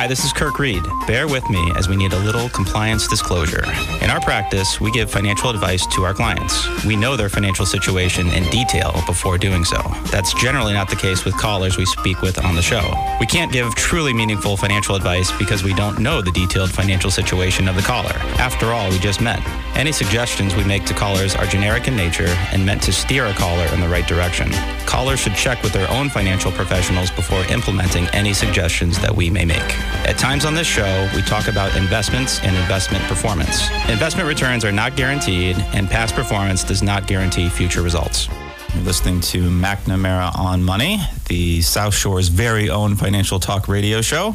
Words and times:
Hi, 0.00 0.06
this 0.06 0.24
is 0.24 0.32
Kirk 0.32 0.58
Reed. 0.58 0.82
Bear 1.06 1.28
with 1.28 1.50
me 1.50 1.72
as 1.76 1.86
we 1.86 1.94
need 1.94 2.14
a 2.14 2.18
little 2.20 2.48
compliance 2.48 3.06
disclosure. 3.06 3.62
In 4.00 4.08
our 4.08 4.18
practice, 4.18 4.80
we 4.80 4.90
give 4.92 5.10
financial 5.10 5.50
advice 5.50 5.86
to 5.88 6.04
our 6.04 6.14
clients. 6.14 6.86
We 6.86 6.96
know 6.96 7.16
their 7.16 7.28
financial 7.28 7.66
situation 7.66 8.30
in 8.30 8.48
detail 8.48 8.94
before 9.04 9.36
doing 9.36 9.62
so. 9.62 9.76
That's 10.06 10.32
generally 10.40 10.72
not 10.72 10.88
the 10.88 10.96
case 10.96 11.26
with 11.26 11.36
callers 11.36 11.76
we 11.76 11.84
speak 11.84 12.22
with 12.22 12.42
on 12.42 12.56
the 12.56 12.62
show. 12.62 12.94
We 13.20 13.26
can't 13.26 13.52
give 13.52 13.74
truly 13.74 14.14
meaningful 14.14 14.56
financial 14.56 14.94
advice 14.94 15.30
because 15.32 15.62
we 15.62 15.74
don't 15.74 15.98
know 15.98 16.22
the 16.22 16.32
detailed 16.32 16.70
financial 16.70 17.10
situation 17.10 17.68
of 17.68 17.76
the 17.76 17.82
caller. 17.82 18.16
After 18.38 18.72
all, 18.72 18.88
we 18.88 18.98
just 19.00 19.20
met. 19.20 19.42
Any 19.80 19.92
suggestions 19.92 20.54
we 20.54 20.62
make 20.62 20.84
to 20.84 20.92
callers 20.92 21.34
are 21.34 21.46
generic 21.46 21.88
in 21.88 21.96
nature 21.96 22.26
and 22.52 22.66
meant 22.66 22.82
to 22.82 22.92
steer 22.92 23.24
a 23.24 23.32
caller 23.32 23.64
in 23.72 23.80
the 23.80 23.88
right 23.88 24.06
direction. 24.06 24.50
Callers 24.84 25.20
should 25.20 25.34
check 25.34 25.62
with 25.62 25.72
their 25.72 25.90
own 25.90 26.10
financial 26.10 26.52
professionals 26.52 27.10
before 27.10 27.42
implementing 27.46 28.06
any 28.08 28.34
suggestions 28.34 29.00
that 29.00 29.16
we 29.16 29.30
may 29.30 29.46
make. 29.46 29.78
At 30.06 30.18
times 30.18 30.44
on 30.44 30.52
this 30.52 30.66
show, 30.66 31.08
we 31.14 31.22
talk 31.22 31.48
about 31.48 31.74
investments 31.76 32.40
and 32.40 32.54
investment 32.56 33.02
performance. 33.04 33.70
Investment 33.88 34.28
returns 34.28 34.66
are 34.66 34.72
not 34.72 34.96
guaranteed, 34.96 35.56
and 35.72 35.88
past 35.88 36.14
performance 36.14 36.62
does 36.62 36.82
not 36.82 37.06
guarantee 37.06 37.48
future 37.48 37.80
results. 37.80 38.28
You're 38.74 38.84
listening 38.84 39.22
to 39.22 39.48
McNamara 39.48 40.38
on 40.38 40.62
Money, 40.62 41.00
the 41.30 41.62
South 41.62 41.94
Shore's 41.94 42.26
very 42.26 42.68
own 42.68 42.96
financial 42.96 43.38
talk 43.38 43.68
radio 43.68 44.00
show. 44.00 44.34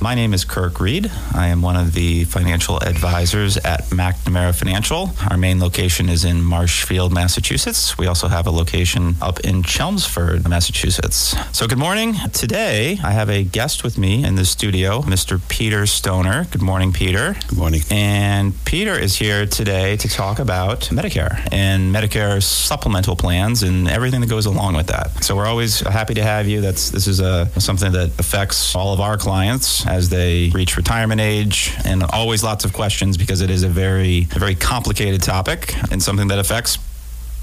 My 0.00 0.14
name 0.14 0.32
is 0.32 0.44
Kirk 0.44 0.78
Reed. 0.78 1.10
I 1.34 1.48
am 1.48 1.62
one 1.62 1.74
of 1.74 1.94
the 1.94 2.22
financial 2.26 2.80
advisors 2.80 3.56
at 3.56 3.82
McNamara 3.86 4.56
Financial. 4.56 5.10
Our 5.28 5.36
main 5.36 5.58
location 5.58 6.08
is 6.08 6.24
in 6.24 6.40
Marshfield, 6.40 7.12
Massachusetts. 7.12 7.98
We 7.98 8.06
also 8.06 8.28
have 8.28 8.46
a 8.46 8.52
location 8.52 9.16
up 9.20 9.40
in 9.40 9.64
Chelmsford, 9.64 10.48
Massachusetts. 10.48 11.34
So, 11.50 11.66
good 11.66 11.78
morning. 11.78 12.14
Today, 12.32 13.00
I 13.02 13.10
have 13.10 13.28
a 13.28 13.42
guest 13.42 13.82
with 13.82 13.98
me 13.98 14.24
in 14.24 14.36
the 14.36 14.44
studio, 14.44 15.00
Mr. 15.00 15.40
Peter 15.48 15.86
Stoner. 15.86 16.44
Good 16.52 16.62
morning, 16.62 16.92
Peter. 16.92 17.34
Good 17.48 17.58
morning. 17.58 17.80
And 17.90 18.54
Peter 18.64 18.96
is 18.96 19.16
here 19.16 19.44
today 19.44 19.96
to 19.96 20.08
talk 20.08 20.38
about 20.38 20.82
Medicare 20.92 21.48
and 21.50 21.92
Medicare 21.92 22.40
supplemental 22.40 23.16
plans 23.16 23.64
and 23.64 23.88
everything 23.88 24.20
that 24.20 24.30
goes 24.30 24.46
along 24.46 24.76
with 24.76 24.86
that. 24.86 25.24
So, 25.24 25.34
we're 25.34 25.46
always 25.46 25.80
happy 25.80 26.14
to 26.14 26.27
have 26.28 26.46
you. 26.46 26.60
That's 26.60 26.90
this 26.90 27.06
is 27.06 27.20
a 27.20 27.48
something 27.60 27.92
that 27.92 28.10
affects 28.18 28.74
all 28.74 28.92
of 28.92 29.00
our 29.00 29.16
clients 29.16 29.86
as 29.86 30.08
they 30.08 30.50
reach 30.54 30.76
retirement 30.76 31.20
age, 31.20 31.72
and 31.84 32.02
always 32.02 32.42
lots 32.42 32.64
of 32.64 32.72
questions 32.72 33.16
because 33.16 33.40
it 33.40 33.50
is 33.50 33.62
a 33.62 33.68
very, 33.68 34.26
a 34.34 34.38
very 34.38 34.54
complicated 34.54 35.22
topic 35.22 35.74
and 35.90 36.02
something 36.02 36.28
that 36.28 36.38
affects 36.38 36.78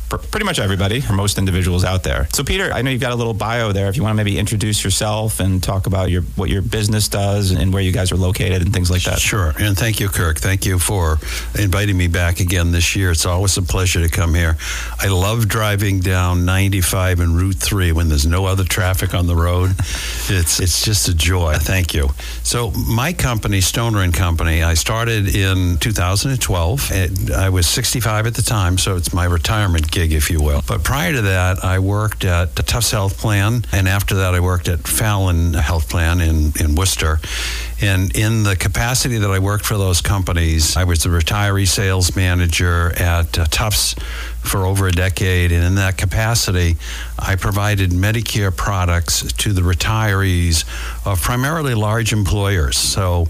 pretty 0.09 0.45
much 0.45 0.59
everybody 0.59 1.01
or 1.09 1.13
most 1.13 1.37
individuals 1.37 1.83
out 1.83 2.03
there. 2.03 2.27
So, 2.33 2.43
Peter, 2.43 2.71
I 2.71 2.81
know 2.81 2.91
you've 2.91 3.01
got 3.01 3.11
a 3.11 3.15
little 3.15 3.33
bio 3.33 3.71
there. 3.71 3.87
If 3.87 3.97
you 3.97 4.03
want 4.03 4.13
to 4.13 4.17
maybe 4.23 4.37
introduce 4.37 4.83
yourself 4.83 5.39
and 5.39 5.61
talk 5.61 5.87
about 5.87 6.09
your 6.09 6.21
what 6.35 6.49
your 6.49 6.61
business 6.61 7.07
does 7.07 7.51
and 7.51 7.73
where 7.73 7.81
you 7.81 7.91
guys 7.91 8.11
are 8.11 8.17
located 8.17 8.61
and 8.61 8.73
things 8.73 8.91
like 8.91 9.03
that. 9.03 9.19
Sure. 9.19 9.53
And 9.59 9.77
thank 9.77 9.99
you, 9.99 10.09
Kirk. 10.09 10.37
Thank 10.37 10.65
you 10.65 10.79
for 10.79 11.17
inviting 11.57 11.97
me 11.97 12.07
back 12.07 12.39
again 12.39 12.71
this 12.71 12.95
year. 12.95 13.11
It's 13.11 13.25
always 13.25 13.57
a 13.57 13.61
pleasure 13.61 14.01
to 14.01 14.09
come 14.09 14.33
here. 14.33 14.57
I 14.99 15.07
love 15.07 15.47
driving 15.47 15.99
down 15.99 16.45
95 16.45 17.19
and 17.19 17.37
Route 17.37 17.55
3 17.55 17.91
when 17.91 18.09
there's 18.09 18.25
no 18.25 18.45
other 18.45 18.63
traffic 18.63 19.13
on 19.13 19.27
the 19.27 19.35
road. 19.35 19.71
It's 20.27 20.59
it's 20.59 20.83
just 20.83 21.07
a 21.07 21.13
joy. 21.13 21.53
Thank 21.59 21.93
you. 21.93 22.09
So, 22.41 22.71
my 22.71 23.13
company, 23.13 23.61
Stoner 23.61 24.01
and 24.01 24.11
Company, 24.11 24.63
I 24.63 24.73
started 24.73 25.35
in 25.35 25.77
2012. 25.77 26.91
I 27.31 27.49
was 27.49 27.67
65 27.67 28.25
at 28.25 28.33
the 28.33 28.41
time, 28.41 28.79
so 28.79 28.95
it's 28.95 29.13
my 29.13 29.25
retirement 29.25 29.91
gig, 29.95 30.11
if 30.11 30.29
you 30.29 30.41
will. 30.41 30.61
But 30.67 30.83
prior 30.83 31.13
to 31.13 31.21
that, 31.21 31.63
I 31.63 31.79
worked 31.79 32.25
at 32.25 32.55
Tufts 32.57 32.91
Health 32.91 33.17
Plan, 33.17 33.65
and 33.71 33.87
after 33.87 34.15
that, 34.15 34.35
I 34.35 34.41
worked 34.41 34.67
at 34.67 34.85
Fallon 34.85 35.53
Health 35.53 35.89
Plan 35.89 36.19
in, 36.19 36.51
in 36.59 36.75
Worcester. 36.75 37.19
And 37.81 38.15
in 38.15 38.43
the 38.43 38.57
capacity 38.57 39.17
that 39.19 39.31
I 39.31 39.39
worked 39.39 39.65
for 39.65 39.77
those 39.77 40.01
companies, 40.01 40.75
I 40.75 40.83
was 40.83 41.03
the 41.03 41.09
retiree 41.09 41.67
sales 41.67 42.13
manager 42.13 42.91
at 42.97 43.39
uh, 43.39 43.45
Tufts 43.45 43.95
for 44.41 44.65
over 44.65 44.87
a 44.87 44.91
decade. 44.91 45.53
And 45.53 45.63
in 45.63 45.75
that 45.75 45.97
capacity, 45.97 46.75
I 47.17 47.37
provided 47.37 47.91
Medicare 47.91 48.55
products 48.55 49.31
to 49.33 49.53
the 49.53 49.61
retirees 49.61 50.65
of 51.05 51.21
primarily 51.21 51.73
large 51.73 52.11
employers. 52.11 52.77
So, 52.77 53.27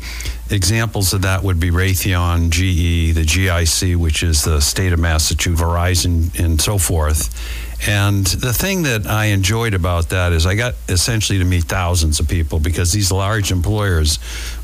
examples 0.50 1.13
of 1.13 1.23
that 1.23 1.44
would 1.44 1.59
be 1.59 1.72
Raytheon, 1.72 2.50
GE, 2.50 3.16
the 3.16 3.23
GIC, 3.23 3.95
which 3.95 4.23
is 4.23 4.44
the 4.44 4.59
state 4.61 4.94
of 4.94 5.00
Massachusetts, 5.00 5.61
Verizon, 5.61 6.38
and 6.39 6.61
so 6.61 6.78
forth. 6.78 7.29
And 7.88 8.25
the 8.25 8.53
thing 8.53 8.84
that 8.84 9.05
I 9.05 9.25
enjoyed 9.25 9.73
about 9.73 10.09
that 10.09 10.31
is 10.31 10.45
I 10.45 10.55
got 10.55 10.75
essentially 10.88 11.39
to 11.39 11.45
meet 11.45 11.66
thousands 11.66 12.19
of 12.19 12.28
people 12.28 12.59
because 12.59 12.91
these 12.91 13.11
large 13.11 13.51
employers 13.51 14.19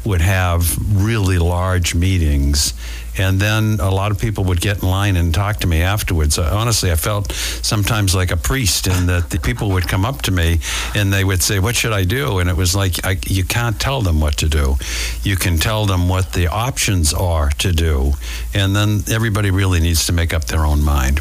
would 0.05 0.21
have 0.21 0.77
really 1.03 1.37
large 1.37 1.93
meetings. 1.93 2.73
And 3.17 3.39
then 3.39 3.79
a 3.79 3.89
lot 3.89 4.11
of 4.11 4.19
people 4.19 4.45
would 4.45 4.61
get 4.61 4.81
in 4.81 4.89
line 4.89 5.15
and 5.15 5.33
talk 5.33 5.57
to 5.57 5.67
me 5.67 5.81
afterwards. 5.81 6.37
Uh, 6.37 6.49
honestly, 6.53 6.91
I 6.91 6.95
felt 6.95 7.31
sometimes 7.31 8.15
like 8.15 8.31
a 8.31 8.37
priest, 8.37 8.87
in 8.87 9.07
that 9.07 9.29
the 9.29 9.39
people 9.39 9.69
would 9.71 9.87
come 9.87 10.05
up 10.05 10.21
to 10.23 10.31
me 10.31 10.59
and 10.95 11.11
they 11.11 11.23
would 11.23 11.43
say, 11.43 11.59
What 11.59 11.75
should 11.75 11.93
I 11.93 12.03
do? 12.03 12.39
And 12.39 12.49
it 12.49 12.55
was 12.55 12.75
like, 12.75 13.05
I, 13.05 13.17
you 13.27 13.43
can't 13.43 13.79
tell 13.79 14.01
them 14.01 14.19
what 14.19 14.37
to 14.37 14.49
do. 14.49 14.75
You 15.23 15.35
can 15.35 15.57
tell 15.57 15.85
them 15.85 16.07
what 16.07 16.33
the 16.33 16.47
options 16.47 17.13
are 17.13 17.49
to 17.59 17.71
do. 17.71 18.13
And 18.53 18.75
then 18.75 19.03
everybody 19.11 19.51
really 19.51 19.79
needs 19.79 20.05
to 20.07 20.13
make 20.13 20.33
up 20.33 20.45
their 20.45 20.65
own 20.65 20.83
mind. 20.83 21.19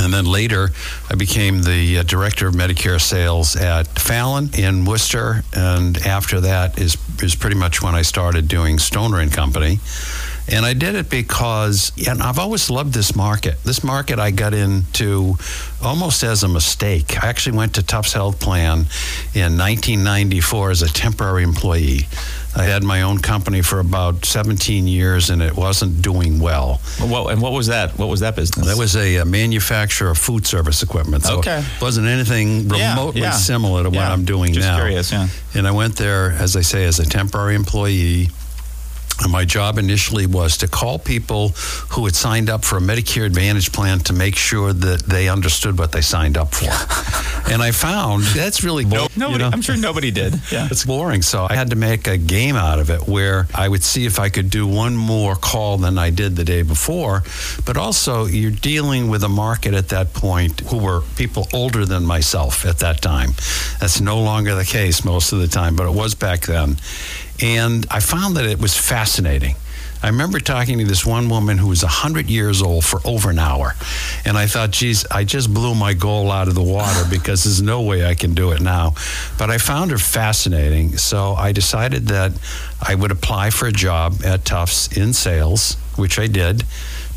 And 0.00 0.12
then 0.12 0.24
later, 0.24 0.70
I 1.10 1.16
became 1.16 1.62
the 1.62 1.98
uh, 1.98 2.02
director 2.02 2.46
of 2.46 2.54
Medicare 2.54 3.00
sales 3.00 3.56
at 3.56 3.98
Fallon 3.98 4.50
in 4.54 4.86
Worcester. 4.86 5.44
And 5.52 5.98
after 5.98 6.40
that 6.40 6.78
is, 6.78 6.96
is 7.22 7.34
pretty 7.34 7.56
much 7.56 7.82
when 7.82 7.94
I 7.94 8.02
started 8.02 8.48
doing 8.48 8.78
Stoner 8.78 9.20
and 9.20 9.30
Company. 9.30 9.80
And 10.50 10.66
I 10.66 10.74
did 10.74 10.94
it 10.94 11.08
because, 11.08 11.92
and 12.08 12.22
I've 12.22 12.38
always 12.38 12.68
loved 12.68 12.92
this 12.92 13.14
market. 13.14 13.62
This 13.64 13.84
market 13.84 14.18
I 14.18 14.30
got 14.30 14.54
into 14.54 15.36
almost 15.82 16.22
as 16.22 16.42
a 16.42 16.48
mistake. 16.48 17.22
I 17.22 17.28
actually 17.28 17.56
went 17.56 17.74
to 17.76 17.82
Tufts 17.82 18.12
Health 18.12 18.40
Plan 18.40 18.86
in 19.34 19.56
1994 19.56 20.70
as 20.70 20.82
a 20.82 20.92
temporary 20.92 21.44
employee. 21.44 22.06
I 22.54 22.64
had 22.64 22.82
my 22.82 23.02
own 23.02 23.18
company 23.18 23.62
for 23.62 23.80
about 23.80 24.26
17 24.26 24.86
years, 24.86 25.30
and 25.30 25.40
it 25.40 25.56
wasn't 25.56 26.02
doing 26.02 26.38
well. 26.38 26.82
Well, 27.00 27.28
and 27.28 27.40
what 27.40 27.52
was 27.52 27.68
that? 27.68 27.98
What 27.98 28.08
was 28.08 28.20
that 28.20 28.36
business? 28.36 28.66
That 28.66 28.76
was 28.76 28.94
a, 28.94 29.16
a 29.16 29.24
manufacturer 29.24 30.10
of 30.10 30.18
food 30.18 30.46
service 30.46 30.82
equipment. 30.82 31.24
So 31.24 31.38
okay. 31.38 31.60
it 31.60 31.80
wasn't 31.80 32.08
anything 32.08 32.68
remotely 32.68 33.22
yeah, 33.22 33.28
yeah. 33.28 33.30
similar 33.30 33.84
to 33.84 33.90
yeah. 33.90 33.96
what 33.96 34.12
I'm 34.12 34.24
doing 34.26 34.52
Just 34.52 34.68
now. 34.68 34.76
Curious, 34.76 35.12
yeah. 35.12 35.28
And 35.54 35.66
I 35.66 35.70
went 35.70 35.96
there, 35.96 36.32
as 36.32 36.54
I 36.54 36.60
say, 36.60 36.84
as 36.84 36.98
a 36.98 37.06
temporary 37.06 37.54
employee. 37.54 38.28
And 39.22 39.30
my 39.30 39.44
job 39.44 39.78
initially 39.78 40.26
was 40.26 40.56
to 40.58 40.68
call 40.68 40.98
people 40.98 41.50
who 41.90 42.04
had 42.04 42.14
signed 42.14 42.50
up 42.50 42.64
for 42.64 42.78
a 42.78 42.80
Medicare 42.80 43.24
Advantage 43.24 43.72
plan 43.72 44.00
to 44.00 44.12
make 44.12 44.36
sure 44.36 44.72
that 44.72 45.04
they 45.04 45.28
understood 45.28 45.78
what 45.78 45.92
they 45.92 46.00
signed 46.00 46.36
up 46.36 46.54
for. 46.54 46.70
and 47.52 47.62
I 47.62 47.70
found 47.70 48.24
that's 48.24 48.64
really 48.64 48.84
no, 48.84 49.06
nobody. 49.16 49.32
You 49.32 49.38
know, 49.38 49.50
I'm 49.52 49.62
sure 49.62 49.76
nobody 49.76 50.10
did. 50.10 50.40
Yeah, 50.52 50.68
it's 50.70 50.84
boring. 50.84 51.22
So 51.22 51.46
I 51.48 51.54
had 51.54 51.70
to 51.70 51.76
make 51.76 52.06
a 52.06 52.18
game 52.18 52.56
out 52.56 52.78
of 52.78 52.90
it 52.90 53.08
where 53.08 53.46
I 53.54 53.68
would 53.68 53.82
see 53.82 54.04
if 54.04 54.18
I 54.18 54.28
could 54.28 54.50
do 54.50 54.66
one 54.66 54.96
more 54.96 55.34
call 55.34 55.78
than 55.78 55.96
I 55.96 56.10
did 56.10 56.36
the 56.36 56.44
day 56.44 56.60
before. 56.62 57.22
But 57.64 57.78
also, 57.78 58.26
you're 58.26 58.50
dealing 58.50 59.08
with 59.08 59.22
a 59.22 59.28
market 59.30 59.72
at 59.72 59.88
that 59.88 60.12
point 60.12 60.60
who 60.60 60.76
were 60.78 61.00
people 61.16 61.48
older 61.54 61.86
than 61.86 62.04
myself 62.04 62.66
at 62.66 62.80
that 62.80 63.00
time. 63.00 63.30
That's 63.80 64.00
no 64.00 64.20
longer 64.20 64.54
the 64.54 64.64
case 64.64 65.04
most 65.04 65.32
of 65.32 65.38
the 65.38 65.48
time, 65.48 65.74
but 65.74 65.86
it 65.86 65.94
was 65.94 66.14
back 66.14 66.42
then. 66.42 66.76
And 67.42 67.84
I 67.90 68.00
found 68.00 68.36
that 68.36 68.46
it 68.46 68.60
was 68.60 68.76
fascinating. 68.76 69.56
I 70.02 70.08
remember 70.08 70.40
talking 70.40 70.78
to 70.78 70.84
this 70.84 71.06
one 71.06 71.28
woman 71.28 71.58
who 71.58 71.68
was 71.68 71.82
100 71.82 72.28
years 72.28 72.60
old 72.60 72.84
for 72.84 73.00
over 73.04 73.30
an 73.30 73.38
hour. 73.38 73.74
And 74.24 74.36
I 74.36 74.46
thought, 74.46 74.72
geez, 74.72 75.06
I 75.10 75.22
just 75.22 75.52
blew 75.52 75.76
my 75.76 75.94
goal 75.94 76.32
out 76.32 76.48
of 76.48 76.54
the 76.54 76.62
water 76.62 77.04
because 77.10 77.44
there's 77.44 77.62
no 77.62 77.82
way 77.82 78.04
I 78.04 78.14
can 78.14 78.34
do 78.34 78.50
it 78.50 78.60
now. 78.60 78.94
But 79.38 79.50
I 79.50 79.58
found 79.58 79.92
her 79.92 79.98
fascinating. 79.98 80.96
So 80.96 81.34
I 81.34 81.52
decided 81.52 82.08
that 82.08 82.32
I 82.80 82.96
would 82.96 83.12
apply 83.12 83.50
for 83.50 83.66
a 83.66 83.72
job 83.72 84.24
at 84.24 84.44
Tufts 84.44 84.96
in 84.96 85.12
sales, 85.12 85.74
which 85.96 86.18
I 86.18 86.26
did 86.26 86.64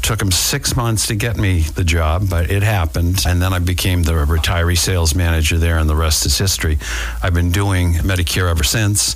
took 0.02 0.20
them 0.20 0.32
six 0.32 0.76
months 0.76 1.08
to 1.08 1.16
get 1.16 1.36
me 1.36 1.62
the 1.62 1.84
job, 1.84 2.30
but 2.30 2.52
it 2.52 2.62
happened. 2.62 3.24
And 3.26 3.42
then 3.42 3.54
I 3.54 3.58
became 3.58 4.04
the 4.04 4.12
retiree 4.12 4.78
sales 4.78 5.16
manager 5.16 5.58
there, 5.58 5.80
and 5.80 5.90
the 5.90 5.96
rest 5.96 6.28
is 6.28 6.38
history. 6.38 6.78
I've 7.24 7.34
been 7.34 7.52
doing 7.52 7.94
Medicare 7.94 8.48
ever 8.52 8.64
since. 8.64 9.16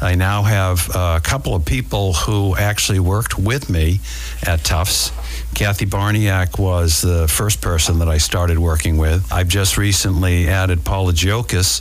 I 0.00 0.14
now 0.14 0.42
have 0.42 0.90
a 0.94 1.20
couple 1.22 1.54
of 1.54 1.64
people 1.64 2.12
who 2.12 2.54
actually 2.54 3.00
worked 3.00 3.38
with 3.38 3.70
me 3.70 4.00
at 4.46 4.62
Tufts. 4.62 5.10
Kathy 5.54 5.86
Barniak 5.86 6.58
was 6.58 7.00
the 7.00 7.26
first 7.28 7.62
person 7.62 7.98
that 8.00 8.08
I 8.08 8.18
started 8.18 8.58
working 8.58 8.98
with. 8.98 9.32
I've 9.32 9.48
just 9.48 9.78
recently 9.78 10.48
added 10.48 10.84
Paula 10.84 11.12
Giokis, 11.12 11.80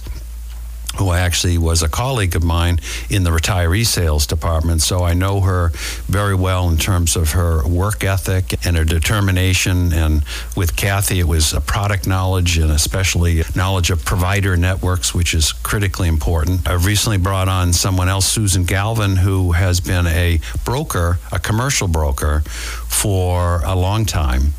who 0.98 1.12
actually 1.12 1.58
was 1.58 1.84
a 1.84 1.90
colleague 1.90 2.36
of 2.36 2.44
mine 2.44 2.80
in 3.10 3.24
the 3.24 3.30
retiree 3.30 3.86
sales 3.86 4.26
department. 4.26 4.82
So 4.82 5.04
I 5.04 5.14
know 5.14 5.42
her 5.42 5.70
very 6.08 6.36
well 6.36 6.70
in 6.70 6.78
terms 6.78 7.16
of 7.16 7.32
her 7.32 7.68
work 7.68 8.04
ethic 8.04 8.66
and 8.66 8.78
her 8.78 8.86
determination. 8.86 9.94
And 9.94 10.24
with 10.56 10.76
Kathy, 10.76 11.20
it 11.20 11.28
was 11.28 11.54
a 11.54 11.62
product 11.62 12.08
knowledge 12.08 12.58
and 12.58 12.72
especially 12.72 13.44
knowledge 13.56 13.90
of 13.90 14.06
provider 14.06 14.58
networks, 14.58 15.14
which 15.14 15.34
is 15.34 15.52
critically 15.52 16.08
important. 16.08 16.68
I've 16.68 16.86
recently 16.86 17.18
brought 17.18 17.50
on 17.50 17.74
someone 17.74 18.10
else, 18.10 18.26
Susan 18.26 18.64
Galvin, 18.64 19.18
who 19.18 19.54
has 19.54 19.80
been 19.80 20.08
a 20.08 20.40
broker, 20.64 21.20
a 21.32 21.40
commercial 21.40 21.88
broker, 21.88 22.42
for 22.88 23.62
a 23.66 23.76
long 23.76 24.06
time. 24.06 24.54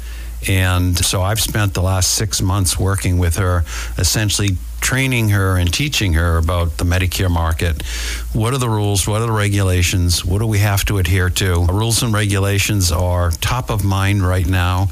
And 0.48 0.96
so 0.96 1.22
I've 1.22 1.40
spent 1.40 1.74
the 1.74 1.82
last 1.82 2.12
six 2.12 2.40
months 2.40 2.78
working 2.78 3.18
with 3.18 3.36
her, 3.36 3.64
essentially 3.98 4.58
training 4.80 5.30
her 5.30 5.56
and 5.56 5.72
teaching 5.72 6.12
her 6.14 6.36
about 6.36 6.76
the 6.76 6.84
Medicare 6.84 7.30
market. 7.30 7.82
What 8.32 8.54
are 8.54 8.58
the 8.58 8.68
rules? 8.68 9.06
What 9.06 9.22
are 9.22 9.26
the 9.26 9.32
regulations? 9.32 10.24
What 10.24 10.38
do 10.38 10.46
we 10.46 10.58
have 10.58 10.84
to 10.86 10.98
adhere 10.98 11.30
to? 11.30 11.66
Rules 11.66 12.02
and 12.02 12.12
regulations 12.12 12.92
are 12.92 13.30
top 13.30 13.70
of 13.70 13.84
mind 13.84 14.22
right 14.22 14.46
now 14.46 14.88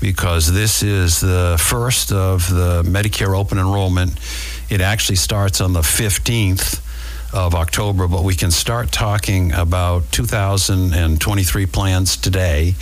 because 0.00 0.52
this 0.52 0.82
is 0.82 1.20
the 1.20 1.56
first 1.60 2.12
of 2.12 2.48
the 2.48 2.82
Medicare 2.84 3.38
open 3.38 3.58
enrollment. 3.58 4.18
It 4.68 4.80
actually 4.80 5.16
starts 5.16 5.60
on 5.60 5.72
the 5.72 5.80
15th 5.80 6.82
of 7.32 7.54
October, 7.54 8.08
but 8.08 8.24
we 8.24 8.34
can 8.34 8.50
start 8.50 8.90
talking 8.90 9.52
about 9.52 10.10
2023 10.12 11.66
plans 11.66 12.16
today. 12.16 12.74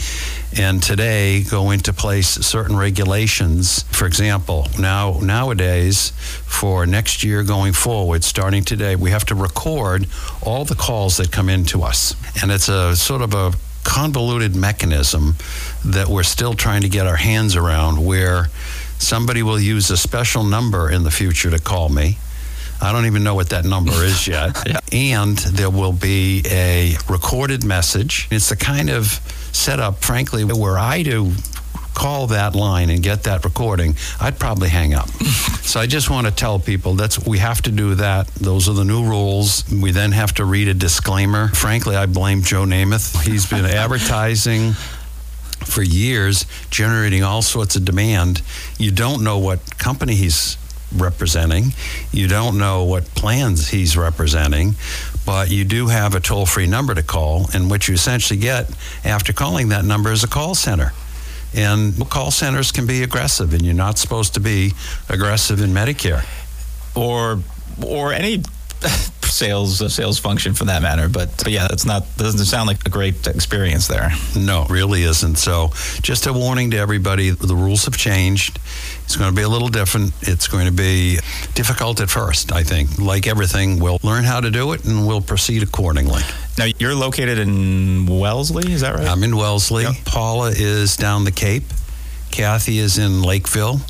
And 0.56 0.82
today 0.82 1.42
go 1.42 1.70
into 1.70 1.92
place 1.92 2.28
certain 2.28 2.76
regulations. 2.76 3.82
For 3.90 4.06
example, 4.06 4.68
now 4.78 5.18
nowadays, 5.20 6.10
for 6.44 6.86
next 6.86 7.24
year 7.24 7.42
going 7.42 7.72
forward, 7.72 8.22
starting 8.24 8.64
today, 8.64 8.96
we 8.96 9.10
have 9.10 9.24
to 9.26 9.34
record 9.34 10.06
all 10.42 10.64
the 10.64 10.76
calls 10.76 11.16
that 11.16 11.32
come 11.32 11.48
in 11.48 11.64
to 11.66 11.82
us. 11.82 12.14
And 12.40 12.50
it's 12.50 12.68
a 12.68 12.94
sort 12.94 13.22
of 13.22 13.34
a 13.34 13.52
convoluted 13.84 14.56
mechanism 14.56 15.34
that 15.84 16.08
we're 16.08 16.22
still 16.22 16.54
trying 16.54 16.82
to 16.82 16.88
get 16.88 17.06
our 17.06 17.16
hands 17.16 17.56
around 17.56 18.04
where 18.04 18.46
somebody 18.98 19.42
will 19.42 19.60
use 19.60 19.90
a 19.90 19.96
special 19.96 20.42
number 20.44 20.90
in 20.90 21.02
the 21.02 21.10
future 21.10 21.50
to 21.50 21.58
call 21.58 21.88
me 21.88 22.18
I 22.80 22.92
don't 22.92 23.06
even 23.06 23.24
know 23.24 23.34
what 23.34 23.50
that 23.50 23.64
number 23.64 23.92
is 24.04 24.26
yet. 24.28 24.56
yeah. 24.66 24.80
And 24.92 25.36
there 25.38 25.70
will 25.70 25.92
be 25.92 26.42
a 26.46 26.96
recorded 27.08 27.64
message. 27.64 28.28
It's 28.30 28.48
the 28.48 28.56
kind 28.56 28.90
of 28.90 29.06
setup, 29.52 30.04
frankly, 30.04 30.44
where 30.44 30.78
I 30.78 31.02
do 31.02 31.32
call 31.96 32.26
that 32.26 32.54
line 32.54 32.90
and 32.90 33.02
get 33.02 33.22
that 33.24 33.42
recording, 33.44 33.96
I'd 34.20 34.38
probably 34.38 34.68
hang 34.68 34.92
up. 34.94 35.08
so 35.62 35.80
I 35.80 35.86
just 35.86 36.10
want 36.10 36.26
to 36.26 36.32
tell 36.32 36.60
people 36.60 36.94
that's 36.94 37.24
we 37.26 37.38
have 37.38 37.62
to 37.62 37.72
do 37.72 37.94
that. 37.96 38.28
Those 38.34 38.68
are 38.68 38.74
the 38.74 38.84
new 38.84 39.02
rules. 39.04 39.64
We 39.70 39.90
then 39.92 40.12
have 40.12 40.34
to 40.34 40.44
read 40.44 40.68
a 40.68 40.74
disclaimer. 40.74 41.48
Frankly, 41.48 41.96
I 41.96 42.06
blame 42.06 42.42
Joe 42.42 42.64
Namath. 42.64 43.24
He's 43.24 43.48
been 43.48 43.64
advertising 43.82 44.72
for 45.64 45.82
years, 45.82 46.44
generating 46.70 47.24
all 47.24 47.42
sorts 47.42 47.76
of 47.76 47.84
demand. 47.84 48.42
You 48.78 48.90
don't 48.90 49.24
know 49.24 49.38
what 49.38 49.78
company 49.78 50.14
he's 50.14 50.58
representing. 50.94 51.72
You 52.12 52.28
don't 52.28 52.58
know 52.58 52.84
what 52.84 53.04
plans 53.14 53.68
he's 53.68 53.96
representing, 53.96 54.74
but 55.24 55.50
you 55.50 55.64
do 55.64 55.88
have 55.88 56.14
a 56.14 56.20
toll 56.20 56.46
free 56.46 56.66
number 56.66 56.94
to 56.94 57.02
call. 57.02 57.48
And 57.52 57.70
what 57.70 57.88
you 57.88 57.94
essentially 57.94 58.38
get 58.38 58.70
after 59.04 59.32
calling 59.32 59.68
that 59.70 59.84
number 59.84 60.12
is 60.12 60.24
a 60.24 60.28
call 60.28 60.54
center. 60.54 60.92
And 61.54 62.08
call 62.10 62.30
centers 62.30 62.72
can 62.72 62.86
be 62.86 63.02
aggressive, 63.02 63.54
and 63.54 63.62
you're 63.62 63.74
not 63.74 63.98
supposed 63.98 64.34
to 64.34 64.40
be 64.40 64.72
aggressive 65.08 65.60
in 65.60 65.70
Medicare. 65.70 66.24
Or, 66.94 67.40
or 67.84 68.12
any 68.12 68.42
sales 69.30 69.82
uh, 69.82 69.88
sales 69.88 70.18
function 70.18 70.54
for 70.54 70.64
that 70.64 70.82
matter. 70.82 71.08
But, 71.08 71.36
but 71.38 71.52
yeah, 71.52 71.68
it's 71.70 71.84
not 71.84 72.04
doesn't 72.16 72.44
sound 72.44 72.68
like 72.68 72.84
a 72.86 72.90
great 72.90 73.26
experience 73.26 73.88
there. 73.88 74.10
No, 74.36 74.66
really 74.68 75.02
isn't. 75.02 75.36
So 75.36 75.70
just 76.02 76.26
a 76.26 76.32
warning 76.32 76.70
to 76.72 76.76
everybody: 76.76 77.30
the 77.30 77.56
rules 77.56 77.84
have 77.84 77.96
changed. 77.96 78.58
It's 79.04 79.16
going 79.16 79.30
to 79.30 79.36
be 79.36 79.42
a 79.42 79.48
little 79.48 79.68
different. 79.68 80.12
It's 80.22 80.48
going 80.48 80.66
to 80.66 80.72
be 80.72 81.18
difficult 81.54 82.00
at 82.00 82.10
first. 82.10 82.52
I 82.52 82.62
think, 82.62 82.98
like 82.98 83.26
everything, 83.26 83.78
we'll 83.78 83.98
learn 84.02 84.24
how 84.24 84.40
to 84.40 84.50
do 84.50 84.72
it 84.72 84.84
and 84.84 85.06
we'll 85.06 85.20
proceed 85.20 85.62
accordingly. 85.62 86.22
Now 86.58 86.66
you're 86.78 86.94
located 86.94 87.38
in 87.38 88.06
Wellesley, 88.06 88.72
is 88.72 88.80
that 88.80 88.94
right? 88.94 89.06
I'm 89.06 89.22
in 89.22 89.36
Wellesley. 89.36 89.84
Yep. 89.84 89.94
Paula 90.06 90.50
is 90.50 90.96
down 90.96 91.24
the 91.24 91.32
Cape. 91.32 91.64
Kathy 92.30 92.78
is 92.78 92.98
in 92.98 93.22
Lakeville. 93.22 93.80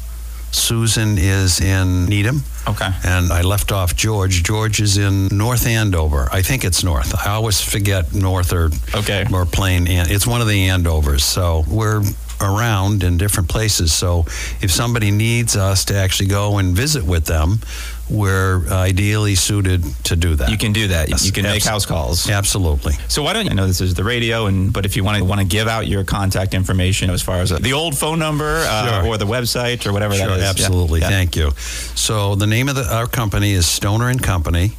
Susan 0.56 1.19
is 1.19 1.61
in 1.61 2.06
Needham. 2.06 2.43
Okay. 2.67 2.91
And 3.05 3.32
I 3.32 3.43
left 3.43 3.70
off 3.73 3.94
George. 3.94 4.43
George 4.43 4.81
is 4.81 4.97
in 4.97 5.29
North 5.29 5.67
Andover. 5.67 6.29
I 6.32 6.43
think 6.43 6.64
it's 6.64 6.82
North. 6.82 7.14
I 7.14 7.31
always 7.31 7.61
forget 7.61 8.14
North 8.14 8.53
or 8.53 8.70
okay. 8.94 9.26
or 9.32 9.47
Plain. 9.47 9.87
It's 9.87 10.26
one 10.26 10.41
of 10.41 10.49
the 10.49 10.69
Andovers. 10.69 11.20
So 11.20 11.64
we're 11.69 12.03
around 12.41 13.03
in 13.03 13.19
different 13.19 13.49
places. 13.49 13.93
So 13.93 14.25
if 14.61 14.71
somebody 14.71 15.11
needs 15.11 15.56
us 15.56 15.85
to 15.87 15.97
actually 15.97 16.29
go 16.29 16.59
and 16.59 16.75
visit 16.77 17.05
with 17.05 17.27
them, 17.27 17.61
we're 18.09 18.69
ideally 18.69 19.35
suited 19.35 19.83
to 20.05 20.15
do 20.15 20.37
that. 20.37 20.50
You 20.50 20.56
can 20.56 20.73
do 20.73 20.88
that. 20.88 21.09
Yes. 21.09 21.27
You 21.27 21.33
can 21.33 21.43
make 21.43 21.65
house 21.65 21.87
calls. 21.87 22.29
Absolutely. 22.31 22.93
So 23.09 23.23
why 23.23 23.33
don't 23.33 23.47
you, 23.47 23.50
I 23.50 23.55
know 23.55 23.67
this 23.67 23.81
is 23.81 23.94
the 23.94 24.05
radio, 24.05 24.47
and 24.47 24.73
but 24.73 24.87
if 24.87 24.97
you 24.97 25.03
want 25.03 25.19
to 25.19 25.25
want 25.25 25.41
to 25.41 25.47
give 25.47 25.67
out 25.67 25.88
your 25.88 26.05
contact 26.05 26.55
information 26.55 27.11
as 27.11 27.23
far 27.23 27.38
as 27.38 27.50
the 27.50 27.73
old 27.73 27.99
phone 27.99 28.19
number 28.19 28.62
uh, 28.67 29.03
sure. 29.03 29.11
or 29.11 29.19
the 29.19 29.27
website 29.27 29.87
or 29.87 29.93
whatever 29.93 30.15
sure, 30.15 30.29
that 30.29 30.38
is. 30.38 30.44
Absolutely. 30.44 31.00
Yeah. 31.00 31.09
Thank 31.09 31.35
you. 31.35 31.50
So 31.56 32.37
the 32.37 32.47
name 32.47 32.69
of 32.69 32.77
the, 32.77 32.94
our 32.94 33.09
company 33.09 33.53
is 33.53 33.67
Stoner 33.67 34.09
and 34.09 34.23
Company. 34.23 34.73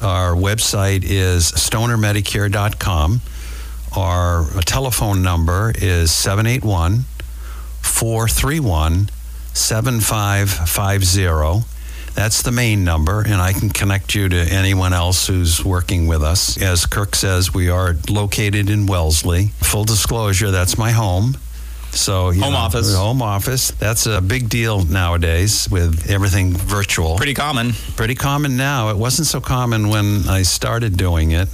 Our 0.00 0.34
website 0.34 1.04
is 1.04 1.52
stonermedicare.com. 1.52 3.20
Our 3.96 4.46
telephone 4.64 5.22
number 5.22 5.72
is 5.76 6.10
781 6.12 7.04
431 7.82 9.10
7550. 9.52 11.68
That's 12.14 12.42
the 12.42 12.52
main 12.52 12.84
number, 12.84 13.22
and 13.22 13.34
I 13.34 13.52
can 13.52 13.70
connect 13.70 14.14
you 14.14 14.28
to 14.28 14.36
anyone 14.36 14.92
else 14.92 15.26
who's 15.26 15.64
working 15.64 16.06
with 16.06 16.22
us. 16.22 16.60
As 16.60 16.84
Kirk 16.84 17.16
says, 17.16 17.54
we 17.54 17.70
are 17.70 17.96
located 18.08 18.68
in 18.68 18.86
Wellesley. 18.86 19.46
Full 19.60 19.84
disclosure, 19.84 20.50
that's 20.50 20.76
my 20.76 20.90
home. 20.90 21.38
So 21.92 22.32
home 22.32 22.38
know, 22.38 22.58
office, 22.58 22.94
home 22.94 23.20
office. 23.20 23.70
That's 23.72 24.06
a 24.06 24.22
big 24.22 24.48
deal 24.48 24.82
nowadays 24.84 25.68
with 25.70 26.10
everything 26.10 26.54
virtual. 26.54 27.16
Pretty 27.16 27.34
common. 27.34 27.72
Pretty 27.96 28.14
common 28.14 28.56
now. 28.56 28.88
It 28.88 28.96
wasn't 28.96 29.28
so 29.28 29.42
common 29.42 29.88
when 29.88 30.26
I 30.28 30.42
started 30.42 30.96
doing 30.96 31.32
it. 31.32 31.48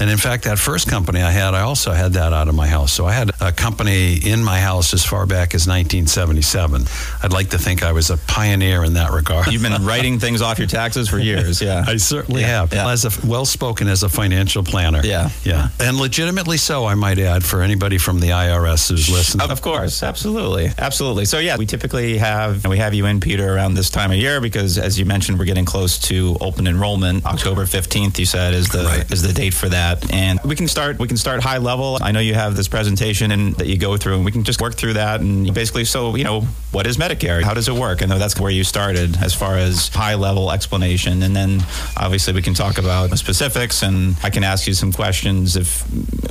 And 0.00 0.10
in 0.10 0.16
fact, 0.16 0.44
that 0.44 0.58
first 0.58 0.88
company 0.88 1.22
I 1.22 1.30
had, 1.30 1.54
I 1.54 1.62
also 1.62 1.90
had 1.92 2.12
that 2.12 2.32
out 2.32 2.48
of 2.48 2.54
my 2.54 2.68
house. 2.68 2.92
So 2.92 3.06
I 3.06 3.12
had 3.12 3.30
a 3.40 3.52
company 3.52 4.14
in 4.14 4.44
my 4.44 4.60
house 4.60 4.94
as 4.94 5.04
far 5.04 5.26
back 5.26 5.54
as 5.54 5.66
1977. 5.66 6.84
I'd 7.22 7.32
like 7.32 7.50
to 7.50 7.58
think 7.58 7.82
I 7.82 7.92
was 7.92 8.10
a 8.10 8.16
pioneer 8.16 8.84
in 8.84 8.94
that 8.94 9.10
regard. 9.10 9.48
You've 9.48 9.62
been 9.62 9.84
writing 9.86 10.18
things 10.18 10.40
off 10.40 10.58
your 10.58 10.68
taxes 10.68 11.08
for 11.08 11.18
years, 11.18 11.60
yeah. 11.60 11.84
I 11.86 11.96
certainly 11.96 12.42
yeah, 12.42 12.60
have. 12.60 12.72
Yeah. 12.72 12.90
As 12.90 13.04
a 13.04 13.26
well 13.26 13.44
spoken 13.44 13.88
as 13.88 14.02
a 14.02 14.08
financial 14.08 14.62
planner. 14.62 15.00
Yeah. 15.02 15.30
Yeah. 15.44 15.68
And 15.80 15.96
legitimately 15.96 16.58
so, 16.58 16.86
I 16.86 16.94
might 16.94 17.18
add, 17.18 17.44
for 17.44 17.62
anybody 17.62 17.98
from 17.98 18.20
the 18.20 18.28
IRS 18.28 18.90
who's 18.90 19.08
listening. 19.08 19.50
Of 19.50 19.62
course, 19.62 20.02
absolutely. 20.02 20.70
Absolutely. 20.78 21.24
So 21.24 21.38
yeah, 21.38 21.56
we 21.56 21.66
typically 21.66 22.18
have 22.18 22.64
we 22.66 22.78
have 22.78 22.94
you 22.94 23.06
in, 23.06 23.20
Peter, 23.20 23.54
around 23.54 23.74
this 23.74 23.90
time 23.90 24.10
of 24.10 24.16
year 24.18 24.40
because 24.40 24.78
as 24.78 24.98
you 24.98 25.04
mentioned, 25.04 25.38
we're 25.38 25.44
getting 25.44 25.64
close 25.64 25.98
to 26.00 26.36
open 26.40 26.66
enrollment. 26.66 27.24
October 27.26 27.64
15th, 27.64 28.18
you 28.18 28.26
said, 28.26 28.54
is 28.54 28.68
the 28.68 28.84
right. 28.84 29.10
is 29.10 29.22
the 29.22 29.32
date 29.32 29.54
for 29.54 29.68
that 29.68 29.87
that. 29.88 30.12
And 30.12 30.40
we 30.44 30.56
can 30.56 30.68
start 30.68 30.98
we 30.98 31.08
can 31.08 31.16
start 31.16 31.42
high 31.42 31.58
level. 31.58 31.98
I 32.00 32.12
know 32.12 32.20
you 32.20 32.34
have 32.34 32.56
this 32.56 32.68
presentation 32.68 33.30
and 33.30 33.54
that 33.56 33.66
you 33.66 33.76
go 33.76 33.96
through 33.96 34.16
and 34.16 34.24
we 34.24 34.32
can 34.32 34.44
just 34.44 34.60
work 34.60 34.74
through 34.74 34.94
that 34.94 35.20
and 35.20 35.52
basically 35.54 35.84
so, 35.84 36.14
you 36.14 36.24
know, 36.24 36.42
what 36.72 36.86
is 36.86 36.96
Medicare? 36.96 37.42
How 37.42 37.54
does 37.54 37.68
it 37.68 37.74
work? 37.74 38.02
I 38.02 38.06
know 38.06 38.18
that's 38.18 38.38
where 38.38 38.50
you 38.50 38.64
started 38.64 39.16
as 39.22 39.34
far 39.34 39.56
as 39.56 39.88
high 39.88 40.14
level 40.14 40.50
explanation. 40.50 41.22
And 41.22 41.34
then 41.34 41.60
obviously 41.96 42.32
we 42.34 42.42
can 42.42 42.54
talk 42.54 42.78
about 42.78 43.16
specifics 43.18 43.82
and 43.82 44.16
I 44.22 44.30
can 44.30 44.44
ask 44.44 44.66
you 44.66 44.74
some 44.74 44.92
questions 44.92 45.56
if 45.56 45.82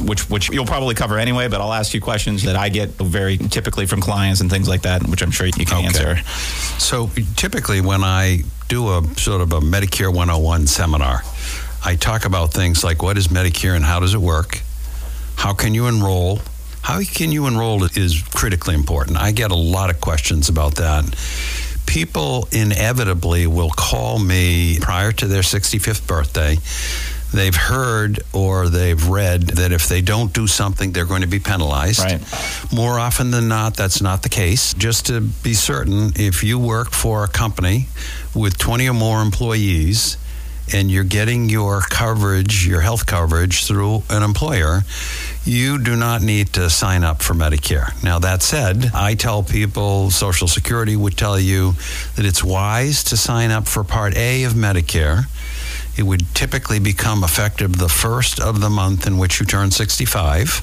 which 0.01 0.29
which 0.29 0.49
you'll 0.49 0.65
probably 0.65 0.95
cover 0.95 1.17
anyway, 1.17 1.47
but 1.47 1.61
I'll 1.61 1.73
ask 1.73 1.93
you 1.93 2.01
questions 2.01 2.43
that 2.43 2.55
I 2.55 2.69
get 2.69 2.89
very 2.89 3.37
typically 3.37 3.85
from 3.85 4.01
clients 4.01 4.41
and 4.41 4.49
things 4.49 4.67
like 4.67 4.83
that, 4.83 5.07
which 5.07 5.21
I'm 5.21 5.31
sure 5.31 5.47
you 5.47 5.53
can 5.53 5.77
okay. 5.77 5.87
answer. 5.87 6.17
So 6.79 7.09
typically 7.35 7.81
when 7.81 8.03
I 8.03 8.43
do 8.67 8.89
a 8.89 9.03
sort 9.15 9.41
of 9.41 9.53
a 9.53 9.59
Medicare 9.61 10.13
101 10.13 10.67
seminar, 10.67 11.23
I 11.87 11.95
talk 11.95 12.25
about 12.25 12.51
things 12.51 12.83
like 12.83 13.01
what 13.01 13.17
is 13.17 13.29
Medicare 13.29 13.73
and 13.73 13.85
how 13.85 14.01
does 14.01 14.13
it 14.13 14.19
work? 14.19 14.59
How 15.37 15.53
can 15.53 15.73
you 15.73 15.87
enroll? 15.87 16.41
How 16.81 17.01
can 17.01 17.31
you 17.31 17.47
enroll 17.47 17.85
is 17.85 18.21
critically 18.35 18.75
important. 18.75 19.15
I 19.15 19.31
get 19.31 19.51
a 19.51 19.55
lot 19.55 19.89
of 19.89 20.01
questions 20.01 20.49
about 20.49 20.75
that. 20.75 21.05
People 21.85 22.49
inevitably 22.51 23.47
will 23.47 23.69
call 23.69 24.19
me 24.19 24.79
prior 24.81 25.13
to 25.13 25.27
their 25.27 25.43
65th 25.43 26.05
birthday. 26.05 26.57
They've 27.33 27.55
heard 27.55 28.19
or 28.33 28.67
they've 28.67 29.07
read 29.07 29.43
that 29.43 29.71
if 29.71 29.87
they 29.87 30.01
don't 30.01 30.33
do 30.33 30.45
something, 30.45 30.91
they're 30.91 31.05
going 31.05 31.21
to 31.21 31.27
be 31.27 31.39
penalized. 31.39 31.99
Right. 31.99 32.21
More 32.73 32.99
often 32.99 33.31
than 33.31 33.47
not, 33.47 33.77
that's 33.77 34.01
not 34.01 34.23
the 34.23 34.29
case. 34.29 34.73
Just 34.73 35.05
to 35.05 35.21
be 35.21 35.53
certain, 35.53 36.11
if 36.17 36.43
you 36.43 36.59
work 36.59 36.91
for 36.91 37.23
a 37.23 37.29
company 37.29 37.87
with 38.35 38.57
20 38.57 38.89
or 38.89 38.93
more 38.93 39.21
employees, 39.21 40.17
and 40.73 40.91
you're 40.91 41.03
getting 41.03 41.49
your 41.49 41.81
coverage, 41.81 42.67
your 42.67 42.81
health 42.81 43.05
coverage 43.05 43.65
through 43.65 44.03
an 44.09 44.23
employer, 44.23 44.81
you 45.45 45.81
do 45.81 45.95
not 45.95 46.21
need 46.21 46.53
to 46.53 46.69
sign 46.69 47.03
up 47.03 47.21
for 47.21 47.33
Medicare. 47.33 48.01
Now, 48.03 48.19
that 48.19 48.43
said, 48.43 48.91
I 48.93 49.15
tell 49.15 49.43
people 49.43 50.11
Social 50.11 50.47
Security 50.47 50.95
would 50.95 51.17
tell 51.17 51.39
you 51.39 51.73
that 52.15 52.25
it's 52.25 52.43
wise 52.43 53.03
to 53.05 53.17
sign 53.17 53.51
up 53.51 53.67
for 53.67 53.83
Part 53.83 54.15
A 54.17 54.43
of 54.43 54.53
Medicare. 54.53 55.25
It 55.97 56.03
would 56.03 56.35
typically 56.35 56.79
become 56.79 57.23
effective 57.23 57.77
the 57.77 57.89
first 57.89 58.39
of 58.39 58.61
the 58.61 58.69
month 58.69 59.07
in 59.07 59.17
which 59.17 59.39
you 59.39 59.45
turn 59.45 59.71
65. 59.71 60.61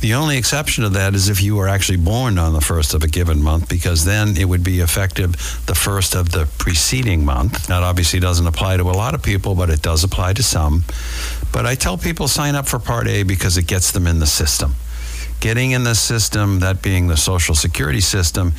The 0.00 0.14
only 0.14 0.38
exception 0.38 0.84
to 0.84 0.90
that 0.90 1.16
is 1.16 1.28
if 1.28 1.42
you 1.42 1.56
were 1.56 1.66
actually 1.66 1.98
born 1.98 2.38
on 2.38 2.52
the 2.52 2.60
first 2.60 2.94
of 2.94 3.02
a 3.02 3.08
given 3.08 3.42
month, 3.42 3.68
because 3.68 4.04
then 4.04 4.36
it 4.36 4.44
would 4.44 4.62
be 4.62 4.78
effective 4.78 5.32
the 5.66 5.74
first 5.74 6.14
of 6.14 6.30
the 6.30 6.46
preceding 6.56 7.24
month. 7.24 7.66
That 7.66 7.82
obviously 7.82 8.20
doesn't 8.20 8.46
apply 8.46 8.76
to 8.76 8.84
a 8.84 8.92
lot 8.92 9.14
of 9.14 9.22
people, 9.22 9.56
but 9.56 9.70
it 9.70 9.82
does 9.82 10.04
apply 10.04 10.34
to 10.34 10.42
some. 10.42 10.84
But 11.52 11.66
I 11.66 11.74
tell 11.74 11.98
people 11.98 12.28
sign 12.28 12.54
up 12.54 12.68
for 12.68 12.78
Part 12.78 13.08
A 13.08 13.24
because 13.24 13.58
it 13.58 13.66
gets 13.66 13.90
them 13.90 14.06
in 14.06 14.20
the 14.20 14.26
system. 14.26 14.76
Getting 15.40 15.72
in 15.72 15.82
the 15.82 15.94
system, 15.94 16.60
that 16.60 16.80
being 16.80 17.08
the 17.08 17.16
Social 17.16 17.56
Security 17.56 18.00
system, 18.00 18.52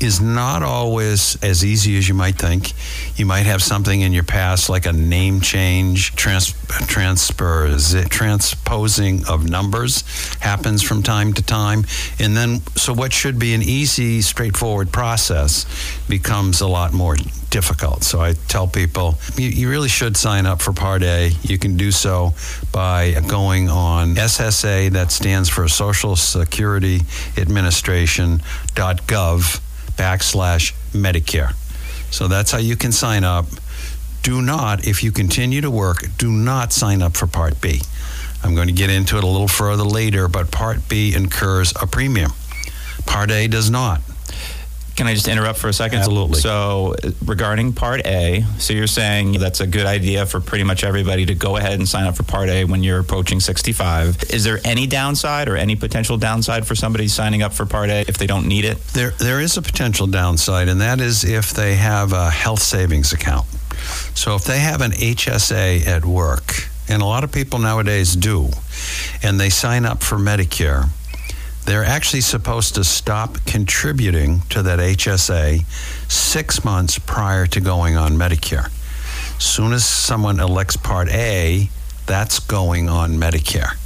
is 0.00 0.20
not 0.20 0.62
always 0.62 1.42
as 1.42 1.64
easy 1.64 1.96
as 1.96 2.08
you 2.08 2.14
might 2.14 2.36
think. 2.36 2.72
You 3.16 3.26
might 3.26 3.46
have 3.46 3.62
something 3.62 4.00
in 4.00 4.12
your 4.12 4.24
past 4.24 4.68
like 4.68 4.86
a 4.86 4.92
name 4.92 5.40
change, 5.40 6.14
trans, 6.16 6.52
transfer, 6.86 7.68
transposing 8.08 9.24
of 9.26 9.48
numbers 9.48 10.02
happens 10.40 10.82
from 10.82 11.02
time 11.02 11.32
to 11.34 11.42
time. 11.42 11.84
And 12.18 12.36
then, 12.36 12.60
so 12.76 12.92
what 12.92 13.12
should 13.12 13.38
be 13.38 13.54
an 13.54 13.62
easy, 13.62 14.20
straightforward 14.22 14.90
process 14.92 15.66
becomes 16.08 16.60
a 16.60 16.68
lot 16.68 16.92
more 16.92 17.16
difficult. 17.50 18.02
So 18.02 18.20
I 18.20 18.32
tell 18.48 18.66
people 18.66 19.16
you, 19.36 19.48
you 19.48 19.70
really 19.70 19.88
should 19.88 20.16
sign 20.16 20.44
up 20.44 20.60
for 20.60 20.72
Part 20.72 21.04
A. 21.04 21.30
You 21.42 21.56
can 21.56 21.76
do 21.76 21.92
so 21.92 22.34
by 22.72 23.12
going 23.28 23.68
on 23.68 24.16
SSA, 24.16 24.90
that 24.90 25.12
stands 25.12 25.48
for 25.48 25.68
Social 25.68 26.16
Security 26.16 27.02
Administration.gov 27.36 29.60
backslash 29.96 30.72
Medicare. 30.92 31.54
So 32.12 32.28
that's 32.28 32.50
how 32.50 32.58
you 32.58 32.76
can 32.76 32.92
sign 32.92 33.24
up. 33.24 33.46
Do 34.22 34.40
not, 34.40 34.86
if 34.86 35.02
you 35.02 35.12
continue 35.12 35.60
to 35.60 35.70
work, 35.70 36.04
do 36.16 36.30
not 36.30 36.72
sign 36.72 37.02
up 37.02 37.16
for 37.16 37.26
Part 37.26 37.60
B. 37.60 37.82
I'm 38.42 38.54
going 38.54 38.68
to 38.68 38.74
get 38.74 38.90
into 38.90 39.16
it 39.16 39.24
a 39.24 39.26
little 39.26 39.48
further 39.48 39.84
later, 39.84 40.28
but 40.28 40.50
Part 40.50 40.88
B 40.88 41.14
incurs 41.14 41.72
a 41.80 41.86
premium. 41.86 42.32
Part 43.06 43.30
A 43.30 43.48
does 43.48 43.70
not. 43.70 44.00
Can 44.96 45.08
I 45.08 45.14
just 45.14 45.26
interrupt 45.26 45.58
for 45.58 45.68
a 45.68 45.72
second? 45.72 45.98
Absolutely. 45.98 46.38
So, 46.38 46.94
regarding 47.24 47.72
Part 47.72 48.06
A, 48.06 48.44
so 48.58 48.72
you're 48.72 48.86
saying 48.86 49.32
that's 49.40 49.60
a 49.60 49.66
good 49.66 49.86
idea 49.86 50.24
for 50.24 50.40
pretty 50.40 50.62
much 50.62 50.84
everybody 50.84 51.26
to 51.26 51.34
go 51.34 51.56
ahead 51.56 51.74
and 51.74 51.88
sign 51.88 52.06
up 52.06 52.16
for 52.16 52.22
Part 52.22 52.48
A 52.48 52.64
when 52.64 52.84
you're 52.84 53.00
approaching 53.00 53.40
65. 53.40 54.30
Is 54.30 54.44
there 54.44 54.60
any 54.64 54.86
downside 54.86 55.48
or 55.48 55.56
any 55.56 55.74
potential 55.74 56.16
downside 56.16 56.64
for 56.64 56.76
somebody 56.76 57.08
signing 57.08 57.42
up 57.42 57.52
for 57.52 57.66
Part 57.66 57.90
A 57.90 58.04
if 58.06 58.18
they 58.18 58.28
don't 58.28 58.46
need 58.46 58.64
it? 58.64 58.78
There, 58.88 59.10
there 59.10 59.40
is 59.40 59.56
a 59.56 59.62
potential 59.62 60.06
downside, 60.06 60.68
and 60.68 60.80
that 60.80 61.00
is 61.00 61.24
if 61.24 61.52
they 61.52 61.74
have 61.74 62.12
a 62.12 62.30
health 62.30 62.62
savings 62.62 63.12
account. 63.12 63.46
So, 64.14 64.36
if 64.36 64.44
they 64.44 64.60
have 64.60 64.80
an 64.80 64.92
HSA 64.92 65.86
at 65.88 66.04
work, 66.04 66.68
and 66.88 67.02
a 67.02 67.06
lot 67.06 67.24
of 67.24 67.32
people 67.32 67.58
nowadays 67.58 68.14
do, 68.14 68.50
and 69.22 69.40
they 69.40 69.50
sign 69.50 69.84
up 69.86 70.02
for 70.02 70.16
Medicare 70.16 70.88
they're 71.64 71.84
actually 71.84 72.20
supposed 72.20 72.74
to 72.74 72.84
stop 72.84 73.44
contributing 73.46 74.40
to 74.50 74.62
that 74.62 74.78
HSA 74.78 75.64
six 76.10 76.64
months 76.64 76.98
prior 76.98 77.46
to 77.46 77.60
going 77.60 77.96
on 77.96 78.12
Medicare. 78.12 78.70
Soon 79.40 79.72
as 79.72 79.84
someone 79.84 80.40
elects 80.40 80.76
Part 80.76 81.08
A, 81.08 81.68
that's 82.06 82.38
going 82.38 82.88
on 82.88 83.12
Medicare. 83.12 83.76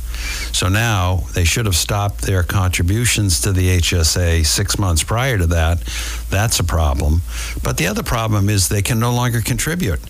So 0.53 0.69
now 0.69 1.25
they 1.35 1.45
should 1.45 1.67
have 1.67 1.77
stopped 1.77 2.23
their 2.23 2.43
contributions 2.43 3.41
to 3.43 3.53
the 3.53 3.79
HSA 3.79 4.45
six 4.45 4.79
months 4.79 5.03
prior 5.05 5.39
to 5.39 5.47
that. 5.47 5.81
That's 6.31 6.59
a 6.59 6.65
problem. 6.65 7.23
But 7.63 7.77
the 7.77 7.87
other 7.87 8.03
problem 8.03 8.49
is 8.49 8.69
they 8.69 8.83
can 8.83 8.99
no 8.99 9.15
longer 9.15 9.41
contribute. 9.41 10.01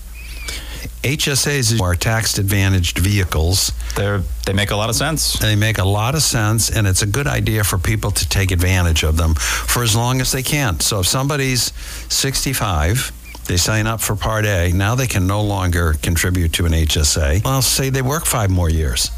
HSAs 1.02 1.80
are 1.80 1.94
tax 1.94 2.38
advantaged 2.38 2.98
vehicles. 2.98 3.72
They 3.96 4.20
they 4.46 4.52
make 4.52 4.70
a 4.70 4.76
lot 4.76 4.90
of 4.90 4.96
sense. 4.96 5.34
They 5.34 5.56
make 5.56 5.78
a 5.78 5.84
lot 5.84 6.14
of 6.14 6.22
sense, 6.22 6.70
and 6.70 6.86
it's 6.86 7.02
a 7.02 7.06
good 7.06 7.26
idea 7.26 7.64
for 7.64 7.78
people 7.78 8.10
to 8.10 8.28
take 8.28 8.50
advantage 8.50 9.04
of 9.04 9.16
them 9.16 9.34
for 9.34 9.82
as 9.82 9.94
long 9.94 10.20
as 10.20 10.32
they 10.32 10.42
can. 10.42 10.80
So 10.80 11.00
if 11.00 11.06
somebody's 11.06 11.72
65, 12.12 13.12
they 13.46 13.56
sign 13.56 13.86
up 13.86 14.00
for 14.00 14.16
Part 14.16 14.44
A, 14.44 14.72
now 14.72 14.94
they 14.94 15.06
can 15.06 15.26
no 15.26 15.42
longer 15.42 15.94
contribute 16.02 16.52
to 16.54 16.66
an 16.66 16.72
HSA. 16.72 17.44
Well, 17.44 17.62
say 17.62 17.90
they 17.90 18.02
work 18.02 18.26
five 18.26 18.50
more 18.50 18.68
years. 18.68 19.10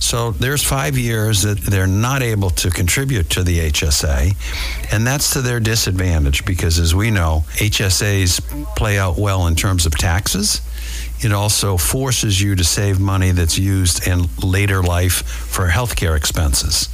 So 0.00 0.32
there's 0.32 0.64
five 0.64 0.98
years 0.98 1.42
that 1.42 1.58
they're 1.58 1.86
not 1.86 2.22
able 2.22 2.50
to 2.50 2.70
contribute 2.70 3.30
to 3.30 3.44
the 3.44 3.70
HSA, 3.70 4.92
and 4.92 5.06
that's 5.06 5.32
to 5.34 5.42
their 5.42 5.60
disadvantage 5.60 6.44
because, 6.44 6.80
as 6.80 6.92
we 6.92 7.12
know, 7.12 7.44
HSAs 7.58 8.40
play 8.74 8.98
out 8.98 9.16
well 9.16 9.46
in 9.46 9.54
terms 9.54 9.86
of 9.86 9.96
taxes 9.96 10.60
it 11.22 11.32
also 11.32 11.76
forces 11.76 12.40
you 12.40 12.56
to 12.56 12.64
save 12.64 12.98
money 12.98 13.30
that's 13.30 13.58
used 13.58 14.06
in 14.06 14.24
later 14.42 14.82
life 14.82 15.22
for 15.22 15.68
healthcare 15.68 16.16
expenses. 16.16 16.88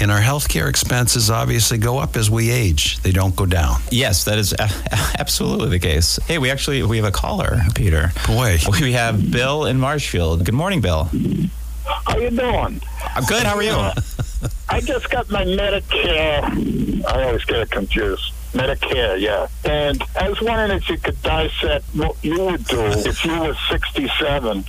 And 0.00 0.10
our 0.10 0.20
healthcare 0.20 0.68
expenses 0.68 1.30
obviously 1.30 1.78
go 1.78 1.98
up 1.98 2.16
as 2.16 2.30
we 2.30 2.50
age. 2.50 2.98
They 2.98 3.12
don't 3.12 3.36
go 3.36 3.46
down. 3.46 3.80
Yes, 3.90 4.24
that 4.24 4.38
is 4.38 4.54
absolutely 5.18 5.68
the 5.68 5.78
case. 5.78 6.18
Hey, 6.26 6.38
we 6.38 6.50
actually 6.50 6.82
we 6.82 6.96
have 6.96 7.06
a 7.06 7.12
caller, 7.12 7.60
Peter. 7.74 8.12
Boy. 8.26 8.58
We 8.80 8.92
have 8.92 9.30
Bill 9.30 9.66
in 9.66 9.78
Marshfield. 9.78 10.44
Good 10.44 10.54
morning, 10.54 10.80
Bill. 10.80 11.10
How 11.84 12.18
you 12.18 12.30
doing? 12.30 12.80
I'm 13.14 13.24
good. 13.24 13.44
How 13.44 13.56
are 13.56 13.62
you? 13.62 13.70
Uh, 13.70 13.94
I 14.68 14.80
just 14.80 15.10
got 15.10 15.30
my 15.30 15.44
Medicare. 15.44 17.04
I 17.06 17.24
always 17.24 17.44
get 17.44 17.70
confused. 17.70 18.32
Medicare, 18.52 19.20
yeah. 19.20 19.46
And 19.64 20.02
I 20.18 20.28
was 20.28 20.40
wondering 20.40 20.78
if 20.78 20.88
you 20.88 20.98
could 20.98 21.20
dissect 21.22 21.84
what 21.94 22.16
you 22.22 22.40
would 22.40 22.64
do 22.64 22.80
if 22.80 23.24
you 23.24 23.40
were 23.40 23.54
67 23.70 24.64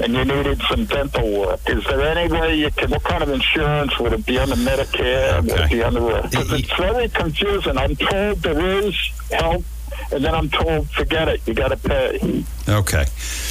and 0.00 0.14
you 0.14 0.24
needed 0.24 0.60
some 0.68 0.84
dental 0.84 1.40
work. 1.40 1.60
Is 1.68 1.84
there 1.84 2.00
any 2.02 2.32
way 2.32 2.54
you 2.56 2.70
can, 2.70 2.90
what 2.90 3.04
kind 3.04 3.22
of 3.22 3.30
insurance 3.30 3.98
would 3.98 4.12
it 4.12 4.26
be 4.26 4.38
under 4.38 4.56
Medicare? 4.56 5.38
Okay. 5.38 5.52
Would 5.52 5.60
it 5.60 5.70
be 5.70 5.82
under, 5.82 6.22
because 6.28 6.52
it's 6.52 6.76
very 6.76 7.08
confusing. 7.08 7.78
I'm 7.78 7.96
told 7.96 8.42
there 8.42 8.80
is 8.84 8.96
help 9.30 9.64
and 10.12 10.24
then 10.24 10.34
I'm 10.34 10.48
told, 10.50 10.90
forget 10.90 11.28
it, 11.28 11.40
you 11.46 11.54
got 11.54 11.68
to 11.68 11.76
pay. 11.76 12.44
Okay. 12.68 13.04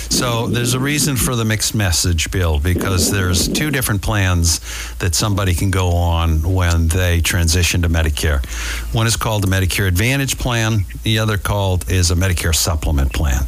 So 0.09 0.47
there's 0.47 0.73
a 0.73 0.79
reason 0.79 1.15
for 1.15 1.35
the 1.35 1.45
mixed 1.45 1.73
message, 1.73 2.31
Bill, 2.31 2.59
because 2.59 3.11
there's 3.11 3.47
two 3.47 3.71
different 3.71 4.01
plans 4.01 4.59
that 4.97 5.15
somebody 5.15 5.53
can 5.53 5.71
go 5.71 5.89
on 5.89 6.53
when 6.53 6.87
they 6.87 7.21
transition 7.21 7.81
to 7.81 7.89
Medicare. 7.89 8.45
One 8.93 9.07
is 9.07 9.15
called 9.15 9.43
the 9.43 9.47
Medicare 9.47 9.87
Advantage 9.87 10.37
Plan, 10.37 10.85
the 11.03 11.19
other 11.19 11.37
called 11.37 11.89
is 11.89 12.11
a 12.11 12.15
Medicare 12.15 12.53
Supplement 12.53 13.13
Plan. 13.13 13.43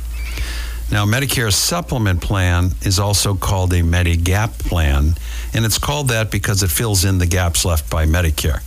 Now, 0.92 1.06
Medicare 1.06 1.52
Supplement 1.52 2.22
Plan 2.22 2.72
is 2.84 3.00
also 3.00 3.34
called 3.34 3.74
a 3.74 3.82
Medigap 3.82 4.60
plan, 4.68 5.16
and 5.54 5.66
it's 5.66 5.80
called 5.80 6.10
that 6.10 6.30
because 6.30 6.62
it 6.62 6.70
fills 6.70 7.04
in 7.04 7.18
the 7.18 7.26
gaps 7.26 7.66
left 7.66 7.90
by 7.90 8.06
Medicare. 8.06 8.62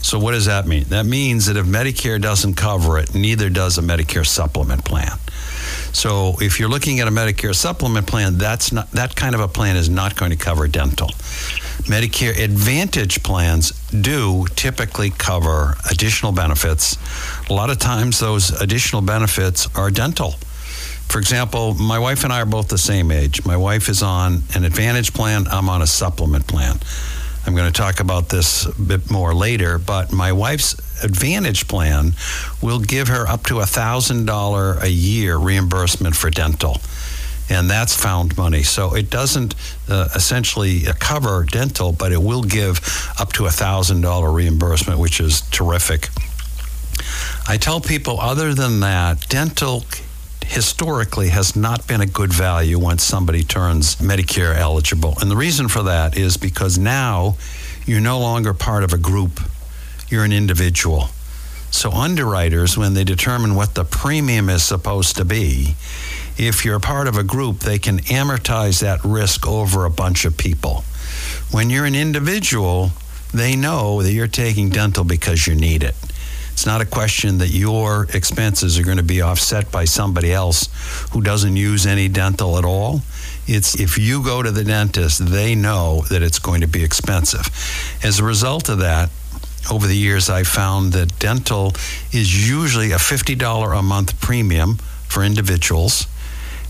So, 0.00 0.18
what 0.18 0.32
does 0.32 0.46
that 0.46 0.66
mean? 0.66 0.84
That 0.84 1.06
means 1.06 1.46
that 1.46 1.56
if 1.56 1.66
Medicare 1.66 2.20
doesn't 2.20 2.54
cover 2.54 2.98
it, 2.98 3.14
neither 3.14 3.50
does 3.50 3.78
a 3.78 3.82
Medicare 3.82 4.26
supplement 4.26 4.84
plan. 4.84 5.18
So, 5.92 6.36
if 6.40 6.60
you're 6.60 6.68
looking 6.68 7.00
at 7.00 7.08
a 7.08 7.10
Medicare 7.10 7.54
supplement 7.54 8.06
plan, 8.06 8.38
that's 8.38 8.72
not 8.72 8.90
that 8.92 9.16
kind 9.16 9.34
of 9.34 9.40
a 9.40 9.48
plan 9.48 9.76
is 9.76 9.88
not 9.88 10.16
going 10.16 10.30
to 10.30 10.36
cover 10.36 10.68
dental. 10.68 11.08
Medicare 11.88 12.38
Advantage 12.38 13.22
plans 13.22 13.72
do 13.90 14.46
typically 14.54 15.10
cover 15.10 15.74
additional 15.90 16.32
benefits. 16.32 16.96
A 17.50 17.52
lot 17.52 17.70
of 17.70 17.78
times, 17.78 18.20
those 18.20 18.50
additional 18.60 19.02
benefits 19.02 19.68
are 19.76 19.90
dental. 19.90 20.34
For 21.08 21.18
example, 21.18 21.74
my 21.74 21.98
wife 21.98 22.24
and 22.24 22.32
I 22.32 22.42
are 22.42 22.46
both 22.46 22.68
the 22.68 22.78
same 22.78 23.10
age. 23.10 23.44
My 23.46 23.56
wife 23.56 23.88
is 23.88 24.02
on 24.02 24.42
an 24.54 24.64
Advantage 24.64 25.14
plan, 25.14 25.46
I'm 25.48 25.68
on 25.70 25.80
a 25.80 25.86
supplement 25.86 26.46
plan. 26.46 26.78
I'm 27.48 27.54
going 27.54 27.72
to 27.72 27.80
talk 27.80 28.00
about 28.00 28.28
this 28.28 28.66
a 28.66 28.78
bit 28.78 29.10
more 29.10 29.34
later, 29.34 29.78
but 29.78 30.12
my 30.12 30.32
wife's 30.32 30.74
Advantage 31.02 31.66
plan 31.66 32.12
will 32.60 32.78
give 32.78 33.08
her 33.08 33.26
up 33.26 33.44
to 33.44 33.54
$1,000 33.54 34.82
a 34.82 34.90
year 34.90 35.38
reimbursement 35.38 36.14
for 36.14 36.28
dental. 36.28 36.76
And 37.48 37.70
that's 37.70 37.96
found 37.96 38.36
money. 38.36 38.64
So 38.64 38.94
it 38.94 39.08
doesn't 39.08 39.54
uh, 39.88 40.08
essentially 40.14 40.82
cover 40.98 41.46
dental, 41.50 41.92
but 41.92 42.12
it 42.12 42.20
will 42.20 42.42
give 42.42 42.80
up 43.18 43.32
to 43.34 43.44
$1,000 43.44 44.34
reimbursement, 44.34 45.00
which 45.00 45.18
is 45.18 45.40
terrific. 45.40 46.10
I 47.48 47.56
tell 47.56 47.80
people, 47.80 48.20
other 48.20 48.52
than 48.52 48.80
that, 48.80 49.26
dental 49.30 49.86
historically 50.48 51.28
has 51.28 51.54
not 51.54 51.86
been 51.86 52.00
a 52.00 52.06
good 52.06 52.32
value 52.32 52.78
once 52.78 53.02
somebody 53.02 53.44
turns 53.44 53.96
Medicare 53.96 54.56
eligible. 54.56 55.14
And 55.20 55.30
the 55.30 55.36
reason 55.36 55.68
for 55.68 55.82
that 55.82 56.16
is 56.16 56.36
because 56.36 56.78
now 56.78 57.36
you're 57.86 58.00
no 58.00 58.18
longer 58.18 58.54
part 58.54 58.82
of 58.82 58.92
a 58.92 58.98
group, 58.98 59.40
you're 60.08 60.24
an 60.24 60.32
individual. 60.32 61.10
So, 61.70 61.92
underwriters, 61.92 62.78
when 62.78 62.94
they 62.94 63.04
determine 63.04 63.54
what 63.54 63.74
the 63.74 63.84
premium 63.84 64.48
is 64.48 64.64
supposed 64.64 65.16
to 65.16 65.24
be, 65.24 65.74
if 66.38 66.64
you're 66.64 66.80
part 66.80 67.08
of 67.08 67.18
a 67.18 67.22
group, 67.22 67.60
they 67.60 67.78
can 67.78 67.98
amortize 67.98 68.80
that 68.80 69.04
risk 69.04 69.46
over 69.46 69.84
a 69.84 69.90
bunch 69.90 70.24
of 70.24 70.38
people. 70.38 70.82
When 71.50 71.68
you're 71.68 71.84
an 71.84 71.94
individual, 71.94 72.92
they 73.34 73.54
know 73.54 74.02
that 74.02 74.12
you're 74.12 74.28
taking 74.28 74.70
dental 74.70 75.04
because 75.04 75.46
you 75.46 75.54
need 75.54 75.82
it. 75.82 75.94
It's 76.58 76.66
not 76.66 76.80
a 76.80 76.86
question 76.86 77.38
that 77.38 77.50
your 77.50 78.08
expenses 78.12 78.80
are 78.80 78.82
going 78.82 78.96
to 78.96 79.04
be 79.04 79.22
offset 79.22 79.70
by 79.70 79.84
somebody 79.84 80.32
else 80.32 80.68
who 81.12 81.20
doesn't 81.20 81.54
use 81.54 81.86
any 81.86 82.08
dental 82.08 82.58
at 82.58 82.64
all. 82.64 83.02
It's 83.46 83.78
if 83.78 83.96
you 83.96 84.24
go 84.24 84.42
to 84.42 84.50
the 84.50 84.64
dentist, 84.64 85.24
they 85.24 85.54
know 85.54 86.02
that 86.10 86.20
it's 86.20 86.40
going 86.40 86.62
to 86.62 86.66
be 86.66 86.82
expensive. 86.82 87.46
As 88.02 88.18
a 88.18 88.24
result 88.24 88.68
of 88.68 88.78
that, 88.80 89.08
over 89.70 89.86
the 89.86 89.96
years, 89.96 90.28
I 90.28 90.42
found 90.42 90.94
that 90.94 91.16
dental 91.20 91.74
is 92.10 92.50
usually 92.50 92.90
a 92.90 92.96
$50 92.96 93.78
a 93.78 93.80
month 93.80 94.20
premium 94.20 94.78
for 95.06 95.22
individuals. 95.22 96.08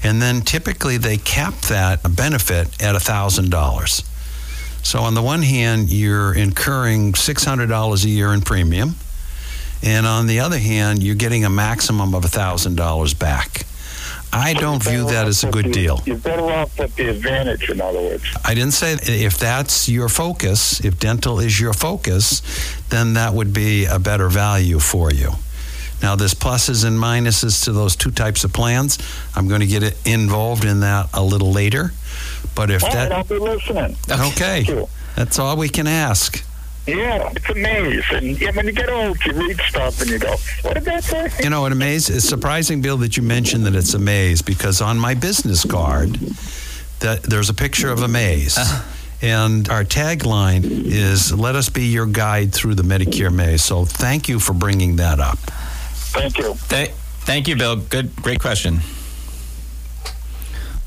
And 0.04 0.20
then 0.20 0.42
typically 0.42 0.98
they 0.98 1.16
cap 1.16 1.54
that 1.70 2.02
benefit 2.14 2.66
at 2.82 2.94
$1,000. 2.94 4.84
So, 4.84 5.00
on 5.00 5.14
the 5.14 5.22
one 5.22 5.40
hand, 5.40 5.88
you're 5.88 6.34
incurring 6.34 7.14
$600 7.14 8.04
a 8.04 8.08
year 8.10 8.34
in 8.34 8.42
premium. 8.42 8.96
And 9.82 10.06
on 10.06 10.26
the 10.26 10.40
other 10.40 10.58
hand, 10.58 11.02
you're 11.02 11.14
getting 11.14 11.44
a 11.44 11.50
maximum 11.50 12.14
of 12.14 12.24
$1,000 12.24 13.18
back. 13.18 13.64
I 14.32 14.52
don't 14.52 14.82
view 14.82 15.06
that 15.06 15.26
as 15.26 15.42
a 15.42 15.50
good 15.50 15.72
deal. 15.72 16.02
You're 16.04 16.18
better 16.18 16.42
off 16.42 16.78
with 16.78 16.94
the 16.96 17.08
advantage, 17.08 17.70
in 17.70 17.80
other 17.80 18.00
words. 18.00 18.24
I 18.44 18.54
didn't 18.54 18.74
say 18.74 18.92
if 19.02 19.38
that's 19.38 19.88
your 19.88 20.08
focus, 20.08 20.84
if 20.84 20.98
dental 20.98 21.40
is 21.40 21.58
your 21.58 21.72
focus, 21.72 22.42
then 22.90 23.14
that 23.14 23.32
would 23.32 23.54
be 23.54 23.86
a 23.86 23.98
better 23.98 24.28
value 24.28 24.80
for 24.80 25.10
you. 25.12 25.32
Now, 26.02 26.14
there's 26.14 26.34
pluses 26.34 26.84
and 26.84 26.98
minuses 26.98 27.64
to 27.64 27.72
those 27.72 27.96
two 27.96 28.10
types 28.10 28.44
of 28.44 28.52
plans. 28.52 28.98
I'm 29.34 29.48
going 29.48 29.62
to 29.62 29.66
get 29.66 29.96
involved 30.06 30.64
in 30.64 30.80
that 30.80 31.08
a 31.14 31.22
little 31.22 31.50
later. 31.50 31.92
But 32.54 32.70
if 32.70 32.84
All 32.84 32.90
that. 32.90 33.10
right, 33.10 33.18
I'll 33.18 33.24
be 33.24 33.38
listening. 33.38 33.96
Okay. 34.10 34.86
That's 35.16 35.38
all 35.38 35.56
we 35.56 35.68
can 35.68 35.86
ask. 35.86 36.44
Yeah, 36.88 37.30
it's 37.36 37.48
a 37.50 37.54
maze. 37.54 38.04
And 38.10 38.40
yeah, 38.40 38.50
when 38.52 38.66
you 38.66 38.72
get 38.72 38.88
old, 38.88 39.22
you 39.24 39.32
read 39.32 39.60
stuff 39.68 40.00
and 40.00 40.10
you 40.10 40.18
go, 40.18 40.36
what 40.62 40.74
did 40.74 40.84
that 40.84 41.04
say? 41.04 41.30
You 41.42 41.50
know, 41.50 41.66
it 41.66 41.72
amaze 41.72 42.08
it's 42.08 42.24
surprising, 42.24 42.80
Bill, 42.80 42.96
that 42.98 43.16
you 43.16 43.22
mentioned 43.22 43.66
that 43.66 43.74
it's 43.74 43.92
a 43.92 43.98
maze 43.98 44.40
because 44.40 44.80
on 44.80 44.98
my 44.98 45.14
business 45.14 45.64
card, 45.64 46.14
that 47.00 47.22
there's 47.24 47.50
a 47.50 47.54
picture 47.54 47.90
of 47.90 48.02
a 48.02 48.08
maze. 48.08 48.56
Uh-huh. 48.56 48.94
And 49.20 49.68
our 49.68 49.84
tagline 49.84 50.64
is 50.64 51.32
"Let 51.32 51.56
us 51.56 51.68
be 51.68 51.86
your 51.86 52.06
guide 52.06 52.54
through 52.54 52.76
the 52.76 52.84
Medicare 52.84 53.34
maze." 53.34 53.64
So, 53.64 53.84
thank 53.84 54.28
you 54.28 54.38
for 54.38 54.52
bringing 54.52 54.96
that 54.96 55.18
up. 55.18 55.38
Thank 55.38 56.38
you. 56.38 56.54
Th- 56.68 56.92
thank 57.26 57.48
you, 57.48 57.56
Bill. 57.56 57.76
Good, 57.76 58.14
great 58.16 58.40
question. 58.40 58.78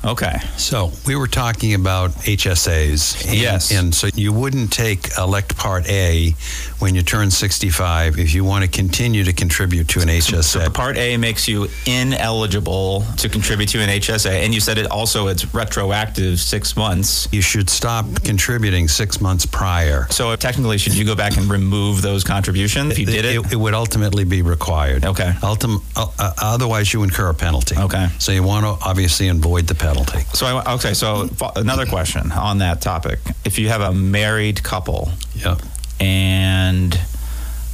Okay. 0.03 0.39
So 0.57 0.91
we 1.05 1.15
were 1.15 1.27
talking 1.27 1.73
about 1.73 2.11
HSAs. 2.11 3.27
And, 3.27 3.37
Yes. 3.37 3.71
And 3.71 3.93
so 3.93 4.07
you 4.15 4.33
wouldn't 4.33 4.71
take 4.73 5.09
Elect 5.17 5.55
Part 5.57 5.87
A 5.89 6.35
when 6.79 6.95
you 6.95 7.01
turn 7.03 7.29
65 7.29 8.17
if 8.17 8.33
you 8.33 8.43
want 8.43 8.65
to 8.65 8.69
continue 8.69 9.23
to 9.23 9.33
contribute 9.33 9.87
to 9.89 10.01
an 10.01 10.07
HSA. 10.07 10.43
So 10.43 10.69
Part 10.69 10.97
A 10.97 11.17
makes 11.17 11.47
you 11.47 11.67
ineligible 11.85 13.01
to 13.17 13.29
contribute 13.29 13.69
to 13.69 13.79
an 13.79 13.89
HSA, 13.89 14.43
and 14.43 14.53
you 14.53 14.59
said 14.59 14.77
it 14.77 14.89
also 14.89 15.27
it's 15.27 15.53
retroactive 15.53 16.39
six 16.39 16.75
months. 16.75 17.27
you 17.31 17.41
should 17.41 17.69
stop 17.69 18.05
contributing 18.23 18.87
six 18.87 19.21
months 19.21 19.45
prior. 19.45 20.07
So 20.09 20.35
technically, 20.35 20.77
should 20.77 20.95
you 20.95 21.05
go 21.05 21.15
back 21.15 21.37
and 21.37 21.49
remove 21.49 22.01
those 22.01 22.23
contributions 22.23 22.91
if 22.91 22.99
you 22.99 23.05
did 23.05 23.25
it? 23.25 23.51
It, 23.51 23.61
would 23.61 23.73
ultimately 23.75 24.23
be 24.23 24.41
required. 24.41 25.05
Okay. 25.05 25.31
Ultim- 25.41 25.83
uh, 25.95 26.07
uh, 26.17 26.33
otherwise, 26.41 26.91
you 26.91 27.03
incur 27.03 27.29
a 27.29 27.33
penalty. 27.33 27.77
Okay. 27.77 28.07
So 28.17 28.31
you 28.31 28.41
want 28.41 28.65
to 28.65 28.83
obviously 28.87 29.27
avoid 29.27 29.67
the 29.67 29.75
penalty. 29.75 29.90
So 30.33 30.45
I, 30.45 30.73
okay, 30.75 30.93
so 30.93 31.29
another 31.55 31.85
question 31.85 32.31
on 32.31 32.59
that 32.59 32.81
topic: 32.81 33.19
If 33.45 33.59
you 33.59 33.69
have 33.69 33.81
a 33.81 33.91
married 33.93 34.63
couple 34.63 35.11
Yeah. 35.35 35.57
and 35.99 36.99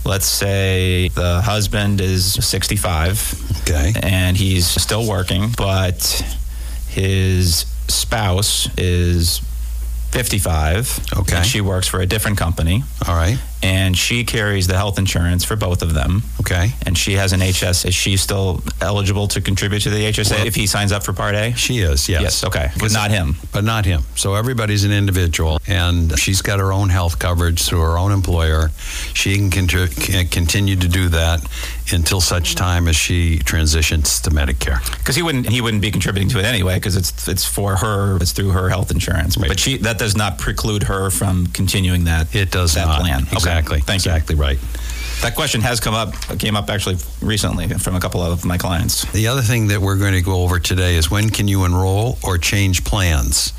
let's 0.06 0.26
say 0.26 1.10
the 1.10 1.42
husband 1.42 2.00
is 2.02 2.34
65 2.46 3.62
Okay. 3.62 3.94
and 4.02 4.38
he's 4.38 4.66
still 4.66 5.06
working, 5.08 5.52
but 5.58 6.02
his 6.88 7.66
spouse 7.90 8.70
is 8.78 9.42
55. 10.12 11.00
Okay. 11.18 11.36
And 11.36 11.46
she 11.46 11.60
works 11.62 11.88
for 11.88 12.00
a 12.00 12.06
different 12.06 12.38
company 12.38 12.84
All 13.08 13.16
right. 13.16 13.38
And 13.64 13.98
she 13.98 14.24
carries 14.24 14.68
the 14.68 14.76
health 14.76 14.98
insurance 15.00 15.44
for 15.44 15.56
both 15.56 15.82
of 15.82 15.94
them. 15.94 16.24
Okay. 16.42 16.72
And 16.86 16.98
she 16.98 17.14
has 17.14 17.34
an 17.34 17.40
HS. 17.42 17.86
Is 17.86 17.96
she 17.96 18.16
still 18.18 18.62
eligible 18.82 19.28
to 19.30 19.42
contribute 19.42 19.82
to 19.82 19.90
the 19.90 20.06
HSA 20.06 20.46
if 20.46 20.56
he 20.56 20.68
signs 20.68 20.92
up 20.92 21.04
for 21.04 21.14
Part 21.14 21.36
A? 21.36 21.54
She 21.54 21.80
is. 21.80 22.08
Yes. 22.08 22.22
Yes, 22.22 22.44
okay. 22.44 22.70
But 22.80 22.94
not 22.94 23.12
him. 23.12 23.36
but 23.52 23.64
not 23.64 23.86
him. 23.86 24.04
So 24.16 24.36
everybody's 24.36 24.84
an 24.84 24.92
individual, 24.92 25.60
and 25.68 26.18
she's 26.20 26.42
got 26.42 26.60
her 26.60 26.72
own 26.72 26.90
health 26.90 27.20
coverage 27.20 27.64
through 27.64 27.82
her 27.82 27.98
own 27.98 28.12
employer. 28.12 28.70
She 29.14 29.36
can, 29.36 29.50
contri- 29.50 30.32
continue 30.32 30.76
to 30.76 30.88
do 30.88 31.10
that 31.10 31.46
until 31.92 32.20
such 32.22 32.56
time 32.56 32.88
as 32.88 32.96
she 32.96 33.40
transitions 33.40 34.20
to 34.22 34.30
Medicare. 34.30 34.80
Because 34.98 35.16
he 35.16 35.22
wouldn't 35.22 35.48
he 35.50 35.62
wouldn't 35.62 35.82
be 35.82 35.90
contributing 35.90 36.28
to 36.30 36.40
it 36.40 36.44
anyway 36.46 36.76
because 36.76 36.98
it's 36.98 37.28
it's 37.30 37.46
for 37.46 37.78
her 37.78 38.18
it's 38.18 38.34
through 38.34 38.50
her 38.52 38.68
health 38.70 38.92
insurance. 38.92 39.38
But 39.38 39.58
she 39.60 39.78
that 39.78 39.98
does 39.98 40.16
not 40.18 40.38
preclude 40.38 40.84
her 40.84 41.10
from 41.10 41.48
continuing 41.48 42.04
that 42.06 42.36
It 42.36 42.52
does 42.52 42.74
that 42.76 42.88
not. 42.88 43.00
plan. 43.02 43.24
Okay. 43.36 43.47
Exactly. 43.48 43.80
Thank 43.80 44.06
you. 44.06 44.12
exactly 44.12 44.36
right. 44.36 44.60
That 45.22 45.34
question 45.34 45.62
has 45.62 45.80
come 45.80 45.96
up 45.96 46.14
came 46.38 46.56
up 46.56 46.70
actually 46.70 46.98
recently 47.22 47.68
from 47.70 47.96
a 47.96 48.00
couple 48.00 48.22
of 48.22 48.46
my 48.46 48.58
clients. 48.58 49.12
The 49.14 49.28
other 49.28 49.42
thing 49.42 49.68
that 49.70 49.82
we're 49.82 49.98
going 49.98 50.14
to 50.14 50.22
go 50.22 50.44
over 50.44 50.60
today 50.60 50.96
is 50.96 51.10
when 51.10 51.32
can 51.32 51.48
you 51.48 51.66
enroll 51.66 52.20
or 52.24 52.38
change 52.38 52.84
plans? 52.84 53.52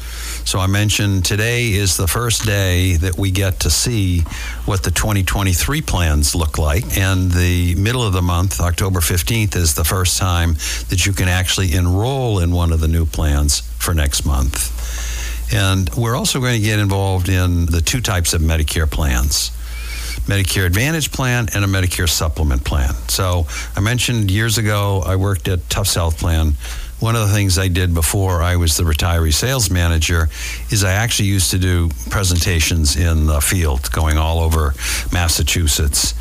So 0.48 0.60
I 0.60 0.68
mentioned 0.68 1.24
today 1.24 1.72
is 1.72 1.96
the 1.96 2.06
first 2.06 2.46
day 2.46 2.96
that 2.98 3.18
we 3.18 3.32
get 3.32 3.60
to 3.60 3.70
see 3.70 4.20
what 4.66 4.84
the 4.84 4.92
2023 4.92 5.82
plans 5.82 6.34
look 6.34 6.58
like. 6.58 6.96
And 6.96 7.32
the 7.32 7.74
middle 7.74 8.04
of 8.04 8.12
the 8.12 8.22
month, 8.22 8.60
October 8.60 9.00
15th, 9.00 9.56
is 9.56 9.74
the 9.74 9.84
first 9.84 10.16
time 10.16 10.54
that 10.90 11.06
you 11.06 11.12
can 11.12 11.28
actually 11.28 11.74
enroll 11.74 12.38
in 12.38 12.52
one 12.52 12.72
of 12.72 12.78
the 12.80 12.88
new 12.88 13.04
plans 13.04 13.60
for 13.78 13.94
next 13.94 14.24
month. 14.24 15.52
And 15.52 15.90
we're 15.96 16.16
also 16.16 16.40
going 16.40 16.54
to 16.54 16.64
get 16.64 16.78
involved 16.78 17.28
in 17.28 17.66
the 17.66 17.80
two 17.80 18.00
types 18.00 18.32
of 18.32 18.40
Medicare 18.40 18.90
plans. 18.90 19.50
Medicare 20.26 20.66
Advantage 20.66 21.10
plan 21.10 21.48
and 21.54 21.64
a 21.64 21.68
Medicare 21.68 22.08
Supplement 22.08 22.64
plan. 22.64 22.94
So 23.08 23.46
I 23.76 23.80
mentioned 23.80 24.30
years 24.30 24.58
ago 24.58 25.02
I 25.04 25.16
worked 25.16 25.48
at 25.48 25.68
Tufts 25.70 25.94
Health 25.94 26.18
Plan. 26.18 26.54
One 27.00 27.14
of 27.14 27.28
the 27.28 27.32
things 27.32 27.58
I 27.58 27.68
did 27.68 27.94
before 27.94 28.42
I 28.42 28.56
was 28.56 28.76
the 28.76 28.82
retiree 28.82 29.32
sales 29.32 29.70
manager 29.70 30.28
is 30.70 30.82
I 30.82 30.92
actually 30.92 31.28
used 31.28 31.52
to 31.52 31.58
do 31.58 31.90
presentations 32.10 32.96
in 32.96 33.26
the 33.26 33.40
field, 33.40 33.90
going 33.92 34.18
all 34.18 34.40
over 34.40 34.74
Massachusetts. 35.12 36.14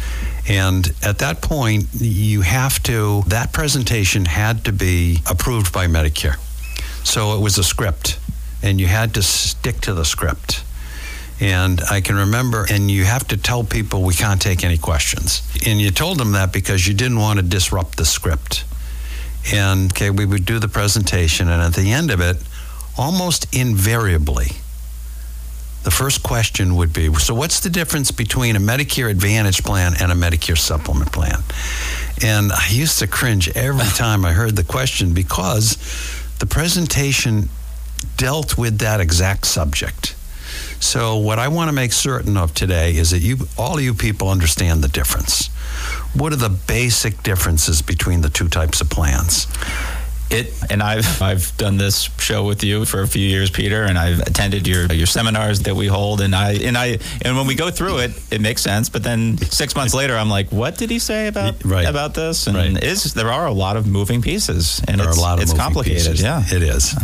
And 0.48 0.88
at 1.04 1.18
that 1.20 1.42
point, 1.42 1.88
you 1.94 2.42
have 2.42 2.82
to, 2.84 3.24
that 3.28 3.52
presentation 3.54 4.26
had 4.26 4.66
to 4.66 4.72
be 4.72 5.20
approved 5.30 5.74
by 5.74 5.88
Medicare. 5.88 6.38
So 7.04 7.36
it 7.36 7.42
was 7.42 7.58
a 7.58 7.64
script, 7.64 8.20
and 8.62 8.80
you 8.80 8.88
had 8.88 9.14
to 9.16 9.24
stick 9.24 9.82
to 9.82 9.94
the 9.94 10.06
script. 10.06 10.64
And 11.40 11.82
I 11.82 12.02
can 12.02 12.16
remember, 12.16 12.66
and 12.70 12.90
you 12.90 13.06
have 13.06 13.28
to 13.28 13.38
tell 13.38 13.64
people 13.64 14.02
we 14.02 14.16
can't 14.16 14.42
take 14.42 14.64
any 14.64 14.78
questions. 14.78 15.44
And 15.66 15.80
you 15.80 15.92
told 15.92 16.18
them 16.18 16.32
that 16.32 16.52
because 16.52 16.88
you 16.88 16.94
didn't 16.96 17.20
want 17.20 17.40
to 17.40 17.46
disrupt 17.46 17.98
the 17.98 18.06
script. 18.06 18.66
And 19.54 19.92
okay, 19.92 20.10
we 20.10 20.26
would 20.26 20.46
do 20.46 20.60
the 20.60 20.68
presentation, 20.68 21.48
and 21.48 21.62
at 21.62 21.74
the 21.74 21.92
end 21.92 22.12
of 22.12 22.22
it, 22.22 22.38
almost 22.98 23.56
invariably, 23.56 24.48
the 25.84 25.92
first 25.92 26.22
question 26.22 26.76
would 26.76 26.92
be 26.92 27.14
So, 27.14 27.34
what's 27.34 27.62
the 27.62 27.70
difference 27.70 28.12
between 28.12 28.56
a 28.58 28.60
Medicare 28.60 29.10
Advantage 29.10 29.64
plan 29.64 29.94
and 30.02 30.12
a 30.12 30.16
Medicare 30.16 30.58
Supplement 30.58 31.14
plan? 31.14 31.44
And 32.22 32.52
I 32.52 32.68
used 32.72 33.00
to 33.00 33.08
cringe 33.08 33.48
every 33.56 33.86
time 33.96 34.26
I 34.26 34.34
heard 34.34 34.56
the 34.56 34.66
question 34.66 35.14
because 35.14 35.78
the 36.40 36.46
presentation 36.46 37.48
dealt 38.18 38.58
with 38.58 38.80
that 38.80 39.00
exact 39.00 39.46
subject. 39.46 40.17
So, 40.80 41.18
what 41.18 41.40
I 41.40 41.48
want 41.48 41.70
to 41.70 41.74
make 41.74 41.92
certain 41.92 42.38
of 42.38 42.54
today 42.54 42.96
is 42.96 43.12
that 43.12 43.20
you, 43.20 43.48
all 43.58 43.80
you 43.80 43.94
people, 43.94 44.30
understand 44.30 44.84
the 44.84 44.88
difference. 44.88 45.48
What 46.14 46.34
are 46.34 46.38
the 46.38 46.50
basic 46.50 47.24
differences 47.24 47.82
between 47.82 48.22
the 48.22 48.30
two 48.30 48.48
types 48.48 48.80
of 48.82 48.90
plans? 48.90 49.48
It 50.30 50.54
and 50.70 50.84
I've 50.84 51.22
I've 51.22 51.56
done 51.58 51.78
this 51.78 52.10
show 52.20 52.44
with 52.44 52.62
you 52.64 52.84
for 52.84 53.02
a 53.02 53.08
few 53.08 53.26
years, 53.26 53.50
Peter, 53.50 53.84
and 53.84 53.98
I've 53.98 54.20
attended 54.20 54.68
your 54.68 54.86
your 54.92 55.08
seminars 55.08 55.62
that 55.62 55.76
we 55.76 55.88
hold, 55.88 56.20
and 56.20 56.36
I 56.36 56.52
and 56.54 56.78
I 56.78 57.00
and 57.22 57.38
when 57.38 57.48
we 57.48 57.56
go 57.56 57.70
through 57.72 58.00
it, 58.00 58.12
it 58.30 58.42
makes 58.42 58.62
sense. 58.62 58.90
But 58.90 59.04
then 59.04 59.38
six 59.38 59.74
months 59.76 59.94
later, 59.94 60.18
I'm 60.18 60.30
like, 60.30 60.52
what 60.52 60.78
did 60.78 60.90
he 60.90 61.00
say 61.00 61.28
about 61.28 61.64
Right. 61.64 61.88
about 61.88 62.14
this? 62.14 62.46
And 62.48 62.58
Right. 62.58 62.84
is 62.84 63.14
there 63.14 63.32
are 63.32 63.48
a 63.48 63.54
lot 63.54 63.78
of 63.78 63.88
moving 63.88 64.22
pieces, 64.22 64.82
and 64.88 65.00
There 65.00 65.08
are 65.08 65.12
it's, 65.12 65.18
a 65.18 65.22
lot 65.22 65.38
of 65.38 65.44
it's 65.44 65.52
moving 65.52 65.64
complicated. 65.64 65.98
pieces. 66.06 66.22
Yeah, 66.22 66.44
it 66.52 66.62
is. 66.62 66.94
Uh, 66.94 67.00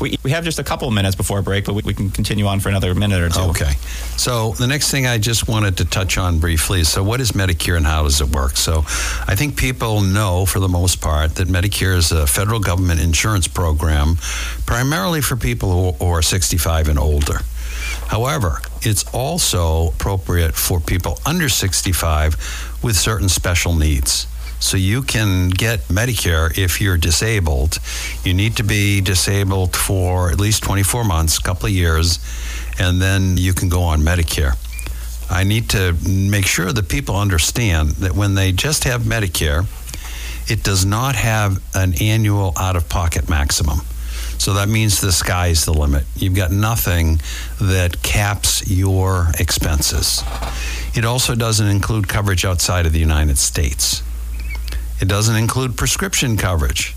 we 0.00 0.18
we 0.24 0.32
have 0.32 0.42
just 0.44 0.58
a 0.58 0.64
couple 0.64 0.88
of 0.88 0.94
minutes 0.94 1.14
before 1.14 1.42
break, 1.42 1.66
but 1.66 1.74
we, 1.74 1.82
we 1.84 1.94
can 1.94 2.10
continue 2.10 2.46
on 2.46 2.58
for 2.58 2.70
another 2.70 2.92
minute 2.96 3.20
or 3.22 3.28
two. 3.28 3.50
Okay. 3.50 3.72
So 4.16 4.52
the 4.58 4.66
next 4.66 4.90
thing 4.90 5.06
I 5.06 5.18
just 5.18 5.46
wanted 5.46 5.76
to 5.76 5.84
touch 5.84 6.18
on 6.18 6.38
briefly 6.40 6.80
is 6.80 6.88
so 6.88 7.04
what 7.04 7.20
is 7.20 7.32
Medicare 7.32 7.76
and 7.76 7.86
how 7.86 8.02
does 8.02 8.20
it 8.20 8.28
work? 8.30 8.56
So 8.56 8.84
I 9.28 9.36
think 9.36 9.56
people 9.56 10.00
know 10.00 10.44
for 10.44 10.58
the 10.58 10.68
most 10.68 11.00
part 11.00 11.36
that 11.36 11.46
Medicare 11.48 11.96
is 11.96 12.10
a 12.10 12.26
federal 12.26 12.60
government 12.64 13.00
insurance 13.00 13.46
program, 13.46 14.16
primarily 14.66 15.20
for 15.20 15.36
people 15.36 15.94
who 15.94 16.04
are 16.04 16.22
65 16.22 16.88
and 16.88 16.98
older. 16.98 17.38
However, 18.08 18.60
it's 18.82 19.04
also 19.12 19.88
appropriate 19.88 20.54
for 20.54 20.80
people 20.80 21.18
under 21.26 21.48
65 21.48 22.80
with 22.82 22.96
certain 22.96 23.28
special 23.28 23.74
needs. 23.74 24.26
So 24.60 24.76
you 24.76 25.02
can 25.02 25.50
get 25.50 25.80
Medicare 25.88 26.56
if 26.56 26.80
you're 26.80 26.96
disabled. 26.96 27.78
You 28.24 28.32
need 28.32 28.56
to 28.56 28.62
be 28.62 29.00
disabled 29.00 29.76
for 29.76 30.30
at 30.30 30.40
least 30.40 30.62
24 30.62 31.04
months, 31.04 31.38
a 31.38 31.42
couple 31.42 31.66
of 31.66 31.72
years, 31.72 32.18
and 32.78 33.00
then 33.00 33.36
you 33.36 33.52
can 33.52 33.68
go 33.68 33.82
on 33.82 34.00
Medicare. 34.00 34.56
I 35.30 35.44
need 35.44 35.70
to 35.70 35.94
make 36.06 36.46
sure 36.46 36.72
that 36.72 36.88
people 36.88 37.16
understand 37.16 37.90
that 38.00 38.12
when 38.12 38.34
they 38.34 38.52
just 38.52 38.84
have 38.84 39.02
Medicare, 39.02 39.66
it 40.48 40.62
does 40.62 40.84
not 40.84 41.16
have 41.16 41.62
an 41.74 41.94
annual 42.00 42.52
out 42.58 42.76
of 42.76 42.88
pocket 42.88 43.28
maximum. 43.28 43.80
So 44.38 44.54
that 44.54 44.68
means 44.68 45.00
the 45.00 45.12
sky's 45.12 45.64
the 45.64 45.72
limit. 45.72 46.04
You've 46.16 46.34
got 46.34 46.50
nothing 46.50 47.20
that 47.60 48.02
caps 48.02 48.68
your 48.68 49.28
expenses. 49.38 50.22
It 50.94 51.04
also 51.04 51.34
doesn't 51.34 51.66
include 51.66 52.08
coverage 52.08 52.44
outside 52.44 52.86
of 52.86 52.92
the 52.92 52.98
United 52.98 53.38
States. 53.38 54.02
It 55.00 55.08
doesn't 55.08 55.36
include 55.36 55.76
prescription 55.76 56.36
coverage. 56.36 56.94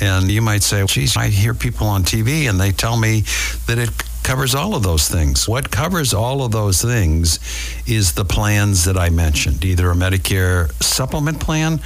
And 0.00 0.30
you 0.30 0.40
might 0.40 0.62
say, 0.62 0.84
geez, 0.86 1.16
I 1.16 1.28
hear 1.28 1.52
people 1.52 1.86
on 1.86 2.04
TV 2.04 2.48
and 2.48 2.58
they 2.58 2.72
tell 2.72 2.96
me 2.96 3.24
that 3.66 3.78
it 3.78 3.90
covers 4.30 4.54
all 4.54 4.76
of 4.76 4.84
those 4.84 5.08
things. 5.08 5.48
What 5.48 5.72
covers 5.72 6.14
all 6.14 6.44
of 6.44 6.52
those 6.52 6.80
things 6.80 7.40
is 7.84 8.12
the 8.12 8.24
plans 8.24 8.84
that 8.84 8.96
I 8.96 9.10
mentioned, 9.10 9.64
either 9.64 9.90
a 9.90 9.94
Medicare 9.94 10.70
supplement 10.80 11.40
plan 11.40 11.80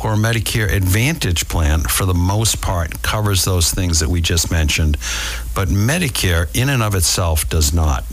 or 0.00 0.12
a 0.12 0.16
Medicare 0.16 0.72
Advantage 0.72 1.48
plan, 1.48 1.80
for 1.80 2.06
the 2.06 2.14
most 2.14 2.62
part, 2.62 3.02
covers 3.02 3.44
those 3.44 3.72
things 3.72 3.98
that 3.98 4.08
we 4.08 4.20
just 4.20 4.48
mentioned. 4.48 4.96
But 5.56 5.70
Medicare, 5.70 6.46
in 6.56 6.68
and 6.68 6.84
of 6.84 6.94
itself, 6.94 7.48
does 7.48 7.74
not. 7.74 8.04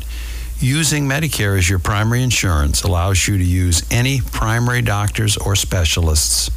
Using 0.59 1.07
Medicare 1.07 1.55
as 1.55 1.69
your 1.69 1.77
primary 1.77 2.23
insurance 2.23 2.81
allows 2.81 3.27
you 3.27 3.37
to 3.37 3.43
use 3.43 3.83
any 3.91 4.19
primary 4.19 4.81
doctors 4.81 5.37
or 5.37 5.55
specialists 5.55 6.49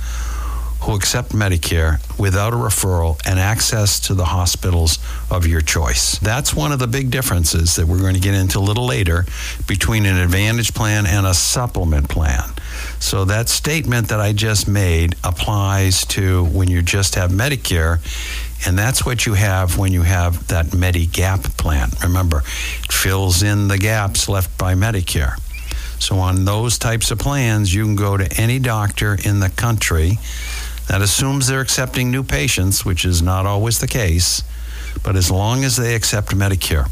who 0.81 0.95
accept 0.95 1.31
Medicare 1.31 1.99
without 2.19 2.53
a 2.53 2.57
referral 2.57 3.21
and 3.27 3.39
access 3.39 4.01
to 4.01 4.15
the 4.15 4.25
hospitals 4.25 4.99
of 5.31 5.47
your 5.47 5.61
choice. 5.61 6.19
That's 6.19 6.55
one 6.55 6.73
of 6.73 6.79
the 6.79 6.87
big 6.87 7.11
differences 7.11 7.77
that 7.77 7.87
we're 7.87 8.01
going 8.01 8.15
to 8.15 8.21
get 8.21 8.35
into 8.35 8.59
a 8.59 8.61
little 8.61 8.87
later 8.87 9.27
between 9.67 10.07
an 10.07 10.17
Advantage 10.17 10.75
plan 10.75 11.07
and 11.07 11.27
a 11.27 11.35
supplement 11.35 12.09
plan. 12.09 12.53
So 13.01 13.25
that 13.25 13.49
statement 13.49 14.09
that 14.09 14.21
I 14.21 14.33
just 14.33 14.69
made 14.69 15.17
applies 15.25 16.05
to 16.07 16.45
when 16.47 16.69
you 16.69 16.83
just 16.83 17.17
have 17.17 17.31
Medicare. 17.31 17.99
And 18.67 18.79
that's 18.79 19.05
what 19.05 19.27
you 19.27 19.35
have 19.35 19.79
when 19.79 19.93
you 19.93 20.03
have 20.03 20.49
that 20.49 20.67
Medigap 20.67 21.57
plan. 21.57 21.91
Remember, 22.03 22.39
it 22.85 22.93
fills 22.93 23.43
in 23.43 23.69
the 23.69 23.79
gaps 23.79 24.29
left 24.29 24.57
by 24.59 24.75
Medicare. 24.75 25.39
So, 26.01 26.19
on 26.19 26.45
those 26.45 26.79
types 26.79 27.11
of 27.11 27.19
plans, 27.19 27.75
you 27.75 27.85
can 27.85 27.97
go 27.97 28.17
to 28.17 28.41
any 28.41 28.59
doctor 28.59 29.17
in 29.25 29.41
the 29.41 29.51
country 29.51 30.19
that 30.89 31.03
assumes 31.03 31.47
they're 31.47 31.61
accepting 31.61 32.11
new 32.11 32.23
patients, 32.23 32.85
which 32.85 33.05
is 33.05 33.23
not 33.23 33.47
always 33.47 33.79
the 33.79 33.87
case, 33.87 34.43
but 35.03 35.17
as 35.17 35.31
long 35.31 35.65
as 35.65 35.77
they 35.77 35.95
accept 35.95 36.29
Medicare. 36.29 36.91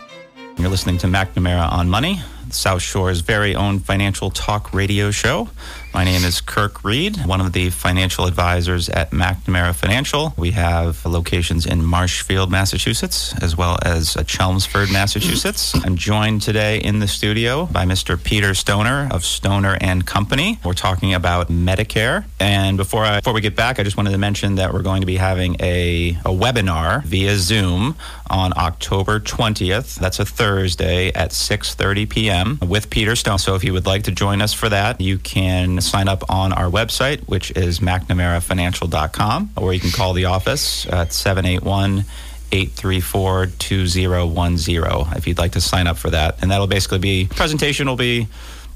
You're 0.57 0.69
listening 0.69 0.97
to 0.99 1.07
McNamara 1.07 1.71
on 1.71 1.89
Money, 1.89 2.19
South 2.49 2.81
Shore's 2.81 3.21
very 3.21 3.55
own 3.55 3.79
financial 3.79 4.29
talk 4.29 4.73
radio 4.73 5.09
show. 5.09 5.49
My 5.93 6.05
name 6.05 6.23
is 6.23 6.39
Kirk 6.39 6.85
Reed, 6.85 7.17
one 7.25 7.41
of 7.41 7.51
the 7.51 7.69
financial 7.69 8.25
advisors 8.25 8.87
at 8.87 9.11
McNamara 9.11 9.75
Financial. 9.75 10.33
We 10.37 10.51
have 10.51 11.05
locations 11.05 11.65
in 11.65 11.83
Marshfield, 11.83 12.49
Massachusetts, 12.49 13.35
as 13.41 13.57
well 13.57 13.77
as 13.83 14.15
uh, 14.15 14.23
Chelmsford, 14.23 14.89
Massachusetts. 14.89 15.75
I'm 15.85 15.97
joined 15.97 16.43
today 16.43 16.77
in 16.77 16.99
the 16.99 17.09
studio 17.09 17.65
by 17.65 17.83
Mr. 17.83 18.21
Peter 18.21 18.53
Stoner 18.53 19.09
of 19.11 19.25
Stoner 19.25 19.77
and 19.81 20.07
Company. 20.07 20.59
We're 20.63 20.73
talking 20.73 21.13
about 21.13 21.49
Medicare. 21.49 22.23
And 22.39 22.77
before 22.77 23.03
I, 23.03 23.17
before 23.19 23.33
we 23.33 23.41
get 23.41 23.57
back, 23.57 23.77
I 23.77 23.83
just 23.83 23.97
wanted 23.97 24.11
to 24.11 24.17
mention 24.17 24.55
that 24.55 24.73
we're 24.73 24.83
going 24.83 25.01
to 25.01 25.07
be 25.07 25.17
having 25.17 25.57
a, 25.59 26.11
a 26.23 26.31
webinar 26.31 27.03
via 27.03 27.35
Zoom 27.35 27.97
on 28.29 28.53
October 28.55 29.19
20th. 29.19 29.95
That's 29.99 30.19
a 30.19 30.25
Thursday 30.25 31.09
at 31.09 31.31
6:30 31.31 32.09
p.m. 32.09 32.59
with 32.65 32.89
Peter 32.89 33.17
Stone. 33.17 33.39
So 33.39 33.55
if 33.55 33.63
you 33.65 33.73
would 33.73 33.85
like 33.85 34.03
to 34.03 34.11
join 34.11 34.41
us 34.41 34.53
for 34.53 34.69
that, 34.69 35.01
you 35.01 35.17
can 35.17 35.80
sign 35.81 36.07
up 36.07 36.23
on 36.29 36.53
our 36.53 36.69
website, 36.69 37.21
which 37.27 37.51
is 37.51 37.79
McNamaraFinancial.com, 37.79 39.51
or 39.57 39.73
you 39.73 39.79
can 39.79 39.91
call 39.91 40.13
the 40.13 40.25
office 40.25 40.85
at 40.87 41.13
781 41.13 42.05
834 42.51 43.47
2010 43.47 45.17
if 45.17 45.27
you'd 45.27 45.37
like 45.37 45.53
to 45.53 45.61
sign 45.61 45.87
up 45.87 45.97
for 45.97 46.09
that. 46.09 46.41
And 46.41 46.51
that'll 46.51 46.67
basically 46.67 46.99
be, 46.99 47.27
presentation 47.27 47.87
will 47.87 47.95
be 47.95 48.27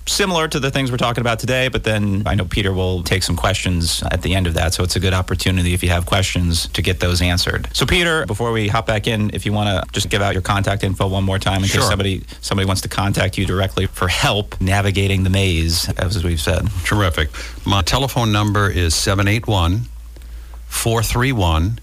similar 0.07 0.47
to 0.47 0.59
the 0.59 0.69
things 0.69 0.91
we're 0.91 0.97
talking 0.97 1.21
about 1.21 1.39
today, 1.39 1.67
but 1.67 1.83
then 1.83 2.23
I 2.25 2.35
know 2.35 2.45
Peter 2.45 2.71
will 2.73 3.01
take 3.03 3.23
some 3.23 3.35
questions 3.35 4.03
at 4.11 4.21
the 4.21 4.35
end 4.35 4.45
of 4.47 4.53
that. 4.53 4.73
So 4.73 4.83
it's 4.83 4.95
a 4.95 4.99
good 4.99 5.13
opportunity 5.13 5.73
if 5.73 5.81
you 5.83 5.89
have 5.89 6.05
questions 6.05 6.67
to 6.69 6.81
get 6.81 6.99
those 6.99 7.21
answered. 7.21 7.67
So 7.73 7.85
Peter, 7.85 8.25
before 8.25 8.51
we 8.51 8.67
hop 8.67 8.85
back 8.85 9.07
in, 9.07 9.31
if 9.33 9.45
you 9.45 9.53
want 9.53 9.69
to 9.69 9.91
just 9.91 10.09
give 10.09 10.21
out 10.21 10.33
your 10.33 10.41
contact 10.43 10.83
info 10.83 11.07
one 11.07 11.23
more 11.23 11.39
time 11.39 11.61
in 11.63 11.67
Sure. 11.67 11.81
case 11.81 11.89
somebody 11.89 12.23
somebody 12.41 12.65
wants 12.67 12.81
to 12.83 12.87
contact 12.89 13.37
you 13.37 13.45
directly 13.45 13.87
for 13.87 14.07
help 14.07 14.59
navigating 14.61 15.23
the 15.23 15.29
maze, 15.29 15.89
as 15.97 16.23
we've 16.23 16.41
said. 16.41 16.67
Terrific. 16.83 17.29
My 17.65 17.81
telephone 17.81 18.31
number 18.31 18.69
is 18.69 18.93
781 18.93 19.81
431 20.67 21.79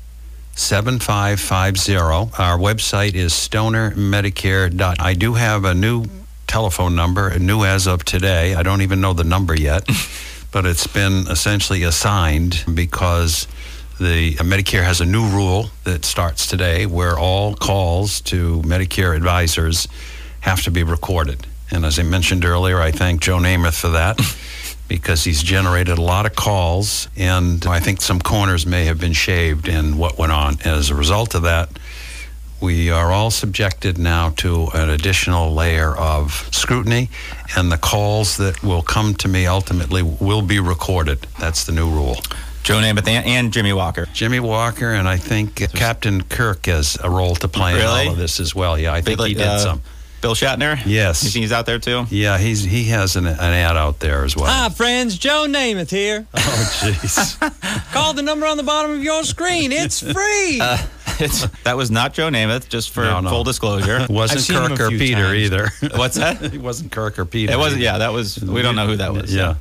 7550. 0.55 1.97
Our 1.97 2.59
website 2.59 3.15
is 3.15 3.33
stonermedicare. 3.33 4.97
I 5.01 5.15
do 5.15 5.35
have 5.35 5.65
a 5.65 5.75
new 5.75 6.05
telephone 6.53 6.95
number, 6.95 7.38
new 7.38 7.65
as 7.65 7.87
of 7.87 8.05
today. 8.05 8.55
I 8.55 8.62
don't 8.62 8.83
even 8.83 9.01
know 9.01 9.15
the 9.15 9.25
number 9.25 9.55
yet, 9.59 9.88
but 10.53 10.67
it's 10.67 10.87
been 10.87 11.27
essentially 11.29 11.83
assigned 11.83 12.62
because 12.75 13.49
the 13.99 14.35
Medicare 14.35 14.85
has 14.85 15.01
a 15.01 15.07
new 15.07 15.27
rule 15.31 15.71
that 15.85 16.05
starts 16.05 16.47
today 16.47 16.85
where 16.85 17.19
all 17.19 17.55
calls 17.55 18.21
to 18.33 18.61
Medicare 18.67 19.17
advisors 19.17 19.88
have 20.41 20.61
to 20.65 20.71
be 20.71 20.83
recorded. 20.83 21.47
And 21.71 21.87
as 21.87 21.99
I 21.99 22.03
mentioned 22.03 22.45
earlier, 22.45 22.83
I 22.83 22.91
thank 22.91 23.23
Joe 23.23 23.38
Namath 23.38 23.81
for 23.81 23.88
that 23.88 24.21
because 24.88 25.25
he's 25.25 25.43
generated 25.43 25.97
a 25.97 26.03
lot 26.03 26.27
of 26.27 26.37
calls, 26.37 27.09
and 27.17 27.65
I 27.65 27.81
think 27.81 28.03
some 28.03 28.21
corners 28.21 28.67
may 28.67 28.85
have 28.85 29.01
been 29.01 29.15
shaved 29.15 29.69
in 29.69 29.97
what 29.97 30.19
went 30.19 30.33
on. 30.33 30.59
As 30.67 30.91
a 30.91 30.95
result 30.95 31.35
of 31.35 31.45
that, 31.45 31.71
we 32.62 32.90
are 32.90 33.11
all 33.12 33.31
subjected 33.31 33.98
now 33.98 34.31
to 34.37 34.68
an 34.75 34.88
additional 34.88 35.53
layer 35.53 35.94
of 35.96 36.48
scrutiny, 36.53 37.11
and 37.57 37.70
the 37.72 37.77
calls 37.77 38.37
that 38.38 38.62
will 38.62 38.83
come 38.83 39.14
to 39.16 39.29
me 39.29 39.46
ultimately 39.46 40.03
will 40.03 40.42
be 40.42 40.61
recorded. 40.61 41.27
That's 41.40 41.64
the 41.64 41.72
new 41.72 41.90
rule. 41.90 42.16
Joe 42.62 42.77
Namath 42.77 43.09
and, 43.09 43.27
and 43.27 43.53
Jimmie 43.53 43.72
Walker. 43.72 44.07
Jimmie 44.12 44.38
Walker 44.40 44.92
and 44.92 45.09
I 45.09 45.16
think 45.16 45.57
Captain 45.75 46.22
Kirk 46.22 46.66
has 46.66 46.96
a 47.03 47.11
role 47.11 47.35
to 47.37 47.48
play 47.48 47.75
in 47.81 47.85
all 47.85 48.11
of 48.12 48.16
this 48.16 48.38
as 48.38 48.55
well. 48.55 48.79
Yeah, 48.79 48.92
I 48.94 49.01
think 49.01 49.20
he 49.20 49.35
did 49.35 49.42
Uh, 49.46 49.59
some. 49.59 49.83
Bill 50.20 50.37
Shatner? 50.37 50.81
Yes. 50.87 51.25
You 51.25 51.31
think 51.31 51.42
he's 51.42 51.51
out 51.51 51.66
there 51.66 51.81
too? 51.81 52.07
Yeah, 52.09 52.38
he's 52.38 52.62
he 52.62 52.85
has 52.85 53.16
an, 53.16 53.27
an 53.27 53.40
ad 53.40 53.77
out 53.77 53.98
there 53.98 54.22
as 54.25 54.37
well. 54.37 54.46
Hi, 54.46 54.68
friends. 54.68 55.18
Joe 55.18 55.46
Namath 55.48 55.90
here. 55.90 56.29
Oh, 56.33 56.38
jeez. 56.81 57.90
Call 57.92 58.12
the 58.14 58.22
number 58.22 58.46
on 58.46 58.57
the 58.57 58.62
bottom 58.62 58.92
of 58.92 59.03
your 59.03 59.25
screen. 59.25 59.72
It's 59.72 59.98
free. 60.12 60.61
It's, 60.62 61.02
that 61.64 61.77
was 61.77 61.90
not 61.90 62.14
Joe 62.14 62.29
Namath, 62.29 62.68
just 62.68 62.90
for 62.90 63.03
No, 63.03 63.20
no. 63.20 63.31
full 63.31 63.44
disclosure. 63.44 63.98
It 63.98 64.11
wasn't 64.11 64.38
I've 64.40 64.44
seen 64.44 64.62
him 64.62 64.77
Kirk 64.77 64.92
or 64.92 64.96
Peter 64.98 65.22
times. 65.22 65.38
either. 65.38 65.68
What's 65.96 66.16
that? 66.16 66.42
it 66.55 66.61
wasn't 66.61 66.92
Kirk 66.92 67.18
or 67.18 67.25
Peter. 67.25 67.53
It 67.53 67.59
wasn't. 67.59 67.83
either. 67.83 67.92
Yeah, 67.92 67.98
that 67.98 68.12
was. 68.12 68.38
We 68.38 68.62
don't 68.62 68.77
know 68.77 68.87
who 68.87 68.96
that 68.96 69.12
was. 69.12 69.35
Yeah. 69.35 69.55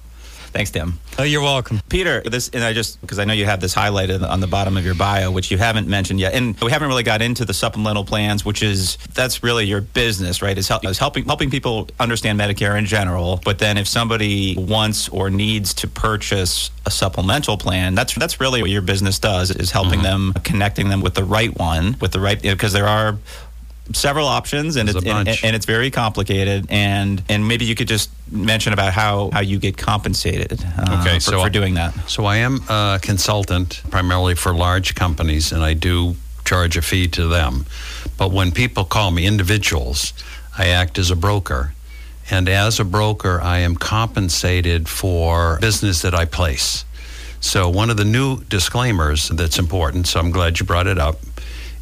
Thanks, 0.51 0.69
Tim. 0.69 0.99
Oh, 1.17 1.23
you're 1.23 1.41
welcome. 1.41 1.79
Peter, 1.87 2.21
this, 2.21 2.49
and 2.49 2.61
I 2.63 2.73
just, 2.73 2.99
because 2.99 3.19
I 3.19 3.25
know 3.25 3.33
you 3.33 3.45
have 3.45 3.61
this 3.61 3.73
highlighted 3.73 4.27
on 4.27 4.41
the 4.41 4.47
bottom 4.47 4.75
of 4.75 4.83
your 4.83 4.95
bio, 4.95 5.31
which 5.31 5.49
you 5.49 5.57
haven't 5.57 5.87
mentioned 5.87 6.19
yet. 6.19 6.33
And 6.33 6.59
we 6.59 6.71
haven't 6.71 6.89
really 6.89 7.03
got 7.03 7.21
into 7.21 7.45
the 7.45 7.53
supplemental 7.53 8.03
plans, 8.03 8.43
which 8.43 8.61
is, 8.61 8.97
that's 9.13 9.43
really 9.43 9.65
your 9.65 9.79
business, 9.79 10.41
right? 10.41 10.57
Is, 10.57 10.67
help, 10.67 10.85
is 10.85 10.97
helping, 10.97 11.25
helping 11.25 11.49
people 11.49 11.87
understand 11.99 12.37
Medicare 12.37 12.77
in 12.77 12.85
general. 12.85 13.39
But 13.45 13.59
then 13.59 13.77
if 13.77 13.87
somebody 13.87 14.55
wants 14.57 15.07
or 15.07 15.29
needs 15.29 15.73
to 15.75 15.87
purchase 15.87 16.69
a 16.85 16.91
supplemental 16.91 17.57
plan, 17.57 17.95
that's, 17.95 18.13
that's 18.15 18.41
really 18.41 18.61
what 18.61 18.71
your 18.71 18.81
business 18.81 19.19
does, 19.19 19.51
is 19.51 19.71
helping 19.71 20.01
mm-hmm. 20.01 20.33
them, 20.33 20.43
connecting 20.43 20.89
them 20.89 21.01
with 21.01 21.13
the 21.13 21.23
right 21.23 21.57
one, 21.57 21.95
with 22.01 22.11
the 22.11 22.19
right, 22.19 22.41
because 22.41 22.73
there 22.73 22.87
are 22.87 23.17
several 23.93 24.27
options 24.27 24.75
and 24.75 24.89
it's, 24.89 25.05
and, 25.05 25.27
and 25.27 25.55
it's 25.55 25.65
very 25.65 25.91
complicated 25.91 26.65
and 26.69 27.21
and 27.27 27.45
maybe 27.45 27.65
you 27.65 27.75
could 27.75 27.87
just 27.87 28.09
mention 28.31 28.73
about 28.73 28.93
how 28.93 29.29
how 29.31 29.41
you 29.41 29.59
get 29.59 29.77
compensated 29.77 30.63
uh, 30.77 31.01
Okay, 31.01 31.15
for, 31.15 31.31
so 31.31 31.43
for 31.43 31.49
doing 31.49 31.75
that 31.75 31.93
So 32.09 32.25
I 32.25 32.37
am 32.37 32.61
a 32.69 32.99
consultant 33.01 33.81
primarily 33.89 34.35
for 34.35 34.53
large 34.53 34.95
companies, 34.95 35.51
and 35.51 35.63
I 35.63 35.73
do 35.73 36.15
charge 36.45 36.77
a 36.77 36.81
fee 36.81 37.07
to 37.09 37.27
them. 37.27 37.65
But 38.17 38.31
when 38.31 38.51
people 38.51 38.83
call 38.83 39.11
me 39.11 39.25
individuals, 39.25 40.13
I 40.57 40.67
act 40.67 40.97
as 40.97 41.11
a 41.11 41.15
broker. 41.15 41.73
And 42.29 42.47
as 42.47 42.79
a 42.79 42.85
broker, 42.85 43.41
I 43.41 43.59
am 43.59 43.75
compensated 43.75 44.87
for 44.87 45.59
business 45.59 46.01
that 46.01 46.13
I 46.13 46.25
place. 46.25 46.85
So 47.39 47.69
one 47.69 47.89
of 47.89 47.97
the 47.97 48.05
new 48.05 48.43
disclaimers 48.43 49.29
that's 49.29 49.59
important, 49.59 50.07
so 50.07 50.19
I'm 50.19 50.31
glad 50.31 50.59
you 50.59 50.65
brought 50.65 50.87
it 50.87 50.99
up, 50.99 51.17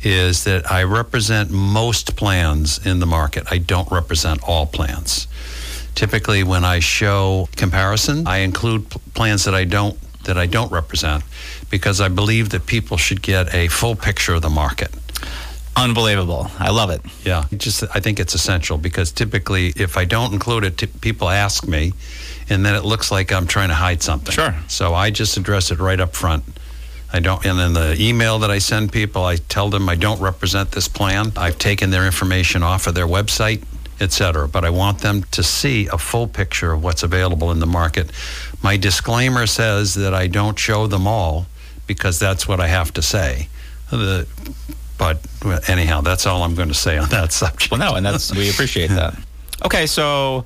is 0.01 0.45
that 0.45 0.71
I 0.71 0.83
represent 0.83 1.51
most 1.51 2.15
plans 2.15 2.83
in 2.85 2.99
the 2.99 3.05
market. 3.05 3.43
I 3.51 3.57
don't 3.57 3.91
represent 3.91 4.41
all 4.47 4.65
plans. 4.65 5.27
Typically, 5.95 6.43
when 6.43 6.63
I 6.63 6.79
show 6.79 7.47
comparison, 7.55 8.27
I 8.27 8.37
include 8.39 8.89
p- 8.89 8.99
plans 9.13 9.43
that 9.45 9.53
I 9.55 9.65
don't 9.65 9.97
that 10.23 10.37
I 10.37 10.45
don't 10.47 10.71
represent 10.71 11.23
because 11.69 12.01
I 12.01 12.09
believe 12.09 12.49
that 12.49 12.65
people 12.65 12.97
should 12.97 13.21
get 13.21 13.53
a 13.53 13.67
full 13.67 13.95
picture 13.95 14.33
of 14.35 14.41
the 14.41 14.49
market. 14.49 14.91
unbelievable 15.75 16.51
i 16.59 16.69
love 16.69 16.89
it 16.89 17.01
Yeah, 17.25 17.45
just 17.55 17.83
I 17.95 17.99
think 18.01 18.19
it's 18.19 18.33
essential 18.35 18.77
because 18.77 19.11
typically, 19.11 19.71
if 19.75 19.97
I 19.97 20.05
don't 20.05 20.33
include 20.33 20.63
it, 20.65 20.77
t- 20.77 20.87
people 20.87 21.29
ask 21.29 21.67
me, 21.67 21.93
and 22.49 22.65
then 22.65 22.75
it 22.75 22.83
looks 22.83 23.11
like 23.11 23.31
I'm 23.31 23.47
trying 23.47 23.69
to 23.69 23.75
hide 23.75 24.01
something. 24.01 24.33
Sure. 24.33 24.55
So 24.67 24.93
I 24.93 25.09
just 25.11 25.37
address 25.37 25.71
it 25.71 25.79
right 25.79 25.99
up 25.99 26.15
front. 26.15 26.43
I 27.13 27.19
don't, 27.21 27.43
and 27.45 27.57
then 27.57 27.73
the 27.73 27.95
email 27.99 28.39
that 28.39 28.51
I 28.51 28.59
send 28.59 28.91
people, 28.91 29.23
I 29.23 29.37
tell 29.37 29.69
them 29.69 29.87
I 29.89 29.95
don't 29.95 30.19
represent 30.21 30.71
this 30.71 30.87
plan. 30.87 31.31
I've 31.37 31.57
taken 31.57 31.89
their 31.91 32.05
information 32.05 32.61
off 32.61 32.85
of 32.87 32.93
their 32.93 33.07
website, 33.07 33.63
et 33.99 34.11
cetera. 34.11 34.47
But 34.47 34.65
I 34.65 34.69
want 34.69 34.99
them 34.99 35.23
to 35.31 35.43
see 35.43 35.87
a 35.87 35.97
full 35.97 36.27
picture 36.27 36.71
of 36.71 36.83
what's 36.83 37.03
available 37.03 37.51
in 37.51 37.59
the 37.59 37.65
market. 37.67 38.11
My 38.63 38.77
disclaimer 38.77 39.47
says 39.47 39.95
that 39.95 40.13
I 40.13 40.27
don't 40.27 40.57
show 40.57 40.87
them 40.87 41.07
all 41.07 41.45
because 41.87 42.19
that's 42.19 42.47
what 42.47 42.59
I 42.59 42.67
have 42.67 42.93
to 42.93 43.01
say. 43.01 43.47
The, 43.89 44.27
but 44.97 45.19
anyhow, 45.69 46.01
that's 46.01 46.25
all 46.27 46.43
I'm 46.43 46.55
going 46.55 46.67
to 46.67 46.73
say 46.75 46.97
on 46.97 47.09
that 47.09 47.31
subject. 47.41 47.71
well 47.71 47.79
no 47.79 47.95
and 47.95 48.05
that's 48.05 48.35
we 48.35 48.49
appreciate 48.49 48.89
that 48.89 49.17
okay 49.65 49.87
so 49.87 50.45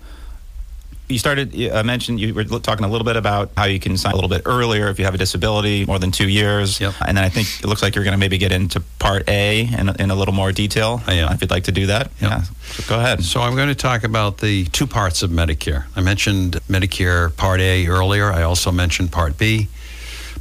you 1.14 1.20
started 1.20 1.54
you- 1.54 1.72
I 1.72 1.84
mentioned 1.84 2.20
you 2.20 2.34
were 2.34 2.44
talking 2.44 2.84
a 2.86 2.90
little 2.90 3.06
bit 3.06 3.16
about 3.16 3.52
how 3.56 3.66
you 3.66 3.80
can 3.80 3.98
sign 3.98 4.12
a 4.12 4.16
little 4.16 4.30
bit 4.30 4.42
earlier 4.46 4.90
if 4.90 5.00
you 5.00 5.06
have 5.06 5.16
a 5.16 5.18
disability 5.18 5.86
more 5.86 6.00
than 6.00 6.12
two 6.12 6.28
years 6.28 6.80
Yep. 6.82 6.94
and 7.08 7.18
then 7.18 7.24
I 7.24 7.30
think 7.30 7.48
it 7.62 7.66
looks 7.68 7.82
like 7.82 7.96
you're 7.96 8.04
going 8.04 8.14
to 8.20 8.24
maybe 8.26 8.38
get 8.38 8.52
into 8.52 8.82
part 9.00 9.30
A 9.30 9.62
in, 9.62 9.90
in 10.02 10.12
a 10.12 10.16
little 10.16 10.34
more 10.34 10.52
detail 10.52 11.02
oh, 11.02 11.12
I 11.12 11.14
am. 11.16 11.32
if 11.34 11.42
you'd 11.42 11.52
like 11.52 11.64
to 11.66 11.72
do 11.72 11.86
that 11.88 12.12
Yep. 12.22 12.32
yeah 12.32 12.42
so 12.76 12.84
go 12.90 13.00
ahead 13.00 13.24
So 13.24 13.42
I'm 13.42 13.56
going 13.56 13.70
to 13.70 13.76
talk 13.76 14.04
about 14.04 14.40
the 14.40 14.66
two 14.66 14.88
parts 14.88 15.24
of 15.24 15.30
Medicare. 15.32 15.86
I 15.96 16.02
mentioned 16.02 16.60
Medicare 16.68 17.36
Part 17.38 17.60
A 17.62 17.88
earlier. 17.88 18.32
I 18.32 18.44
also 18.44 18.72
mentioned 18.72 19.12
Part 19.12 19.38
B. 19.38 19.68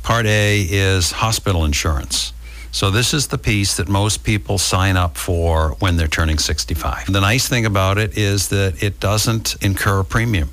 Part 0.02 0.26
A 0.26 0.66
is 0.68 1.12
hospital 1.12 1.64
insurance. 1.64 2.32
So 2.74 2.90
this 2.90 3.12
is 3.12 3.26
the 3.26 3.36
piece 3.38 3.76
that 3.76 3.88
most 3.88 4.24
people 4.24 4.56
sign 4.56 4.96
up 4.96 5.18
for 5.18 5.76
when 5.80 5.96
they're 5.98 6.08
turning 6.08 6.38
65. 6.38 7.12
The 7.12 7.20
nice 7.20 7.46
thing 7.48 7.66
about 7.66 7.98
it 7.98 8.16
is 8.16 8.48
that 8.48 8.82
it 8.82 8.98
doesn't 8.98 9.56
incur 9.60 10.00
a 10.00 10.04
premium. 10.04 10.48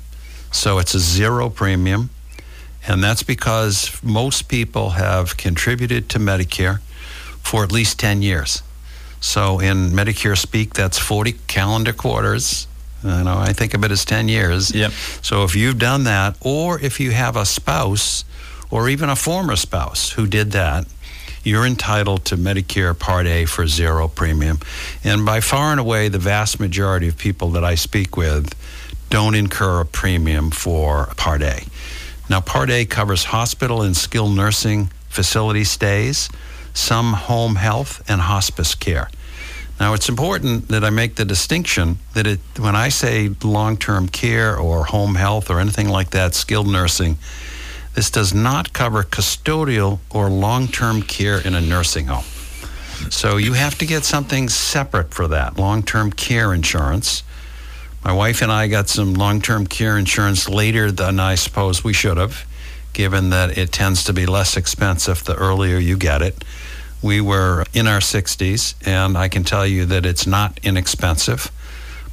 So 0.50 0.78
it's 0.78 0.94
a 0.94 1.00
zero 1.00 1.50
premium. 1.50 2.10
And 2.86 3.04
that's 3.04 3.22
because 3.22 4.02
most 4.02 4.48
people 4.48 4.90
have 4.90 5.36
contributed 5.36 6.08
to 6.10 6.18
Medicare 6.18 6.80
for 7.42 7.62
at 7.62 7.72
least 7.72 7.98
10 7.98 8.22
years. 8.22 8.62
So 9.20 9.60
in 9.60 9.90
Medicare 9.90 10.36
speak, 10.36 10.74
that's 10.74 10.98
40 10.98 11.32
calendar 11.46 11.92
quarters. 11.92 12.66
I 13.04 13.22
know 13.22 13.36
I 13.38 13.52
think 13.52 13.74
of 13.74 13.84
it 13.84 13.90
as 13.90 14.04
10 14.04 14.28
years. 14.28 14.74
Yep. 14.74 14.92
So 15.22 15.44
if 15.44 15.54
you've 15.54 15.78
done 15.78 16.04
that, 16.04 16.36
or 16.40 16.80
if 16.80 17.00
you 17.00 17.10
have 17.12 17.36
a 17.36 17.44
spouse 17.44 18.24
or 18.70 18.88
even 18.88 19.08
a 19.08 19.16
former 19.16 19.56
spouse 19.56 20.12
who 20.12 20.26
did 20.26 20.52
that, 20.52 20.86
you're 21.42 21.64
entitled 21.64 22.24
to 22.26 22.36
Medicare 22.36 22.98
Part 22.98 23.26
A 23.26 23.46
for 23.46 23.66
zero 23.66 24.08
premium. 24.08 24.58
And 25.02 25.24
by 25.24 25.40
far 25.40 25.70
and 25.70 25.80
away, 25.80 26.08
the 26.08 26.18
vast 26.18 26.60
majority 26.60 27.08
of 27.08 27.16
people 27.16 27.50
that 27.52 27.64
I 27.64 27.74
speak 27.74 28.16
with 28.16 28.54
don't 29.10 29.34
incur 29.34 29.80
a 29.80 29.84
premium 29.84 30.50
for 30.50 31.06
Part 31.16 31.42
A. 31.42 31.64
Now, 32.28 32.40
Part 32.40 32.70
A 32.70 32.84
covers 32.84 33.24
hospital 33.24 33.82
and 33.82 33.96
skilled 33.96 34.34
nursing 34.36 34.90
facility 35.08 35.64
stays, 35.64 36.28
some 36.72 37.12
home 37.12 37.56
health, 37.56 38.02
and 38.08 38.20
hospice 38.20 38.74
care. 38.74 39.10
Now, 39.80 39.94
it's 39.94 40.08
important 40.08 40.68
that 40.68 40.84
I 40.84 40.90
make 40.90 41.16
the 41.16 41.24
distinction 41.24 41.98
that 42.14 42.26
it, 42.26 42.40
when 42.58 42.76
I 42.76 42.90
say 42.90 43.30
long 43.42 43.76
term 43.76 44.08
care 44.08 44.56
or 44.56 44.84
home 44.84 45.16
health 45.16 45.50
or 45.50 45.58
anything 45.58 45.88
like 45.88 46.10
that, 46.10 46.34
skilled 46.34 46.68
nursing, 46.68 47.18
this 47.94 48.10
does 48.10 48.32
not 48.32 48.72
cover 48.72 49.02
custodial 49.02 49.98
or 50.10 50.28
long 50.28 50.68
term 50.68 51.02
care 51.02 51.38
in 51.40 51.54
a 51.54 51.60
nursing 51.60 52.06
home. 52.06 52.24
So 53.10 53.38
you 53.38 53.54
have 53.54 53.76
to 53.78 53.86
get 53.86 54.04
something 54.04 54.48
separate 54.48 55.12
for 55.12 55.26
that 55.28 55.58
long 55.58 55.82
term 55.82 56.12
care 56.12 56.52
insurance. 56.52 57.22
My 58.04 58.12
wife 58.14 58.40
and 58.40 58.50
I 58.50 58.68
got 58.68 58.88
some 58.88 59.14
long 59.14 59.42
term 59.42 59.66
care 59.66 59.98
insurance 59.98 60.48
later 60.48 60.90
than 60.90 61.20
I 61.20 61.34
suppose 61.34 61.84
we 61.84 61.92
should 61.92 62.16
have, 62.16 62.46
given 62.94 63.30
that 63.30 63.58
it 63.58 63.72
tends 63.72 64.04
to 64.04 64.12
be 64.14 64.24
less 64.24 64.56
expensive 64.56 65.22
the 65.24 65.34
earlier 65.34 65.76
you 65.76 65.98
get 65.98 66.22
it. 66.22 66.42
We 67.02 67.20
were 67.20 67.64
in 67.72 67.86
our 67.86 68.00
60s, 68.00 68.74
and 68.86 69.16
I 69.16 69.28
can 69.28 69.44
tell 69.44 69.66
you 69.66 69.84
that 69.86 70.06
it's 70.06 70.26
not 70.26 70.58
inexpensive, 70.62 71.50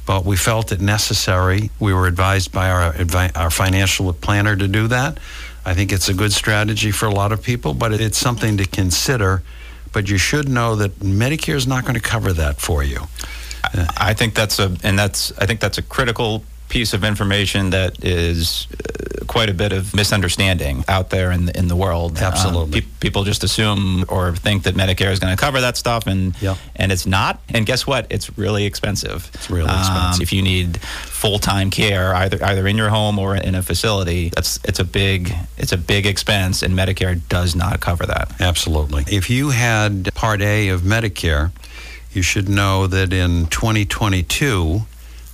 but 0.06 0.24
we 0.24 0.36
felt 0.36 0.72
it 0.72 0.80
necessary. 0.80 1.70
We 1.78 1.92
were 1.92 2.06
advised 2.06 2.52
by 2.52 2.70
our, 2.70 2.94
our 3.34 3.50
financial 3.50 4.12
planner 4.12 4.56
to 4.56 4.68
do 4.68 4.88
that. 4.88 5.18
I 5.64 5.74
think 5.74 5.92
it's 5.92 6.08
a 6.08 6.14
good 6.14 6.32
strategy 6.32 6.90
for 6.90 7.06
a 7.06 7.14
lot 7.14 7.32
of 7.32 7.42
people, 7.42 7.74
but 7.74 7.92
it's 7.92 8.16
something 8.18 8.56
to 8.58 8.66
consider. 8.66 9.42
But 9.92 10.08
you 10.08 10.18
should 10.18 10.48
know 10.48 10.76
that 10.76 11.00
Medicare 11.00 11.54
is 11.54 11.66
not 11.66 11.84
going 11.84 11.94
to 11.94 12.00
cover 12.00 12.32
that 12.34 12.60
for 12.60 12.82
you. 12.82 13.08
I 13.96 14.14
think 14.14 14.34
that's 14.34 14.58
a 14.58 14.76
and 14.82 14.98
that's 14.98 15.32
I 15.38 15.46
think 15.46 15.60
that's 15.60 15.78
a 15.78 15.82
critical 15.82 16.42
piece 16.68 16.92
of 16.92 17.02
information 17.02 17.70
that 17.70 18.04
is 18.04 18.66
uh, 18.70 19.24
quite 19.24 19.48
a 19.48 19.54
bit 19.54 19.72
of 19.72 19.94
misunderstanding 19.94 20.84
out 20.86 21.08
there 21.08 21.32
in 21.32 21.46
the, 21.46 21.58
in 21.58 21.66
the 21.66 21.74
world. 21.74 22.18
Absolutely. 22.18 22.80
Um, 22.80 22.84
pe- 22.84 22.90
people 23.00 23.24
just 23.24 23.42
assume 23.42 24.04
or 24.10 24.36
think 24.36 24.64
that 24.64 24.74
Medicare 24.74 25.10
is 25.10 25.18
going 25.18 25.34
to 25.34 25.40
cover 25.40 25.62
that 25.62 25.78
stuff, 25.78 26.06
and 26.06 26.34
Yeah. 26.42 26.56
and 26.76 26.92
it's 26.92 27.06
not. 27.06 27.40
And 27.48 27.64
guess 27.64 27.86
what? 27.86 28.06
It's 28.10 28.36
really 28.36 28.66
expensive. 28.66 29.30
It's 29.32 29.48
really 29.48 29.70
expensive. 29.70 30.20
if 30.22 30.30
you 30.30 30.42
need 30.42 30.78
full 30.82 31.38
time 31.38 31.70
care, 31.70 32.14
either 32.14 32.38
either 32.44 32.66
in 32.66 32.76
your 32.76 32.90
home 32.90 33.18
or 33.18 33.34
in 33.34 33.54
a 33.54 33.62
facility, 33.62 34.28
that's 34.34 34.58
it's 34.64 34.78
a 34.78 34.84
big 34.84 35.34
it's 35.56 35.72
a 35.72 35.78
big 35.78 36.04
expense, 36.04 36.62
and 36.62 36.74
Medicare 36.74 37.18
does 37.30 37.56
not 37.56 37.80
cover 37.80 38.04
that. 38.04 38.30
Absolutely. 38.40 39.04
If 39.08 39.30
you 39.30 39.50
had 39.50 40.10
Part 40.14 40.42
A 40.42 40.68
of 40.68 40.82
Medicare, 40.82 41.50
you 42.12 42.22
should 42.22 42.48
know 42.48 42.86
that 42.86 43.12
in 43.12 43.46
2022, 43.46 44.82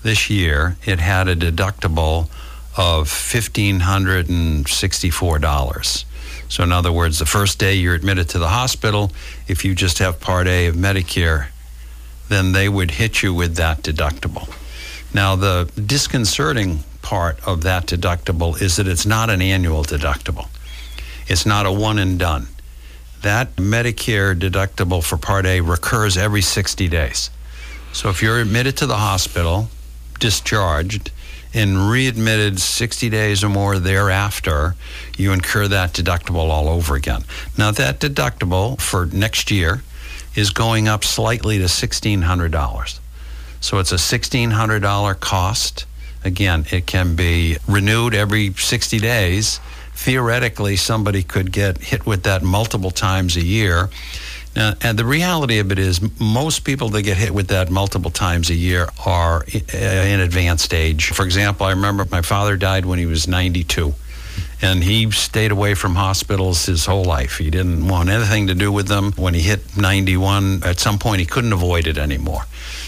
this 0.02 0.28
year, 0.28 0.76
it 0.84 0.98
had 1.00 1.28
a 1.28 1.36
deductible 1.36 2.28
of 2.76 3.08
$1,564. 3.08 6.04
So, 6.48 6.62
in 6.62 6.72
other 6.72 6.92
words, 6.92 7.18
the 7.18 7.26
first 7.26 7.58
day 7.58 7.74
you're 7.74 7.94
admitted 7.94 8.28
to 8.30 8.38
the 8.38 8.48
hospital, 8.48 9.12
if 9.48 9.64
you 9.64 9.74
just 9.74 9.98
have 9.98 10.20
Part 10.20 10.46
A 10.46 10.66
of 10.66 10.76
Medicare, 10.76 11.46
then 12.28 12.52
they 12.52 12.68
would 12.68 12.92
hit 12.92 13.22
you 13.22 13.32
with 13.32 13.56
that 13.56 13.82
deductible. 13.82 14.54
Now, 15.12 15.36
the 15.36 15.70
disconcerting 15.86 16.80
part 17.02 17.38
of 17.46 17.62
that 17.62 17.86
deductible 17.86 18.60
is 18.60 18.76
that 18.76 18.88
it's 18.88 19.06
not 19.06 19.30
an 19.30 19.40
annual 19.40 19.84
deductible. 19.84 20.48
It's 21.26 21.46
not 21.46 21.64
a 21.66 21.72
one 21.72 21.98
and 21.98 22.18
done. 22.18 22.48
That 23.24 23.56
Medicare 23.56 24.38
deductible 24.38 25.02
for 25.02 25.16
Part 25.16 25.46
A 25.46 25.62
recurs 25.62 26.18
every 26.18 26.42
60 26.42 26.88
days. 26.88 27.30
So 27.90 28.10
if 28.10 28.20
you're 28.20 28.38
admitted 28.38 28.76
to 28.76 28.86
the 28.86 28.98
hospital, 28.98 29.70
discharged, 30.20 31.10
and 31.54 31.88
readmitted 31.88 32.60
60 32.60 33.08
days 33.08 33.42
or 33.42 33.48
more 33.48 33.78
thereafter, 33.78 34.74
you 35.16 35.32
incur 35.32 35.68
that 35.68 35.94
deductible 35.94 36.50
all 36.50 36.68
over 36.68 36.96
again. 36.96 37.22
Now, 37.56 37.70
that 37.70 37.98
deductible 37.98 38.78
for 38.78 39.06
next 39.06 39.50
year 39.50 39.82
is 40.34 40.50
going 40.50 40.86
up 40.86 41.02
slightly 41.02 41.56
to 41.56 41.64
$1,600. 41.64 43.00
So 43.62 43.78
it's 43.78 43.92
a 43.92 43.94
$1,600 43.94 45.20
cost. 45.20 45.86
Again, 46.22 46.66
it 46.70 46.86
can 46.86 47.16
be 47.16 47.56
renewed 47.66 48.14
every 48.14 48.52
60 48.52 48.98
days. 48.98 49.60
Theoretically, 49.94 50.76
somebody 50.76 51.22
could 51.22 51.52
get 51.52 51.78
hit 51.78 52.06
with 52.06 52.24
that 52.24 52.42
multiple 52.42 52.90
times 52.90 53.36
a 53.36 53.44
year. 53.44 53.88
Now, 54.54 54.74
and 54.82 54.98
the 54.98 55.04
reality 55.04 55.58
of 55.58 55.72
it 55.72 55.78
is, 55.78 56.00
most 56.20 56.64
people 56.64 56.88
that 56.90 57.02
get 57.02 57.16
hit 57.16 57.32
with 57.32 57.48
that 57.48 57.70
multiple 57.70 58.10
times 58.10 58.50
a 58.50 58.54
year 58.54 58.88
are 59.04 59.44
in 59.72 60.20
advanced 60.20 60.72
age. 60.72 61.08
For 61.08 61.24
example, 61.24 61.66
I 61.66 61.70
remember 61.70 62.06
my 62.10 62.22
father 62.22 62.56
died 62.56 62.86
when 62.86 62.98
he 62.98 63.06
was 63.06 63.26
92 63.26 63.94
and 64.62 64.82
he 64.82 65.10
stayed 65.10 65.50
away 65.50 65.74
from 65.74 65.94
hospitals 65.94 66.66
his 66.66 66.86
whole 66.86 67.04
life. 67.04 67.38
He 67.38 67.50
didn't 67.50 67.86
want 67.86 68.08
anything 68.08 68.46
to 68.46 68.54
do 68.54 68.72
with 68.72 68.88
them. 68.88 69.12
When 69.12 69.34
he 69.34 69.40
hit 69.40 69.76
91, 69.76 70.62
at 70.64 70.78
some 70.78 70.98
point 70.98 71.20
he 71.20 71.26
couldn't 71.26 71.52
avoid 71.52 71.86
it 71.86 71.98
anymore. 71.98 72.42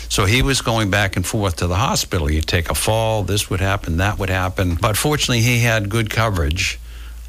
So 0.09 0.25
he 0.25 0.43
was 0.43 0.63
going 0.63 0.91
back 0.91 1.17
and 1.17 1.27
forth 1.27 1.57
to 1.57 1.67
the 1.67 1.77
hospital. 1.77 2.31
You'd 2.31 2.47
take 2.47 2.71
a 2.71 2.75
fall, 2.75 3.25
this 3.25 3.51
would 3.51 3.61
happen, 3.61 3.97
that 3.97 4.19
would 4.19 4.31
happen. 4.31 4.77
But 4.77 4.97
fortunately, 4.97 5.43
he 5.43 5.61
had 5.61 5.89
good 5.89 6.11
coverage. 6.11 6.79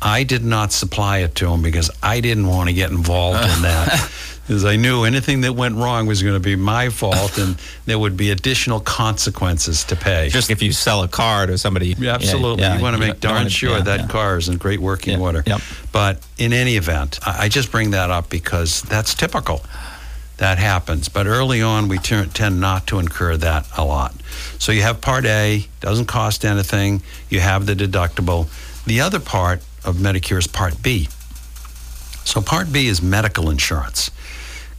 I 0.02 0.24
did 0.24 0.44
not 0.44 0.72
supply 0.72 1.20
it 1.20 1.36
to 1.36 1.52
him 1.52 1.62
because 1.62 1.90
I 2.04 2.22
didn't 2.22 2.48
want 2.48 2.70
to 2.70 2.74
get 2.74 2.92
involved 2.92 3.44
in 3.44 3.62
that. 3.64 4.12
Because 4.48 4.64
I 4.64 4.78
knew 4.78 5.04
anything 5.04 5.42
that 5.42 5.54
went 5.54 5.76
wrong 5.76 6.08
was 6.08 6.24
going 6.24 6.36
to 6.36 6.40
be 6.40 6.56
my 6.56 6.88
fault 6.88 7.38
and 7.38 7.58
there 7.86 8.00
would 8.00 8.16
be 8.16 8.32
additional 8.32 8.80
consequences 8.80 9.84
to 9.86 9.98
pay. 9.98 10.30
Just 10.30 10.50
if 10.50 10.62
you 10.62 10.72
sell 10.72 11.04
a 11.04 11.10
car 11.10 11.48
to 11.48 11.58
somebody. 11.58 11.96
Yeah, 12.00 12.14
absolutely. 12.14 12.64
Yeah, 12.64 12.78
you 12.78 12.82
want 12.82 12.96
to 12.96 13.00
make 13.00 13.20
darn 13.20 13.50
sure 13.50 13.80
yeah, 13.80 13.84
that 13.84 14.10
car 14.10 14.38
is 14.38 14.48
in 14.48 14.58
great 14.58 14.80
working 14.80 15.20
order. 15.20 15.44
yep. 15.46 15.60
But 15.92 16.26
in 16.38 16.54
any 16.54 16.78
event, 16.78 17.20
I 17.28 17.50
just 17.50 17.72
bring 17.72 17.92
that 17.92 18.10
up 18.10 18.30
because 18.30 18.84
that's 18.84 19.14
typical. 19.14 19.66
That 20.38 20.60
happens. 20.60 21.10
But 21.10 21.28
early 21.28 21.62
on, 21.62 21.90
we 21.90 21.98
ter- 21.98 22.28
tend 22.28 22.62
not 22.62 22.88
to 22.88 23.00
incur 23.00 23.36
that 23.36 23.68
a 23.76 23.84
lot. 23.84 24.16
So 24.60 24.72
you 24.72 24.84
have 24.84 25.02
Part 25.02 25.26
A, 25.26 25.68
doesn't 25.82 26.06
cost 26.06 26.46
anything. 26.46 27.02
You 27.30 27.42
have 27.42 27.66
the 27.66 27.76
deductible. 27.76 28.48
The 28.86 29.02
other 29.02 29.20
part 29.20 29.62
of 29.88 29.96
Medicare's 29.96 30.48
Part 30.48 30.84
B. 30.84 31.08
So 32.26 32.42
Part 32.42 32.72
B 32.72 32.88
is 32.88 33.02
medical 33.02 33.50
insurance. 33.50 34.12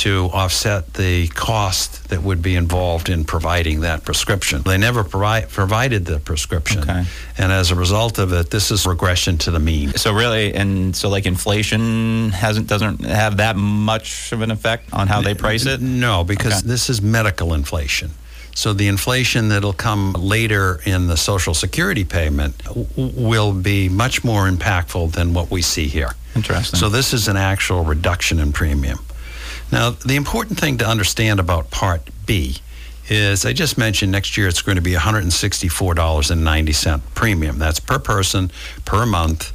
to 0.00 0.30
offset 0.32 0.94
the 0.94 1.28
cost 1.28 2.08
that 2.08 2.22
would 2.22 2.40
be 2.40 2.56
involved 2.56 3.08
in 3.10 3.22
providing 3.24 3.80
that 3.80 4.02
prescription. 4.04 4.62
They 4.62 4.78
never 4.78 5.04
provi- 5.04 5.46
provided 5.46 6.06
the 6.06 6.18
prescription, 6.18 6.82
Okay. 6.82 7.04
and 7.36 7.52
as 7.52 7.70
a 7.70 7.74
result 7.74 8.18
of 8.18 8.32
it, 8.32 8.50
this 8.50 8.70
is 8.70 8.86
regression 8.86 9.36
to 9.38 9.50
the 9.50 9.58
mean. 9.58 9.92
So 9.96 10.12
really, 10.12 10.54
and 10.54 10.96
so 10.96 11.08
like 11.10 11.26
inflation 11.26 12.30
hasn't 12.30 12.66
doesn't 12.66 13.04
have 13.04 13.36
that 13.38 13.56
much 13.56 14.32
of 14.32 14.40
an 14.40 14.50
effect 14.50 14.88
on 14.92 15.06
how 15.08 15.20
they 15.20 15.34
price 15.34 15.66
it. 15.66 15.80
No, 15.82 16.24
because 16.24 16.58
Okay. 16.60 16.68
this 16.68 16.88
is 16.88 17.02
medical 17.02 17.52
inflation. 17.52 18.10
So 18.54 18.72
the 18.72 18.88
inflation 18.88 19.48
that'll 19.50 19.72
come 19.74 20.12
later 20.14 20.80
in 20.84 21.06
the 21.08 21.16
Social 21.16 21.54
Security 21.54 22.04
payment 22.04 22.58
w- 22.64 22.86
will 22.96 23.52
be 23.52 23.88
much 23.88 24.24
more 24.24 24.48
impactful 24.50 25.12
than 25.12 25.34
what 25.34 25.50
we 25.50 25.62
see 25.62 25.86
here. 25.88 26.14
Interesting. 26.34 26.78
So 26.80 26.88
this 26.88 27.12
is 27.12 27.28
an 27.28 27.36
actual 27.36 27.84
reduction 27.84 28.40
in 28.40 28.52
premium. 28.52 28.98
Now, 29.72 29.90
the 29.90 30.16
important 30.16 30.58
thing 30.58 30.78
to 30.78 30.86
understand 30.86 31.38
about 31.38 31.70
Part 31.70 32.08
B 32.26 32.56
is 33.08 33.44
I 33.44 33.52
just 33.52 33.78
mentioned 33.78 34.10
next 34.12 34.36
year 34.36 34.48
it's 34.48 34.62
going 34.62 34.76
to 34.76 34.82
be 34.82 34.94
$164.90 34.94 37.00
premium. 37.14 37.58
That's 37.58 37.80
per 37.80 37.98
person 37.98 38.52
per 38.84 39.04
month. 39.06 39.52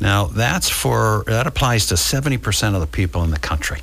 Now, 0.00 0.24
that's 0.26 0.68
for 0.68 1.24
that 1.26 1.46
applies 1.46 1.86
to 1.86 1.94
70% 1.94 2.74
of 2.74 2.80
the 2.80 2.86
people 2.86 3.22
in 3.22 3.30
the 3.30 3.38
country. 3.38 3.80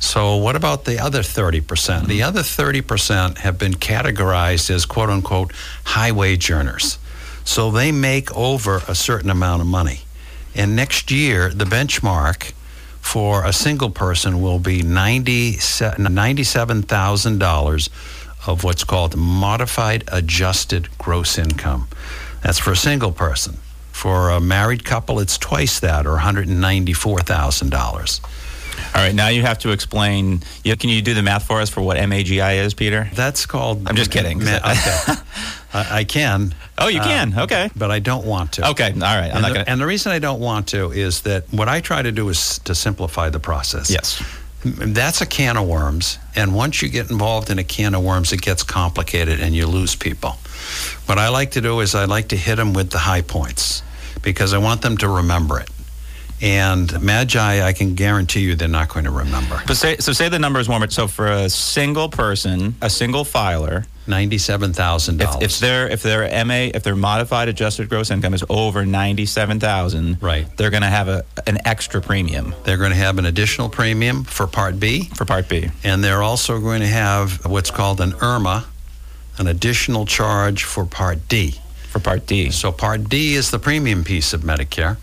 So, 0.00 0.36
what 0.36 0.56
about 0.56 0.84
the 0.84 0.98
other 0.98 1.20
30%? 1.20 1.62
Mm-hmm. 1.62 2.06
The 2.06 2.22
other 2.22 2.40
30% 2.40 3.38
have 3.38 3.58
been 3.58 3.74
categorized 3.74 4.70
as 4.70 4.86
quote 4.86 5.10
unquote 5.10 5.52
high 5.84 6.12
wage 6.12 6.50
earners. 6.50 6.98
So, 7.44 7.70
they 7.70 7.92
make 7.92 8.34
over 8.36 8.82
a 8.88 8.94
certain 8.94 9.30
amount 9.30 9.62
of 9.62 9.68
money. 9.68 10.00
And 10.54 10.76
next 10.76 11.10
year, 11.10 11.50
the 11.50 11.64
benchmark 11.64 12.52
for 13.04 13.44
a 13.44 13.52
single 13.52 13.90
person 13.90 14.40
will 14.40 14.58
be 14.58 14.82
90, 14.82 15.52
$97,000 15.52 17.88
of 18.48 18.64
what's 18.64 18.82
called 18.82 19.14
modified 19.14 20.02
adjusted 20.08 20.88
gross 20.98 21.38
income. 21.38 21.86
That's 22.42 22.58
for 22.58 22.72
a 22.72 22.76
single 22.76 23.12
person. 23.12 23.58
For 23.92 24.30
a 24.30 24.40
married 24.40 24.84
couple, 24.84 25.20
it's 25.20 25.38
twice 25.38 25.78
that, 25.80 26.06
or 26.06 26.18
$194,000. 26.18 28.20
All 28.94 29.00
right, 29.00 29.14
now 29.14 29.26
you 29.26 29.42
have 29.42 29.58
to 29.60 29.72
explain. 29.72 30.42
You, 30.62 30.76
can 30.76 30.88
you 30.88 31.02
do 31.02 31.14
the 31.14 31.22
math 31.22 31.46
for 31.46 31.60
us 31.60 31.68
for 31.68 31.80
what 31.80 31.96
MAGI 31.96 32.58
is, 32.58 32.74
Peter? 32.74 33.10
That's 33.14 33.44
called. 33.44 33.88
I'm 33.88 33.96
just 33.96 34.12
kidding. 34.12 34.38
Ma- 34.38 34.56
okay. 34.58 35.20
I, 35.74 36.04
can. 36.04 36.54
Oh, 36.78 36.86
you 36.86 37.00
uh, 37.00 37.04
can. 37.04 37.38
Okay. 37.40 37.70
But 37.74 37.90
I 37.90 37.98
don't 37.98 38.24
want 38.24 38.52
to. 38.52 38.70
Okay. 38.70 38.92
All 38.92 39.00
right. 39.00 39.30
I'm 39.30 39.36
and, 39.36 39.42
not 39.42 39.48
the, 39.48 39.54
gonna. 39.54 39.64
and 39.66 39.80
the 39.80 39.86
reason 39.86 40.12
I 40.12 40.20
don't 40.20 40.38
want 40.38 40.68
to 40.68 40.92
is 40.92 41.22
that 41.22 41.52
what 41.52 41.68
I 41.68 41.80
try 41.80 42.02
to 42.02 42.12
do 42.12 42.28
is 42.28 42.60
to 42.60 42.74
simplify 42.74 43.30
the 43.30 43.40
process. 43.40 43.90
yes. 43.90 44.22
That's 44.64 45.20
a 45.20 45.26
can 45.26 45.58
of 45.58 45.68
worms. 45.68 46.18
And 46.34 46.54
once 46.54 46.80
you 46.80 46.88
get 46.88 47.10
involved 47.10 47.50
in 47.50 47.58
a 47.58 47.64
can 47.64 47.94
of 47.94 48.02
worms, 48.02 48.32
it 48.32 48.40
gets 48.40 48.62
complicated 48.62 49.40
and 49.40 49.54
you 49.54 49.66
lose 49.66 49.94
people. 49.94 50.38
What 51.06 51.18
I 51.18 51.28
like 51.28 51.50
to 51.52 51.60
do 51.60 51.80
is 51.80 51.94
I 51.94 52.06
like 52.06 52.28
to 52.28 52.36
hit 52.36 52.56
them 52.56 52.72
with 52.72 52.90
the 52.90 52.98
high 52.98 53.20
points 53.20 53.82
because 54.22 54.54
I 54.54 54.58
want 54.58 54.80
them 54.80 54.96
to 54.98 55.08
remember 55.08 55.58
it. 55.60 55.68
And 56.44 56.90
MAGI, 57.00 57.62
I 57.62 57.72
can 57.72 57.94
guarantee 57.94 58.40
you 58.40 58.54
they're 58.54 58.68
not 58.68 58.90
going 58.90 59.06
to 59.06 59.10
remember. 59.10 59.62
But 59.66 59.78
say, 59.78 59.96
so 59.96 60.12
say 60.12 60.28
the 60.28 60.38
numbers 60.38 60.68
one 60.68 60.80
more. 60.82 60.90
So 60.90 61.08
for 61.08 61.26
a 61.26 61.48
single 61.48 62.10
person, 62.10 62.74
a 62.82 62.90
single 62.90 63.24
filer, 63.24 63.86
Ninety-seven 64.06 64.74
thousand 64.74 65.22
if, 65.22 65.30
dollars. 65.30 65.42
if 65.42 65.58
their 65.60 65.88
if 65.88 66.02
their 66.02 66.44
MA 66.44 66.70
if 66.74 66.82
their 66.82 66.94
modified 66.94 67.48
adjusted 67.48 67.88
gross 67.88 68.10
income 68.10 68.34
is 68.34 68.44
over 68.50 68.84
ninety 68.84 69.24
seven 69.24 69.58
thousand, 69.58 70.22
Right. 70.22 70.46
they're 70.58 70.68
going 70.68 70.82
to 70.82 70.90
have 70.90 71.08
a 71.08 71.24
an 71.46 71.56
extra 71.64 72.02
premium 72.02 72.54
They're 72.64 72.76
going 72.76 72.90
to 72.90 72.96
have 72.98 73.18
an 73.18 73.24
additional 73.24 73.70
premium 73.70 74.24
for 74.24 74.46
Part 74.46 74.78
B, 74.78 75.04
for 75.14 75.24
Part 75.24 75.48
B. 75.48 75.70
and 75.82 76.04
they're 76.04 76.22
also 76.22 76.60
going 76.60 76.82
to 76.82 76.86
have 76.86 77.46
what's 77.46 77.70
called 77.70 77.98
an 78.02 78.12
IRMAA, 78.12 78.66
an 79.38 79.46
additional 79.46 80.04
charge 80.04 80.64
for 80.64 80.84
Part 80.84 81.26
D. 81.26 81.54
For 81.88 81.98
Part 81.98 82.26
D. 82.26 82.50
So 82.50 82.72
Part 82.72 83.08
D 83.08 83.34
is 83.36 83.50
the 83.50 83.58
premium 83.58 84.04
piece 84.04 84.34
of 84.34 84.42
Medicare, 84.42 84.98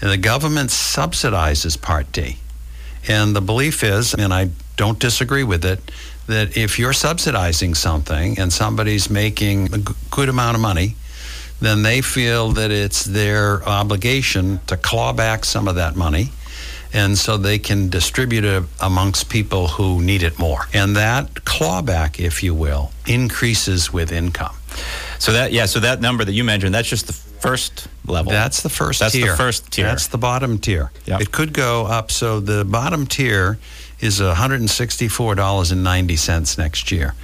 the 0.00 0.16
government 0.16 0.70
subsidizes 0.70 1.80
Part 1.80 2.12
D. 2.12 2.38
And 3.08 3.34
the 3.36 3.40
belief 3.40 3.82
is, 3.84 4.14
and 4.14 4.32
I 4.34 4.50
don't 4.76 4.98
disagree 4.98 5.44
with 5.44 5.64
it, 5.64 5.80
that 6.26 6.56
if 6.56 6.78
you're 6.78 6.92
subsidizing 6.92 7.74
something 7.74 8.38
and 8.38 8.52
somebody's 8.52 9.08
making 9.08 9.72
a 9.72 9.78
good 10.10 10.28
amount 10.28 10.56
of 10.56 10.60
money, 10.60 10.96
then 11.60 11.82
they 11.82 12.00
feel 12.00 12.52
that 12.52 12.70
it's 12.70 13.04
their 13.04 13.66
obligation 13.66 14.60
to 14.66 14.76
claw 14.76 15.12
back 15.12 15.44
some 15.44 15.68
of 15.68 15.76
that 15.76 15.96
money. 15.96 16.30
And 16.92 17.16
so 17.16 17.36
they 17.36 17.58
can 17.58 17.88
distribute 17.88 18.44
it 18.44 18.64
amongst 18.80 19.28
people 19.28 19.68
who 19.68 20.02
need 20.02 20.22
it 20.22 20.38
more. 20.38 20.66
And 20.72 20.96
that 20.96 21.34
clawback, 21.34 22.18
if 22.18 22.42
you 22.42 22.54
will, 22.54 22.90
increases 23.06 23.92
with 23.92 24.12
income. 24.12 24.56
So 25.18 25.32
that 25.32 25.52
yeah, 25.52 25.66
so 25.66 25.80
that 25.80 26.00
number 26.00 26.24
that 26.24 26.32
you 26.32 26.44
mentioned, 26.44 26.74
that's 26.74 26.88
just 26.88 27.06
the 27.06 27.25
first 27.46 27.88
level. 28.06 28.32
That's 28.32 28.62
the 28.62 28.68
first 28.68 29.00
That's 29.00 29.12
the 29.12 29.22
tier. 29.22 29.36
first 29.36 29.70
tier. 29.72 29.86
That's 29.86 30.08
the 30.08 30.18
bottom 30.18 30.58
tier. 30.58 30.90
Yep. 31.06 31.20
It 31.20 31.30
could 31.32 31.52
go 31.52 31.86
up. 31.86 32.10
So 32.10 32.40
the 32.40 32.64
bottom 32.64 33.06
tier 33.06 33.58
is 34.00 34.20
$164.90 34.20 36.58
next 36.58 36.90
year. 36.92 37.14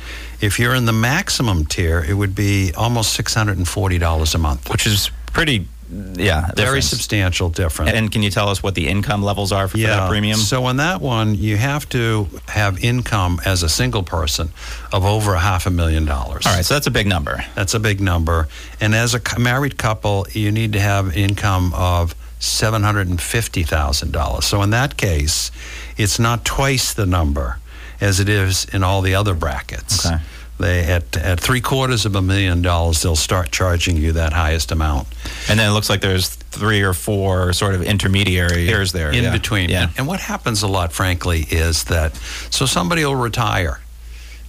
If 0.40 0.58
you're 0.58 0.74
in 0.74 0.86
the 0.86 0.92
maximum 0.92 1.66
tier, 1.66 2.02
it 2.02 2.14
would 2.14 2.34
be 2.34 2.72
almost 2.76 3.16
$640 3.18 4.34
a 4.34 4.38
month. 4.38 4.70
which 4.70 4.86
is 4.86 5.10
pretty, 5.32 5.68
yeah, 6.14 6.46
Very 6.46 6.54
difference. 6.56 6.86
substantial 6.88 7.50
difference. 7.50 7.92
And 7.92 8.10
can 8.10 8.22
you 8.22 8.30
tell 8.30 8.48
us 8.48 8.62
what 8.62 8.74
the 8.74 8.88
income 8.88 9.22
levels 9.22 9.52
are 9.52 9.68
for, 9.68 9.76
for 9.76 9.82
that 9.86 10.08
premium? 10.08 10.38
So 10.38 10.64
on 10.64 10.78
that 10.78 11.02
one, 11.02 11.34
you 11.34 11.58
have 11.58 11.86
to 11.90 12.26
have 12.48 12.82
income 12.82 13.38
as 13.44 13.62
a 13.62 13.68
single 13.68 14.02
person 14.02 14.48
of 14.92 15.04
over 15.04 15.34
a 15.34 15.40
half 15.40 15.66
a 15.66 15.70
million 15.70 16.06
dollars. 16.06 16.46
All 16.46 16.54
right, 16.54 16.64
so 16.64 16.72
that's 16.74 16.86
a 16.86 16.90
big 16.90 17.06
number. 17.06 17.44
That's 17.54 17.74
a 17.74 17.80
big 17.80 18.00
number. 18.00 18.48
And 18.80 18.94
as 18.94 19.14
a 19.14 19.20
married 19.38 19.76
couple, 19.76 20.26
you 20.32 20.50
need 20.50 20.72
to 20.72 20.80
have 20.80 21.14
income 21.16 21.74
of 21.74 22.14
$750,000. 22.40 24.42
So 24.42 24.62
in 24.62 24.70
that 24.70 24.96
case, 24.96 25.50
it's 25.96 26.18
not 26.18 26.44
twice 26.44 26.92
the 26.94 27.06
number 27.06 27.58
as 28.00 28.18
it 28.18 28.28
is 28.28 28.64
in 28.72 28.82
all 28.82 29.00
the 29.02 29.14
other 29.14 29.34
brackets. 29.34 30.04
Okay. 30.06 30.16
They 30.58 30.84
at 30.84 31.16
at 31.16 31.40
three 31.40 31.60
quarters 31.60 32.06
of 32.06 32.14
a 32.14 32.22
million 32.22 32.62
dollars, 32.62 33.02
they'll 33.02 33.16
start 33.16 33.50
charging 33.50 33.96
you 33.96 34.12
that 34.12 34.32
highest 34.32 34.70
amount 34.70 35.08
And 35.48 35.58
then 35.58 35.70
it 35.70 35.72
looks 35.72 35.90
like 35.90 36.00
there's 36.00 36.28
three 36.28 36.82
or 36.82 36.92
four 36.92 37.52
sort 37.52 37.74
of 37.74 37.82
intermediary 37.82 38.66
tiers 38.66 38.92
there. 38.92 39.10
in 39.10 39.24
yeah. 39.24 39.32
between. 39.32 39.70
Yeah. 39.70 39.90
And 39.96 40.06
what 40.06 40.20
happens 40.20 40.62
a 40.62 40.68
lot, 40.68 40.92
frankly, 40.92 41.46
is 41.50 41.84
that 41.84 42.14
so 42.50 42.66
somebody 42.66 43.04
will 43.04 43.16
retire, 43.16 43.80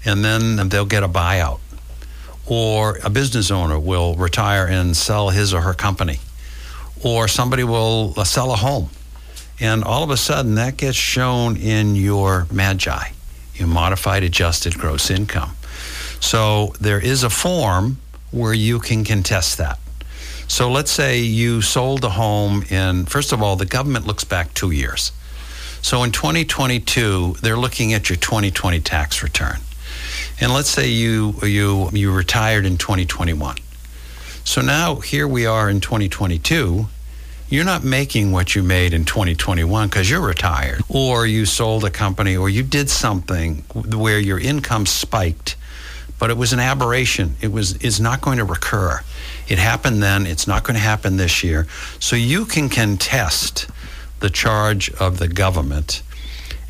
and 0.06 0.24
then 0.24 0.70
they'll 0.70 0.86
get 0.86 1.04
a 1.04 1.08
buyout, 1.08 1.60
or 2.46 3.00
a 3.04 3.10
business 3.10 3.50
owner 3.50 3.80
will 3.80 4.16
retire 4.16 4.68
and 4.68 4.96
sell 4.96 5.30
his 5.30 5.54
or 5.54 5.62
her 5.62 5.74
company, 5.74 6.20
or 7.04 7.28
somebody 7.28 7.64
will 7.64 8.14
uh, 8.18 8.24
sell 8.24 8.52
a 8.52 8.58
home, 8.58 8.90
and 9.60 9.84
all 9.84 10.04
of 10.04 10.10
a 10.10 10.18
sudden 10.18 10.56
that 10.56 10.78
gets 10.78 10.98
shown 10.98 11.56
in 11.58 11.96
your 11.96 12.46
MAGI, 12.52 13.14
your 13.56 13.68
modified 13.68 14.24
adjusted 14.24 14.78
gross 14.78 15.10
income. 15.10 15.56
So 16.24 16.74
there 16.80 17.02
is 17.02 17.24
a 17.24 17.30
form 17.30 17.98
where 18.32 18.54
you 18.54 18.80
can 18.80 19.04
contest 19.04 19.58
that. 19.58 19.78
So 20.48 20.72
let's 20.72 20.90
say 20.90 21.20
you 21.20 21.62
sold 21.62 22.04
a 22.06 22.10
home 22.12 22.64
in, 22.70 23.06
first 23.06 23.34
of 23.34 23.44
all, 23.44 23.58
the 23.58 23.66
government 23.66 24.08
looks 24.08 24.24
back 24.24 24.54
two 24.54 24.72
years. 24.72 25.12
So 25.82 26.02
in 26.02 26.12
2022, 26.12 27.36
they're 27.42 27.58
looking 27.58 27.94
at 27.94 28.10
your 28.10 28.16
2020 28.16 28.80
tax 28.80 29.22
return. 29.22 29.58
And 30.40 30.54
let's 30.54 30.70
say 30.70 30.88
you, 30.88 31.36
you, 31.44 31.90
you 31.92 32.12
retired 32.14 32.66
in 32.66 32.78
2021. 32.78 33.58
So 34.46 34.62
now 34.62 34.96
here 34.96 35.28
we 35.28 35.46
are 35.46 35.70
in 35.70 35.82
2022. 35.82 36.88
You're 37.50 37.66
not 37.66 37.84
making 37.84 38.32
what 38.32 38.56
you 38.56 38.64
made 38.64 38.94
in 38.94 39.04
2021 39.04 39.90
because 39.90 40.10
you're 40.10 40.26
retired, 40.26 40.82
or 40.88 41.28
you 41.28 41.46
sold 41.46 41.84
a 41.84 41.92
company, 41.92 42.38
or 42.38 42.50
you 42.50 42.64
did 42.64 42.90
something 42.90 43.58
where 43.74 44.20
your 44.20 44.40
income 44.40 44.86
spiked, 44.86 45.58
but 46.24 46.30
it 46.30 46.38
was 46.38 46.54
an 46.54 46.60
aberration. 46.62 47.36
It 47.42 47.52
was 47.52 47.76
is 47.84 48.00
not 48.00 48.22
going 48.22 48.38
to 48.38 48.46
recur. 48.46 49.02
It 49.50 49.60
happened 49.60 50.02
then. 50.02 50.26
It's 50.26 50.48
not 50.48 50.64
going 50.64 50.76
to 50.76 50.80
happen 50.80 51.18
this 51.18 51.44
year. 51.44 51.68
So 52.00 52.16
you 52.16 52.46
can 52.46 52.70
contest 52.70 53.70
the 54.22 54.30
charge 54.30 54.90
of 55.02 55.18
the 55.18 55.28
government, 55.28 56.02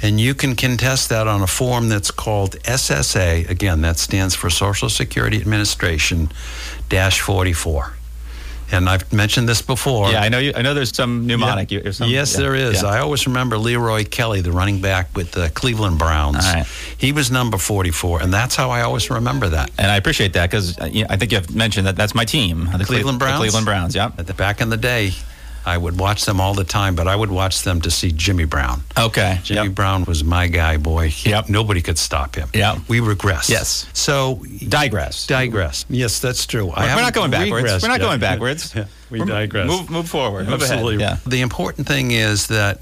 and 0.02 0.20
you 0.20 0.34
can 0.34 0.56
contest 0.56 1.10
that 1.10 1.28
on 1.28 1.44
a 1.44 1.46
form 1.46 1.88
that's 1.88 2.10
called 2.10 2.54
SSA. 2.64 3.48
Again, 3.48 3.82
that 3.82 4.00
stands 4.00 4.34
for 4.34 4.50
Social 4.50 4.90
Security 4.90 5.40
Administration 5.40 6.32
dash 6.90 7.22
44. 7.22 7.94
And 8.74 8.90
I've 8.90 9.12
mentioned 9.14 9.48
this 9.48 9.62
before. 9.62 10.10
Yeah, 10.12 10.22
I 10.22 10.30
know. 10.30 10.40
You, 10.40 10.52
I 10.56 10.62
know. 10.64 10.74
There's 10.74 10.96
some 10.96 11.28
mnemonic. 11.28 11.72
Yeah. 11.72 11.82
You- 11.86 11.92
some- 11.92 12.10
yes, 12.10 12.34
yeah, 12.34 12.40
there 12.42 12.56
is. 12.56 12.82
yeah. 12.82 12.90
I 12.90 13.00
always 13.00 13.28
remember 13.28 13.58
Leroy 13.58 14.04
Kelly, 14.04 14.42
the 14.42 14.52
running 14.52 14.82
back 14.82 15.16
with 15.16 15.32
the 15.32 15.50
Cleveland 15.52 16.00
Browns. 16.00 16.38
Right. 16.38 16.66
He 16.98 17.12
was 17.12 17.30
number 17.30 17.58
44, 17.58 18.22
and 18.24 18.34
that's 18.34 18.56
how 18.56 18.72
I 18.72 18.82
always 18.82 19.10
remember 19.10 19.50
that. 19.50 19.70
and 19.78 19.92
I 19.92 19.98
appreciate 19.98 20.34
that 20.34 20.50
because 20.50 20.78
uh, 20.80 20.90
I 21.10 21.18
think 21.18 21.32
you've 21.32 21.54
mentioned 21.56 21.86
that 21.88 21.96
that's 21.96 22.16
my 22.16 22.26
team, 22.26 22.66
the 22.66 22.78
Cle- 22.80 22.86
Cleveland 22.86 23.16
the 23.20 23.26
Browns? 23.26 23.40
Cleveland 23.40 23.66
Browns. 23.66 23.96
Yeah. 23.96 24.10
Back 24.10 24.60
in 24.62 24.70
the 24.70 24.78
day, 24.78 25.12
I 25.66 25.78
would 25.78 25.98
watch 26.00 26.26
them 26.26 26.42
all 26.42 26.54
the 26.54 26.64
time, 26.64 26.96
but 26.96 27.08
I 27.08 27.16
would 27.16 27.32
watch 27.32 27.64
them 27.64 27.80
to 27.82 27.92
see 27.92 28.12
Jimmy 28.12 28.46
Brown. 28.46 28.84
Okay. 28.98 29.40
Jimmy 29.44 29.68
Yep. 29.68 29.76
Brown 29.76 30.04
was 30.06 30.24
my 30.24 30.48
guy, 30.48 30.78
boy. 30.78 31.10
He- 31.10 31.30
Yep. 31.30 31.50
Nobody 31.50 31.82
could 31.82 31.98
stop 31.98 32.36
him. 32.36 32.50
Yep. 32.54 32.80
We 32.88 33.00
regress. 33.00 33.50
Yes. 33.50 33.86
So 33.94 34.42
Digress. 34.68 35.26
digress. 35.28 35.86
Yes, 35.90 36.20
that's 36.20 36.46
true. 36.46 36.70
I 36.72 36.82
We're 36.84 36.88
haven't 36.90 37.04
not 37.04 37.14
going 37.14 37.32
backwards. 37.32 37.82
We're 37.82 37.88
not 37.90 38.00
yet. 38.00 38.06
going 38.06 38.20
backwards. 38.20 38.74
Yeah, 38.84 38.86
we 39.10 39.20
We're- 39.20 39.32
digress. 39.32 39.68
Move, 39.68 39.90
move 39.90 40.10
forward. 40.10 40.48
Move 40.50 40.62
ahead. 40.62 40.74
Absolutely. 40.74 41.04
Yeah. 41.04 41.18
The 41.26 41.42
important 41.42 41.88
thing 41.88 42.12
is 42.12 42.48
that 42.48 42.80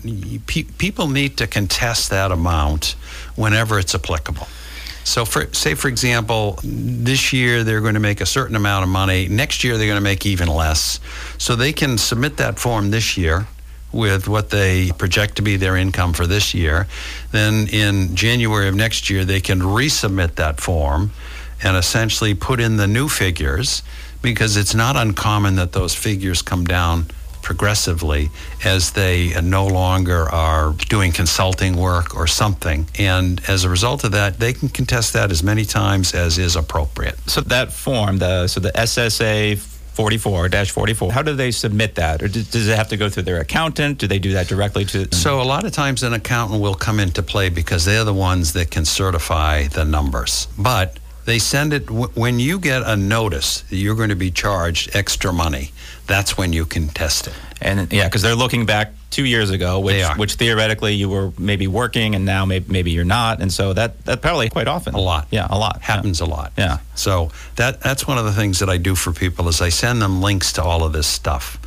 pe- 0.48 0.64
people 0.64 1.08
need 1.08 1.38
to 1.38 1.48
contest 1.48 2.10
that 2.10 2.32
amount 2.32 2.96
whenever 3.36 3.78
it's 3.80 3.94
applicable. 3.94 4.48
So, 5.04 5.26
for, 5.26 5.52
say 5.54 5.76
for 5.76 5.88
example, 5.88 6.60
this 6.64 7.34
year 7.34 7.64
they're 7.64 7.82
going 7.82 7.95
to 7.95 7.99
make 7.99 8.22
a 8.22 8.26
certain 8.26 8.56
amount 8.56 8.84
of 8.84 8.89
money. 8.89 9.28
Next 9.28 9.64
year 9.64 9.78
they're 9.78 9.88
going 9.88 9.97
to 9.97 10.02
make 10.02 10.26
even 10.26 10.47
less. 10.47 10.99
So 11.38 11.56
they 11.56 11.74
can 11.74 11.97
submit 11.97 12.38
that 12.38 12.60
form 12.60 12.91
this 12.91 13.18
year 13.18 13.47
with 13.91 14.28
what 14.28 14.49
they 14.49 14.91
project 14.91 15.36
to 15.36 15.41
be 15.41 15.58
their 15.58 15.76
income 15.76 16.14
for 16.14 16.26
this 16.26 16.54
year. 16.54 16.88
Then 17.32 17.68
in 17.68 18.16
January 18.16 18.68
of 18.68 18.76
next 18.76 19.10
year 19.10 19.26
they 19.26 19.41
can 19.41 19.60
resubmit 19.60 20.36
that 20.36 20.62
form 20.62 21.12
and 21.64 21.76
essentially 21.76 22.34
put 22.34 22.60
in 22.60 22.78
the 22.78 22.88
new 22.88 23.10
figures 23.10 23.84
because 24.22 24.56
it's 24.56 24.74
not 24.74 24.95
uncommon 24.95 25.56
that 25.56 25.74
those 25.74 25.95
figures 25.95 26.41
come 26.41 26.64
down 26.64 27.08
progressively 27.42 28.30
as 28.64 28.92
they 28.92 29.39
no 29.42 29.68
longer 29.68 30.30
are 30.30 30.74
doing 30.89 31.12
consulting 31.12 31.76
work 31.76 32.16
or 32.16 32.28
something. 32.28 32.88
And 32.98 33.42
as 33.48 33.64
a 33.64 33.70
result 33.70 34.04
of 34.04 34.12
that, 34.12 34.39
they 34.39 34.54
can 34.54 34.70
contest 34.70 35.14
that 35.14 35.32
as 35.32 35.44
many 35.44 35.66
times 35.66 36.14
as 36.14 36.38
is 36.38 36.56
appropriate. 36.56 37.18
So 37.28 37.42
that 37.42 37.74
form, 37.74 38.18
the 38.18 38.48
so 38.48 38.60
the 38.60 38.72
SSA 38.72 39.58
44-44, 39.96 41.12
how 41.12 41.22
do 41.22 41.34
they 41.34 41.52
submit 41.52 41.96
that? 41.96 42.24
Or 42.24 42.28
does, 42.28 42.50
does 42.50 42.68
it 42.68 42.78
have 42.78 42.88
to 42.89 42.98
go 42.98 43.10
through 43.10 43.24
their 43.24 43.42
accountant? 43.42 43.98
Do 43.98 44.08
they 44.08 44.20
do 44.20 44.34
that 44.34 44.48
directly 44.48 44.86
to 44.86 45.14
So 45.14 45.42
a 45.42 45.44
lot 45.44 45.66
of 45.66 45.74
times 45.74 46.04
an 46.04 46.14
accountant 46.14 46.62
will 46.62 46.76
come 46.76 47.00
into 47.00 47.22
play 47.22 47.50
because 47.50 47.86
they're 47.86 48.06
the 48.06 48.14
ones 48.14 48.54
that 48.54 48.72
can 48.72 48.86
certify 48.86 49.68
the 49.68 49.84
numbers. 49.84 50.48
But 50.58 50.98
they 51.26 51.39
send 51.39 51.74
it 51.74 51.89
when 51.89 52.39
you 52.39 52.60
get 52.60 52.84
a 52.84 52.96
notice 52.96 53.62
that 53.62 53.76
you're 53.76 53.96
going 53.96 54.10
to 54.10 54.16
be 54.16 54.32
charged 54.32 54.96
extra 54.96 55.32
money. 55.32 55.72
That's 56.08 56.38
when 56.38 56.54
you 56.54 56.66
can 56.66 56.88
test 56.88 57.28
it. 57.28 57.34
And 57.62 57.91
yeah, 57.93 58.06
because 58.06 58.22
they're 58.22 58.36
looking 58.36 58.66
back 58.66 58.93
two 59.12 59.26
years 59.26 59.52
ago, 59.52 59.80
which 59.80 60.04
which 60.18 60.36
theoretically 60.36 60.93
you 60.95 61.10
were 61.10 61.32
maybe 61.38 61.68
working, 61.68 62.16
and 62.16 62.26
now 62.26 62.45
maybe, 62.45 62.72
maybe 62.72 62.91
you're 62.91 63.06
not, 63.06 63.41
and 63.41 63.52
so 63.54 63.74
that 63.74 64.04
that 64.06 64.22
probably 64.22 64.49
quite 64.49 64.68
often 64.68 64.95
A 64.95 64.99
lot. 64.99 65.28
Yeah, 65.32 65.47
a 65.49 65.58
lot 65.58 65.82
happens 65.82 66.22
a 66.22 66.26
lot. 66.26 66.54
Yeah. 66.58 66.80
So 66.95 67.32
that 67.58 67.82
that's 67.82 68.08
one 68.08 68.18
of 68.18 68.26
the 68.26 68.34
things 68.34 68.60
that 68.60 68.70
I 68.70 68.78
do 68.78 68.95
for 68.95 69.12
people 69.14 69.47
is 69.47 69.62
I 69.62 69.70
send 69.70 70.02
them 70.02 70.22
links 70.22 70.54
to 70.54 70.64
all 70.64 70.84
of 70.84 70.93
this 70.93 71.08
stuff. 71.08 71.60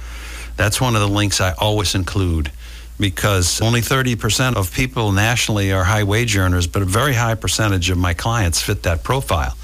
That's 0.56 0.80
one 0.80 0.94
of 0.94 1.00
the 1.00 1.08
links 1.08 1.40
I 1.40 1.52
always 1.52 1.94
include 1.94 2.50
because 2.98 3.60
only 3.60 3.80
30% 3.80 4.54
of 4.54 4.72
people 4.72 5.10
nationally 5.10 5.72
are 5.72 5.82
high 5.84 6.04
wage 6.04 6.36
earners, 6.36 6.66
but 6.66 6.82
a 6.82 6.84
very 6.84 7.12
high 7.12 7.34
percentage 7.34 7.90
of 7.90 7.98
my 7.98 8.14
clients 8.14 8.62
fit 8.62 8.84
that 8.84 9.02
profile. 9.02 9.56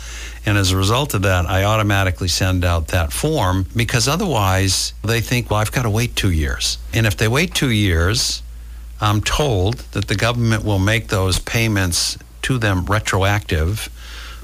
And 0.46 0.56
as 0.56 0.70
a 0.72 0.76
result 0.76 1.14
of 1.14 1.22
that, 1.22 1.46
I 1.46 1.64
automatically 1.64 2.28
send 2.28 2.64
out 2.64 2.88
that 2.88 3.12
form 3.12 3.66
because 3.76 4.08
otherwise 4.08 4.94
they 5.04 5.20
think, 5.20 5.50
well, 5.50 5.60
I've 5.60 5.72
got 5.72 5.82
to 5.82 5.90
wait 5.90 6.16
two 6.16 6.30
years. 6.30 6.78
And 6.94 7.06
if 7.06 7.16
they 7.16 7.28
wait 7.28 7.54
two 7.54 7.70
years, 7.70 8.42
I'm 9.00 9.20
told 9.20 9.74
that 9.92 10.08
the 10.08 10.14
government 10.14 10.64
will 10.64 10.78
make 10.78 11.08
those 11.08 11.38
payments 11.38 12.16
to 12.42 12.58
them 12.58 12.86
retroactive. 12.86 13.88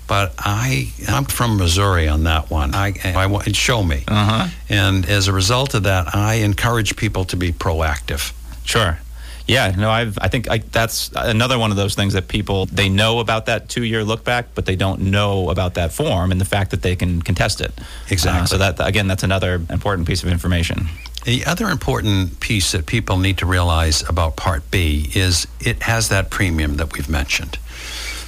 But 0.07 0.35
I, 0.39 0.93
I'm 1.09 1.25
from 1.25 1.57
Missouri 1.57 2.07
on 2.09 2.25
that 2.25 2.51
one. 2.51 2.75
I, 2.75 2.95
I 3.05 3.27
want 3.27 3.57
show 3.57 3.83
me, 3.83 4.05
Uh-huh. 4.07 4.49
and 4.69 5.05
as 5.09 5.27
a 5.29 5.33
result 5.33 5.75
of 5.75 5.83
that, 5.83 6.15
I 6.15 6.35
encourage 6.35 6.95
people 6.97 7.25
to 7.25 7.37
be 7.37 7.53
proactive. 7.53 8.33
Sure. 8.65 8.99
Yeah, 9.47 9.73
no, 9.77 9.91
I've. 9.91 10.19
I 10.21 10.29
think 10.29 10.51
I, 10.51 10.59
that's 10.59 11.11
another 11.15 11.59
one 11.59 11.71
of 11.71 11.77
those 11.77 11.95
things 11.95 12.15
that 12.15 12.27
people 12.27 12.67
they 12.67 12.89
know 12.89 13.21
about 13.21 13.47
that 13.47 13.69
two-year 13.69 14.03
look 14.03 14.25
back, 14.25 14.47
but 14.55 14.67
they 14.67 14.75
don't 14.75 15.03
know 15.03 15.51
about 15.51 15.75
that 15.75 15.93
form 15.93 16.33
and 16.33 16.41
the 16.41 16.45
fact 16.45 16.73
that 16.73 16.83
they 16.83 16.97
can 16.97 17.23
contest 17.23 17.61
it. 17.61 17.73
Exactly. 18.11 18.43
Uh, 18.43 18.47
so 18.47 18.59
that 18.59 18.87
again, 18.87 19.07
that's 19.07 19.23
another 19.23 19.63
important 19.71 20.09
piece 20.09 20.25
of 20.25 20.31
information. 20.31 20.89
The 21.25 21.45
other 21.45 21.69
important 21.69 22.41
piece 22.41 22.73
that 22.73 22.87
people 22.87 23.19
need 23.19 23.39
to 23.39 23.47
realize 23.47 24.09
about 24.09 24.37
Part 24.37 24.69
B 24.71 25.11
is 25.15 25.47
it 25.61 25.83
has 25.83 26.09
that 26.09 26.31
premium 26.31 26.77
that 26.77 26.93
we've 26.93 27.09
mentioned. 27.09 27.59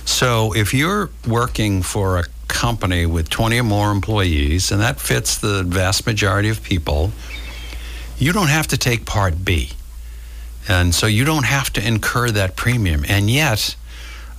So 0.05 0.55
if 0.55 0.73
you're 0.73 1.11
working 1.27 1.83
for 1.83 2.19
a 2.19 2.25
company 2.49 3.07
with 3.07 3.29
20 3.29 3.61
or 3.61 3.63
more 3.63 3.91
employees, 3.91 4.73
and 4.73 4.81
that 4.81 4.99
fits 4.99 5.39
the 5.39 5.63
vast 5.63 6.07
majority 6.07 6.49
of 6.49 6.63
people, 6.63 7.13
you 8.19 8.33
don't 8.33 8.49
have 8.49 8.67
to 8.69 8.77
take 8.77 9.05
Part 9.05 9.45
B. 9.45 9.71
And 10.69 10.95
so 10.95 11.07
you 11.07 11.25
don't 11.25 11.47
have 11.47 11.73
to 11.75 11.87
incur 11.87 12.31
that 12.31 12.55
premium. 12.57 13.05
And 13.09 13.31
yet, 13.31 13.75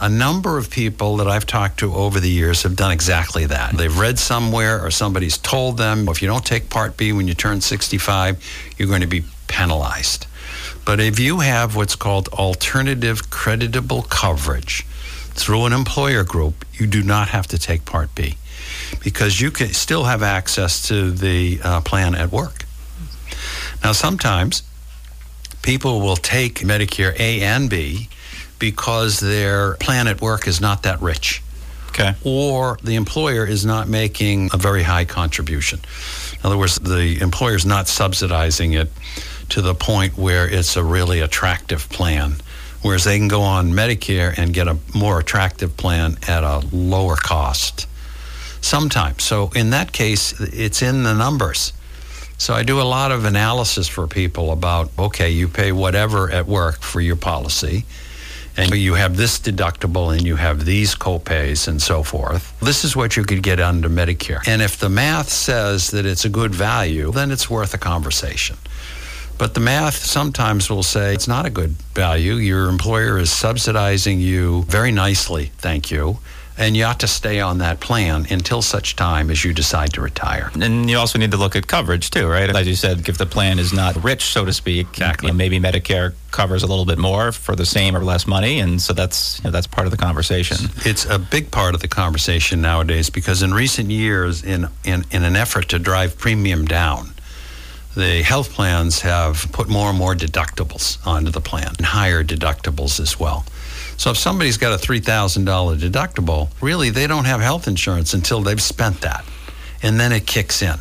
A 0.02 0.08
number 0.08 0.58
of 0.58 0.70
people 0.70 1.18
that 1.18 1.28
I've 1.28 1.46
talked 1.46 1.80
to 1.80 1.94
over 1.94 2.22
the 2.22 2.30
years 2.30 2.64
have 2.64 2.78
done 2.78 2.92
exactly 2.92 3.46
that. 3.48 3.76
They've 3.76 3.98
read 3.98 4.18
somewhere 4.18 4.82
or 4.84 4.92
somebody's 4.92 5.38
told 5.38 5.78
them 5.78 6.08
if 6.08 6.22
you 6.22 6.28
don't 6.30 6.46
take 6.46 6.70
Part 6.70 6.96
B 6.96 7.12
when 7.12 7.28
you 7.28 7.34
turn 7.34 7.60
65, 7.60 8.42
you're 8.78 8.88
going 8.88 9.02
to 9.02 9.08
be 9.08 9.26
penalized. 9.48 10.26
But 10.86 11.02
if 11.02 11.20
you 11.20 11.40
have 11.40 11.76
what's 11.76 11.98
called 11.98 12.30
alternative 12.30 13.30
creditable 13.30 14.04
coverage 14.04 14.86
through 15.36 15.66
an 15.66 15.74
employer 15.74 16.24
group, 16.24 16.64
you 16.74 16.88
do 16.88 17.04
not 17.04 17.28
have 17.30 17.48
to 17.48 17.58
take 17.58 17.84
Part 17.84 18.16
B 18.16 18.38
because 19.04 19.42
you 19.42 19.52
can 19.52 19.74
still 19.74 20.06
have 20.06 20.24
access 20.24 20.88
to 20.88 21.12
the 21.12 21.60
uh, 21.62 21.82
plan 21.82 22.16
at 22.16 22.32
work. 22.32 22.64
Now, 23.84 23.92
sometimes 23.92 24.64
people 25.62 26.02
will 26.02 26.16
take 26.16 26.60
Medicare 26.60 27.18
A 27.20 27.42
and 27.42 27.70
B 27.70 28.10
because 28.60 29.20
their 29.20 29.76
plan 29.76 30.08
at 30.08 30.22
work 30.22 30.48
is 30.48 30.60
not 30.60 30.84
that 30.84 31.02
rich. 31.02 31.42
Okay. 31.90 32.14
Or 32.24 32.78
the 32.84 32.96
employer 32.96 33.46
is 33.46 33.66
not 33.66 33.88
making 33.88 34.50
a 34.54 34.58
very 34.58 34.84
high 34.84 35.06
contribution. 35.06 35.80
In 36.34 36.46
other 36.46 36.58
words, 36.58 36.78
the 36.80 37.20
employer 37.20 37.56
is 37.56 37.66
not 37.66 37.88
subsidizing 37.88 38.74
it 38.74 38.90
to 39.50 39.62
the 39.62 39.74
point 39.74 40.18
where 40.18 40.48
it's 40.48 40.76
a 40.76 40.84
really 40.84 41.20
attractive 41.22 41.90
plan. 41.90 42.36
Whereas 42.82 43.04
they 43.04 43.18
can 43.18 43.28
go 43.28 43.42
on 43.42 43.72
Medicare 43.74 44.38
and 44.38 44.54
get 44.54 44.68
a 44.68 44.78
more 44.96 45.20
attractive 45.20 45.76
plan 45.76 46.18
at 46.28 46.44
a 46.44 46.60
lower 46.72 47.16
cost. 47.16 47.88
Sometimes. 48.62 49.24
So 49.24 49.52
in 49.56 49.72
that 49.72 49.92
case, 49.92 50.40
it's 50.40 50.82
in 50.82 51.04
the 51.04 51.14
numbers. 51.14 51.74
So 52.40 52.54
I 52.54 52.64
do 52.64 52.82
a 52.82 52.84
lot 52.84 53.12
of 53.12 53.26
analysis 53.26 53.90
for 53.90 54.08
people 54.08 54.54
about 54.54 54.90
okay, 54.98 55.30
you 55.30 55.50
pay 55.50 55.74
whatever 55.74 56.32
at 56.32 56.48
work 56.48 56.80
for 56.80 57.02
your 57.02 57.18
policy, 57.18 57.84
and 58.56 58.74
you 58.74 58.94
have 58.94 59.18
this 59.18 59.38
deductible 59.38 60.16
and 60.16 60.26
you 60.26 60.38
have 60.38 60.64
these 60.64 60.96
copays 60.96 61.68
and 61.68 61.82
so 61.82 62.02
forth. 62.02 62.58
This 62.62 62.86
is 62.86 62.96
what 62.96 63.18
you 63.18 63.26
could 63.26 63.44
get 63.44 63.60
under 63.60 63.90
Medicare. 63.90 64.40
And 64.48 64.62
if 64.62 64.78
the 64.78 64.90
math 64.90 65.28
says 65.28 65.92
that 65.92 66.06
it's 66.06 66.24
a 66.24 66.30
good 66.30 66.56
value, 66.56 67.12
then 67.12 67.30
it's 67.30 67.50
worth 67.50 67.74
a 67.74 67.78
conversation. 67.78 68.56
But 69.38 69.54
the 69.54 69.60
math 69.60 69.96
sometimes 69.96 70.70
will 70.70 70.84
say 70.84 71.14
it's 71.14 71.28
not 71.28 71.46
a 71.46 71.50
good 71.50 71.72
value. 71.94 72.36
Your 72.36 72.70
employer 72.70 73.18
is 73.18 73.32
subsidizing 73.32 74.22
you 74.22 74.64
very 74.64 74.94
nicely, 74.94 75.52
thank 75.58 75.92
you 75.92 76.20
and 76.60 76.76
you 76.76 76.84
ought 76.84 77.00
to 77.00 77.08
stay 77.08 77.40
on 77.40 77.58
that 77.60 77.80
plan 77.80 78.28
until 78.30 78.62
such 78.62 78.98
time 78.98 79.32
as 79.32 79.46
you 79.46 79.54
decide 79.54 79.94
to 79.94 80.02
retire. 80.02 80.52
And 80.60 80.90
you 80.90 80.98
also 80.98 81.18
need 81.18 81.32
to 81.32 81.38
look 81.38 81.56
at 81.56 81.68
coverage 81.68 82.12
too, 82.12 82.28
right? 82.28 82.54
As 82.54 82.68
you 82.68 82.76
said, 82.76 83.08
if 83.08 83.18
the 83.18 83.26
plan 83.26 83.60
is 83.60 83.72
not 83.72 84.04
rich, 84.04 84.24
so 84.24 84.44
to 84.44 84.52
speak, 84.52 84.90
exactly. 84.90 85.28
You 85.28 85.34
know, 85.34 85.38
maybe 85.38 85.58
Medicare 85.58 86.14
covers 86.32 86.62
a 86.62 86.68
little 86.68 86.86
bit 86.86 86.98
more 87.00 87.32
for 87.32 87.56
the 87.56 87.66
same 87.66 87.96
or 87.96 88.04
less 88.04 88.28
money, 88.28 88.60
and 88.60 88.82
so 88.82 88.92
that's 88.92 89.40
you 89.40 89.46
know, 89.46 89.52
that's 89.52 89.68
part 89.68 89.88
of 89.88 89.92
the 89.92 89.98
conversation. 89.98 90.58
It's 90.86 91.06
a 91.06 91.18
big 91.18 91.50
part 91.50 91.76
of 91.76 91.82
the 91.82 91.88
conversation 91.88 92.62
nowadays 92.62 93.10
because 93.10 93.42
in 93.42 93.54
recent 93.54 93.90
years, 93.90 94.44
in 94.44 94.68
in, 94.84 95.06
in 95.12 95.24
an 95.24 95.38
effort 95.38 95.70
to 95.70 95.80
drive 95.80 96.18
premium 96.18 96.66
down. 96.66 97.14
The 97.96 98.22
health 98.22 98.52
plans 98.52 99.02
have 99.02 99.52
put 99.52 99.68
more 99.68 99.90
and 99.90 99.98
more 99.98 100.14
deductibles 100.14 101.06
onto 101.08 101.32
the 101.32 101.42
plan 101.42 101.74
and 101.78 101.86
higher 101.88 102.24
deductibles 102.24 103.00
as 103.00 103.20
well. 103.20 103.46
So 104.00 104.12
if 104.12 104.18
somebody's 104.18 104.56
got 104.56 104.72
a 104.72 104.78
$3,000 104.78 105.44
deductible, 105.78 106.50
really 106.62 106.90
they 106.90 107.06
don't 107.06 107.26
have 107.26 107.42
health 107.42 107.68
insurance 107.68 108.14
until 108.14 108.40
they've 108.40 108.62
spent 108.62 109.02
that. 109.02 109.26
And 109.84 110.00
then 110.00 110.14
it 110.14 110.26
kicks 110.26 110.62
in. 110.62 110.80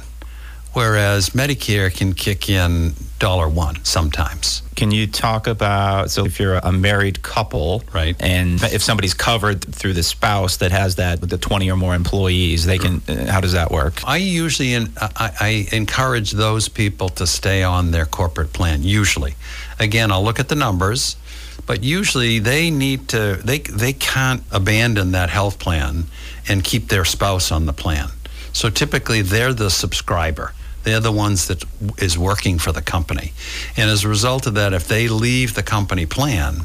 Whereas 0.73 1.31
Medicare 1.31 1.93
can 1.93 2.13
kick 2.13 2.49
in 2.49 2.93
dollar 3.19 3.49
one 3.49 3.85
sometimes. 3.85 4.63
Can 4.77 4.93
you 4.93 5.09
talk 5.09 5.49
about 5.49 6.13
so 6.13 6.25
if 6.27 6.39
you're 6.39 6.55
a 6.55 6.71
married 6.71 7.21
couple, 7.21 7.83
right? 7.93 8.15
And 8.21 8.63
if 8.63 8.85
somebody's 8.85 9.15
covered 9.15 9.65
through 9.65 9.95
the 9.95 10.05
spouse 10.05 10.59
that 10.59 10.71
has 10.71 10.95
that 10.97 11.21
with 11.21 11.31
the 11.31 11.39
20 11.39 11.69
or 11.73 11.77
more 11.77 11.97
employees, 11.97 12.67
they 12.67 12.79
can. 12.79 13.03
Uh, 13.09 13.27
how 13.27 13.41
does 13.41 13.55
that 13.55 13.73
work? 13.73 14.07
I 14.07 14.19
usually 14.19 14.75
in, 14.75 14.93
I, 14.97 15.33
I 15.41 15.69
encourage 15.73 16.31
those 16.31 16.69
people 16.69 17.09
to 17.09 17.27
stay 17.27 17.65
on 17.65 17.91
their 17.91 18.07
corporate 18.07 18.53
plan. 18.53 18.85
Usually, 18.85 19.35
again, 19.81 20.13
I'll 20.13 20.23
look 20.23 20.39
at 20.39 20.49
the 20.49 20.55
numbers 20.55 21.17
but 21.69 21.85
usually 21.85 22.39
they 22.39 22.71
need 22.71 23.09
to 23.11 23.39
they 23.45 23.59
they 23.59 23.93
can't 23.93 24.43
abandon 24.51 25.13
that 25.13 25.29
health 25.29 25.59
plan 25.59 26.05
and 26.49 26.65
keep 26.65 26.89
their 26.89 27.05
spouse 27.05 27.53
on 27.53 27.67
the 27.67 27.75
plan. 27.75 28.09
So 28.55 28.71
typically 28.71 29.21
they're 29.21 29.53
the 29.53 29.69
subscriber. 29.71 30.55
They're 30.85 30.99
the 30.99 31.13
ones 31.13 31.47
that 31.49 31.63
is 31.99 32.17
working 32.17 32.59
for 32.59 32.73
the 32.73 32.81
company. 32.81 33.35
And 33.77 33.91
as 33.91 34.03
a 34.03 34.09
result 34.09 34.47
of 34.47 34.55
that, 34.55 34.73
if 34.73 34.89
they 34.89 35.09
leave 35.09 35.55
the 35.55 35.63
company 35.63 36.07
plan, 36.07 36.63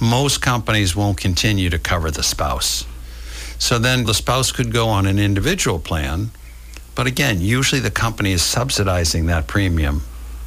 most 0.00 0.40
companies 0.40 0.94
won't 0.94 1.16
continue 1.16 1.68
to 1.70 1.78
cover 1.78 2.12
the 2.12 2.22
spouse. 2.22 2.84
So 3.58 3.80
then 3.80 4.04
the 4.04 4.14
spouse 4.14 4.52
could 4.52 4.72
go 4.72 4.88
on 4.88 5.06
an 5.06 5.18
individual 5.18 5.80
plan, 5.80 6.30
but 6.94 7.08
again, 7.08 7.40
usually 7.40 7.80
the 7.80 7.90
company 7.90 8.30
is 8.30 8.42
subsidizing 8.42 9.26
that 9.26 9.48
premium 9.48 10.02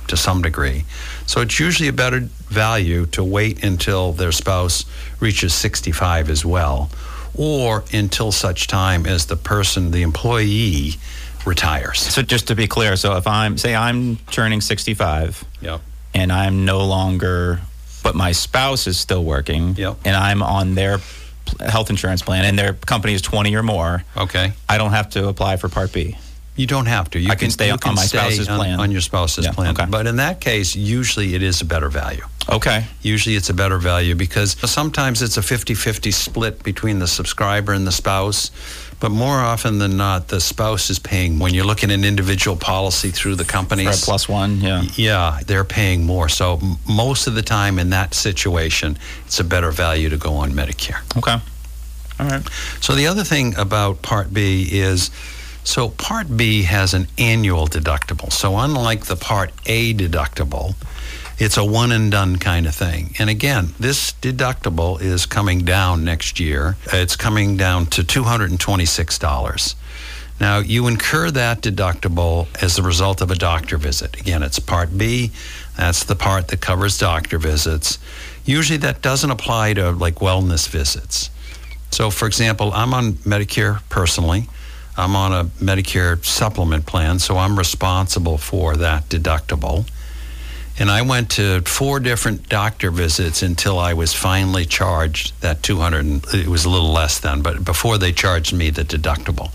to 0.07 0.15
some 0.15 0.41
degree. 0.41 0.85
So 1.25 1.41
it's 1.41 1.59
usually 1.59 1.89
a 1.89 1.93
better 1.93 2.29
value 2.49 3.05
to 3.07 3.23
wait 3.23 3.63
until 3.63 4.11
their 4.11 4.31
spouse 4.31 4.85
reaches 5.19 5.53
65 5.53 6.29
as 6.29 6.43
well, 6.45 6.89
or 7.35 7.83
until 7.93 8.31
such 8.31 8.67
time 8.67 9.05
as 9.05 9.27
the 9.27 9.35
person, 9.35 9.91
the 9.91 10.01
employee, 10.01 10.95
retires. 11.45 11.99
So 11.99 12.21
just 12.21 12.47
to 12.47 12.55
be 12.55 12.67
clear, 12.67 12.95
so 12.95 13.15
if 13.15 13.27
I'm 13.27 13.57
say 13.57 13.75
I'm 13.75 14.17
turning 14.31 14.61
65, 14.61 15.43
yep. 15.61 15.81
and 16.13 16.31
I'm 16.31 16.65
no 16.65 16.85
longer, 16.85 17.61
but 18.03 18.15
my 18.15 18.31
spouse 18.33 18.87
is 18.87 18.99
still 18.99 19.23
working, 19.23 19.75
yep. 19.75 19.97
and 20.05 20.15
I'm 20.15 20.43
on 20.43 20.75
their 20.75 20.99
health 21.59 21.89
insurance 21.89 22.21
plan, 22.21 22.45
and 22.45 22.57
their 22.57 22.73
company 22.73 23.13
is 23.13 23.21
20 23.21 23.55
or 23.55 23.63
more. 23.63 24.03
Okay. 24.15 24.53
I 24.67 24.77
don't 24.77 24.91
have 24.91 25.09
to 25.11 25.27
apply 25.27 25.57
for 25.57 25.69
Part 25.69 25.93
B. 25.93 26.17
You 26.59 26.67
don't 26.67 26.87
have 26.87 27.09
to. 27.11 27.19
You 27.19 27.29
I 27.29 27.35
can, 27.35 27.45
can 27.45 27.51
stay 27.51 27.69
on, 27.69 27.79
can 27.79 27.95
my 27.95 28.03
stay 28.03 28.17
spouse's 28.17 28.49
on, 28.49 28.57
plan. 28.57 28.79
On 28.81 28.91
your 28.91 28.99
spouse's 28.99 29.45
yeah, 29.45 29.53
plan. 29.53 29.69
Okay. 29.71 29.85
But 29.89 30.07
in 30.07 30.17
that 30.17 30.41
case, 30.41 30.75
usually 30.75 31.33
it 31.33 31.41
is 31.41 31.61
a 31.61 31.65
better 31.65 31.87
value. 31.87 32.25
Okay. 32.49 32.83
Usually 33.01 33.37
it's 33.37 33.49
a 33.49 33.53
better 33.53 33.77
value 33.77 34.13
because 34.13 34.57
sometimes 34.69 35.21
it's 35.21 35.37
a 35.37 35.41
50 35.41 35.73
50 35.73 36.11
split 36.11 36.61
between 36.61 36.99
the 36.99 37.07
subscriber 37.07 37.71
and 37.71 37.87
the 37.87 37.93
spouse. 37.93 38.51
But 38.99 39.11
more 39.11 39.37
often 39.37 39.79
than 39.79 39.95
not, 39.95 40.27
the 40.27 40.41
spouse 40.41 40.89
is 40.89 40.99
paying 40.99 41.39
when 41.39 41.53
you're 41.53 41.63
looking 41.63 41.91
at 41.91 41.99
an 41.99 42.03
individual 42.03 42.57
policy 42.57 43.11
through 43.11 43.35
the 43.35 43.45
companies. 43.45 43.85
Right, 43.85 44.01
plus 44.03 44.27
one, 44.27 44.59
yeah. 44.59 44.81
Yeah, 44.95 45.39
they're 45.47 45.63
paying 45.63 46.03
more. 46.03 46.27
So 46.27 46.59
most 46.85 47.27
of 47.27 47.35
the 47.35 47.41
time 47.41 47.79
in 47.79 47.91
that 47.91 48.13
situation, 48.13 48.97
it's 49.25 49.39
a 49.39 49.45
better 49.45 49.71
value 49.71 50.09
to 50.09 50.17
go 50.17 50.33
on 50.33 50.51
Medicare. 50.51 50.99
Okay. 51.17 51.37
All 52.19 52.27
right. 52.27 52.45
So 52.81 52.95
the 52.95 53.07
other 53.07 53.23
thing 53.23 53.55
about 53.55 54.01
Part 54.01 54.33
B 54.33 54.67
is 54.69 55.09
so 55.69 55.89
Part 55.89 56.35
B 56.35 56.63
has 56.63 56.95
an 56.95 57.07
annual 57.19 57.67
deductible. 57.67 58.33
So 58.33 58.57
unlike 58.57 59.05
the 59.05 59.15
Part 59.15 59.51
A 59.67 59.93
deductible, 59.93 60.73
it's 61.37 61.57
a 61.57 61.63
one 61.63 61.91
and 61.91 62.11
done 62.11 62.37
kind 62.37 62.65
of 62.65 62.73
thing. 62.73 63.13
And 63.19 63.29
again, 63.29 63.75
this 63.79 64.13
deductible 64.13 64.99
is 64.99 65.27
coming 65.27 65.59
down 65.59 66.03
next 66.03 66.39
year. 66.39 66.75
It's 66.91 67.15
coming 67.15 67.55
down 67.55 67.85
to 67.91 68.01
$226. 68.01 69.75
Now, 70.41 70.57
you 70.57 70.87
incur 70.87 71.29
that 71.29 71.61
deductible 71.61 72.47
as 72.63 72.79
a 72.79 72.83
result 72.83 73.21
of 73.21 73.29
a 73.29 73.35
doctor 73.35 73.77
visit. 73.77 74.19
Again, 74.19 74.41
it's 74.41 74.57
Part 74.57 74.97
B. 74.97 75.31
That's 75.77 76.03
the 76.03 76.15
part 76.15 76.47
that 76.47 76.61
covers 76.61 76.97
doctor 76.97 77.37
visits. 77.37 77.99
Usually 78.43 78.79
that 78.79 79.03
doesn't 79.03 79.29
apply 79.29 79.73
to 79.75 79.91
like 79.91 80.15
wellness 80.15 80.67
visits. 80.67 81.29
So, 81.91 82.09
for 82.09 82.25
example, 82.25 82.71
I'm 82.73 82.95
on 82.95 83.13
Medicare 83.13 83.87
personally. 83.89 84.47
I'm 84.99 85.15
on 85.15 85.31
a 85.31 85.45
Medicare 85.63 86.23
supplement 86.25 86.85
plan, 86.85 87.19
so 87.19 87.37
I'm 87.37 87.57
responsible 87.57 88.37
for 88.37 88.75
that 88.75 89.07
deductible. 89.07 89.89
And 90.77 90.91
I 90.91 91.01
went 91.01 91.31
to 91.31 91.61
four 91.61 91.99
different 91.99 92.49
doctor 92.49 92.91
visits 92.91 93.41
until 93.41 93.79
I 93.79 93.93
was 93.93 94.13
finally 94.13 94.65
charged 94.65 95.39
that 95.41 95.63
200. 95.63 96.33
It 96.33 96.47
was 96.47 96.65
a 96.65 96.69
little 96.69 96.91
less 96.91 97.19
than, 97.19 97.41
but 97.41 97.63
before 97.63 97.97
they 97.97 98.11
charged 98.11 98.53
me 98.53 98.69
the 98.69 98.83
deductible. 98.83 99.51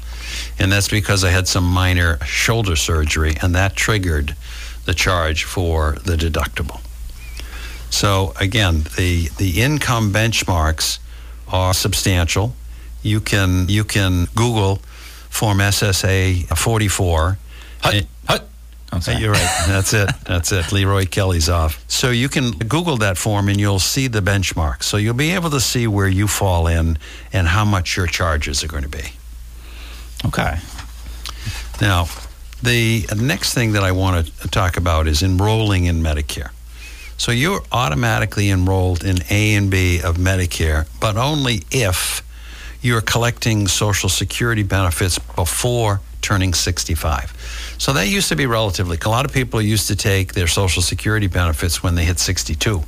And 0.58 0.72
that's 0.72 0.88
because 0.88 1.24
I 1.24 1.30
had 1.30 1.46
some 1.46 1.64
minor 1.64 2.18
shoulder 2.24 2.76
surgery, 2.76 3.36
and 3.42 3.54
that 3.54 3.76
triggered 3.76 4.34
the 4.86 4.94
charge 4.94 5.44
for 5.44 5.96
the 6.04 6.16
deductible. 6.16 6.80
So 7.90 8.32
again, 8.40 8.84
the 8.96 9.28
the 9.36 9.62
income 9.62 10.12
benchmarks 10.12 10.98
are 11.48 11.74
substantial. 11.74 12.54
You 13.02 13.20
can 13.20 13.68
you 13.68 13.84
can 13.84 14.26
Google 14.34 14.80
Form 15.34 15.58
SSA 15.58 16.50
uh, 16.52 16.54
44. 16.54 17.38
Hut, 17.80 18.06
hut. 18.28 18.48
Oh, 18.92 19.00
You're 19.18 19.32
right. 19.32 19.64
That's 19.66 19.92
it. 19.92 20.08
That's 20.24 20.52
it. 20.52 20.70
Leroy 20.70 21.06
Kelly's 21.06 21.48
off. 21.48 21.84
So 21.88 22.10
you 22.10 22.28
can 22.28 22.52
Google 22.52 22.98
that 22.98 23.18
form 23.18 23.48
and 23.48 23.58
you'll 23.58 23.80
see 23.80 24.06
the 24.06 24.20
benchmark. 24.20 24.84
So 24.84 24.96
you'll 24.96 25.14
be 25.14 25.32
able 25.32 25.50
to 25.50 25.60
see 25.60 25.88
where 25.88 26.06
you 26.06 26.28
fall 26.28 26.68
in 26.68 26.98
and 27.32 27.48
how 27.48 27.64
much 27.64 27.96
your 27.96 28.06
charges 28.06 28.62
are 28.62 28.68
going 28.68 28.84
to 28.84 28.88
be. 28.88 29.02
Okay. 30.24 30.58
Now, 31.80 32.06
the 32.62 33.04
next 33.16 33.54
thing 33.54 33.72
that 33.72 33.82
I 33.82 33.90
want 33.90 34.26
to 34.26 34.48
talk 34.48 34.76
about 34.76 35.08
is 35.08 35.20
enrolling 35.20 35.86
in 35.86 36.00
Medicare. 36.00 36.50
So 37.16 37.32
you're 37.32 37.62
automatically 37.72 38.50
enrolled 38.50 39.02
in 39.02 39.16
A 39.30 39.56
and 39.56 39.68
B 39.68 40.00
of 40.00 40.16
Medicare, 40.16 40.86
but 41.00 41.16
only 41.16 41.62
if 41.72 42.22
you're 42.84 43.00
collecting 43.00 43.66
Social 43.66 44.10
Security 44.10 44.62
benefits 44.62 45.18
before 45.18 46.02
turning 46.20 46.52
65. 46.52 47.74
So 47.78 47.94
that 47.94 48.08
used 48.08 48.28
to 48.28 48.36
be 48.36 48.46
relatively. 48.46 48.98
A 49.04 49.08
lot 49.08 49.24
of 49.24 49.32
people 49.32 49.60
used 49.60 49.88
to 49.88 49.96
take 49.96 50.34
their 50.34 50.46
Social 50.46 50.82
Security 50.82 51.26
benefits 51.26 51.82
when 51.82 51.94
they 51.94 52.04
hit 52.04 52.18
62. 52.18 52.82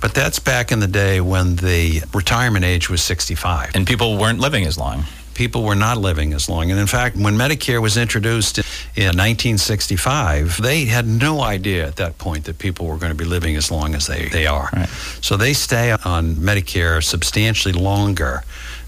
But 0.00 0.14
that's 0.14 0.38
back 0.38 0.70
in 0.70 0.80
the 0.80 0.86
day 0.86 1.22
when 1.22 1.56
the 1.56 2.02
retirement 2.12 2.66
age 2.66 2.90
was 2.90 3.02
65. 3.02 3.72
And 3.74 3.86
people 3.86 4.18
weren't 4.18 4.40
living 4.40 4.66
as 4.66 4.76
long. 4.76 5.04
People 5.32 5.64
were 5.64 5.74
not 5.74 5.96
living 5.96 6.34
as 6.34 6.50
long. 6.50 6.70
And 6.70 6.78
in 6.78 6.86
fact, 6.86 7.16
when 7.16 7.34
Medicare 7.34 7.80
was 7.80 7.96
introduced 7.96 8.58
in 8.94 9.16
1965, 9.16 10.60
they 10.60 10.84
had 10.84 11.06
no 11.06 11.40
idea 11.40 11.86
at 11.86 11.96
that 11.96 12.18
point 12.18 12.44
that 12.44 12.58
people 12.58 12.86
were 12.86 12.98
going 12.98 13.12
to 13.12 13.16
be 13.16 13.24
living 13.24 13.56
as 13.56 13.70
long 13.70 13.94
as 13.94 14.06
they, 14.06 14.28
they 14.28 14.46
are. 14.46 14.68
Right. 14.72 14.88
So 15.22 15.38
they 15.38 15.54
stay 15.54 15.92
on 15.92 16.34
Medicare 16.34 17.02
substantially 17.02 17.72
longer 17.72 18.42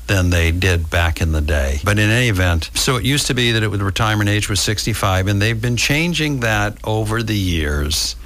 than 0.07 0.31
they 0.31 0.51
did 0.51 0.91
back 0.91 1.21
in 1.21 1.33
the 1.33 1.41
day. 1.41 1.79
But 1.85 1.99
in 1.99 2.11
any 2.11 2.29
event, 2.29 2.71
so 2.75 2.97
it 2.97 3.05
used 3.05 3.29
to 3.29 3.35
be 3.35 3.53
that 3.53 3.63
it, 3.63 3.69
the 3.69 3.85
retirement 3.85 4.29
age 4.29 4.49
was 4.49 4.61
65, 4.61 5.29
and 5.29 5.41
they've 5.41 5.61
been 5.61 5.77
changing 5.77 6.41
that 6.41 6.77
over 6.85 7.23
the 7.23 7.37
years 7.37 8.17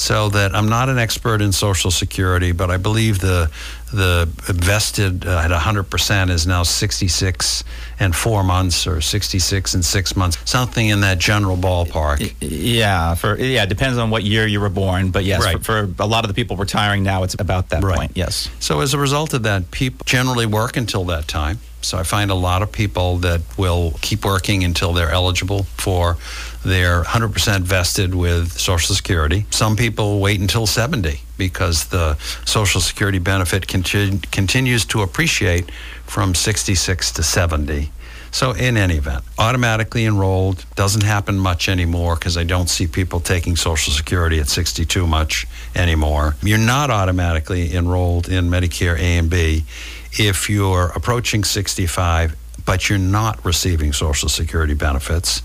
so 0.00 0.30
that 0.30 0.54
I'm 0.54 0.68
not 0.68 0.88
an 0.88 0.98
expert 0.98 1.42
in 1.42 1.52
Social 1.52 1.90
Security, 1.90 2.52
but 2.52 2.70
I 2.70 2.78
believe 2.78 3.18
the 3.18 3.50
the 3.92 4.28
vested 4.46 5.26
uh, 5.26 5.40
at 5.44 5.50
100% 5.50 6.30
is 6.30 6.46
now 6.46 6.62
66 6.62 7.64
and 7.98 8.14
four 8.14 8.42
months 8.44 8.86
or 8.86 9.00
66 9.00 9.74
and 9.74 9.84
six 9.84 10.16
months, 10.16 10.38
something 10.44 10.88
in 10.88 11.00
that 11.00 11.18
general 11.18 11.56
ballpark. 11.56 12.34
Yeah, 12.40 13.14
for 13.14 13.36
yeah, 13.38 13.64
it 13.64 13.68
depends 13.68 13.98
on 13.98 14.10
what 14.10 14.22
year 14.22 14.46
you 14.46 14.60
were 14.60 14.68
born, 14.70 15.10
but 15.10 15.24
yes, 15.24 15.42
Right. 15.42 15.56
for, 15.62 15.86
for 15.88 16.02
a 16.02 16.06
lot 16.06 16.24
of 16.24 16.28
the 16.28 16.34
people 16.34 16.56
retiring 16.56 17.02
now, 17.02 17.22
it's 17.24 17.34
about 17.38 17.70
that 17.70 17.82
Right. 17.82 17.96
point. 17.96 18.12
Yes. 18.14 18.48
So 18.60 18.80
as 18.80 18.94
a 18.94 18.98
result 18.98 19.34
of 19.34 19.42
that, 19.42 19.70
people 19.70 20.02
generally 20.06 20.46
work 20.46 20.76
until 20.76 21.04
that 21.06 21.26
time. 21.28 21.58
So 21.82 21.96
I 21.98 22.02
find 22.02 22.30
a 22.30 22.34
lot 22.34 22.60
of 22.62 22.70
people 22.70 23.16
that 23.18 23.40
will 23.56 23.94
keep 24.02 24.24
working 24.24 24.64
until 24.64 24.92
they're 24.92 25.10
eligible 25.10 25.62
for 25.78 26.18
their 26.62 27.02
100% 27.04 27.62
vested 27.62 28.14
with 28.14 28.52
Social 28.52 28.94
Security. 28.94 29.46
Some 29.50 29.76
people 29.76 30.20
wait 30.20 30.40
until 30.40 30.66
70 30.66 31.22
because 31.40 31.86
the 31.86 32.16
Social 32.44 32.82
Security 32.82 33.18
benefit 33.18 33.66
conti- 33.66 34.20
continues 34.30 34.84
to 34.84 35.00
appreciate 35.00 35.70
from 36.04 36.34
66 36.34 37.12
to 37.12 37.22
70. 37.22 37.90
So 38.30 38.52
in 38.52 38.76
any 38.76 38.96
event, 38.96 39.24
automatically 39.38 40.04
enrolled 40.04 40.64
doesn't 40.76 41.02
happen 41.02 41.38
much 41.38 41.68
anymore 41.68 42.14
because 42.14 42.36
I 42.36 42.44
don't 42.44 42.68
see 42.68 42.86
people 42.86 43.20
taking 43.20 43.56
Social 43.56 43.92
Security 43.92 44.38
at 44.38 44.48
62 44.48 45.06
much 45.06 45.46
anymore. 45.74 46.36
You're 46.42 46.58
not 46.76 46.90
automatically 46.90 47.74
enrolled 47.74 48.28
in 48.28 48.50
Medicare 48.50 48.98
A 48.98 49.18
and 49.18 49.30
B 49.30 49.64
if 50.12 50.50
you're 50.50 50.92
approaching 50.94 51.42
65 51.42 52.36
but 52.64 52.88
you're 52.88 52.98
not 52.98 53.44
receiving 53.44 53.92
Social 53.92 54.28
Security 54.28 54.74
benefits. 54.74 55.42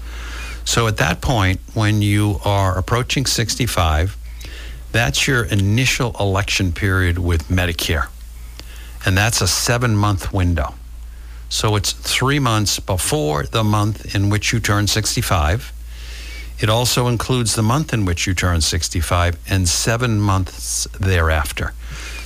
So 0.65 0.87
at 0.87 0.97
that 0.97 1.21
point, 1.21 1.59
when 1.73 2.01
you 2.01 2.39
are 2.43 2.77
approaching 2.77 3.25
65, 3.25 4.17
that's 4.95 5.27
your 5.27 5.43
initial 5.43 6.15
election 6.19 6.71
period 6.71 7.19
with 7.19 7.49
Medicare. 7.49 8.07
And 9.05 9.17
that's 9.17 9.41
a 9.41 9.47
seven 9.47 9.93
month 9.95 10.31
window. 10.31 10.73
So 11.49 11.75
it's 11.75 11.91
three 11.91 12.39
months 12.39 12.79
before 12.79 13.43
the 13.43 13.63
month 13.63 14.15
in 14.15 14.29
which 14.29 14.53
you 14.53 14.61
turn 14.61 14.87
65. 14.87 15.73
It 16.59 16.69
also 16.69 17.07
includes 17.07 17.55
the 17.55 17.61
month 17.61 17.93
in 17.93 18.05
which 18.05 18.25
you 18.25 18.33
turn 18.33 18.61
65 18.61 19.37
and 19.49 19.67
seven 19.67 20.19
months 20.19 20.87
thereafter. 20.97 21.73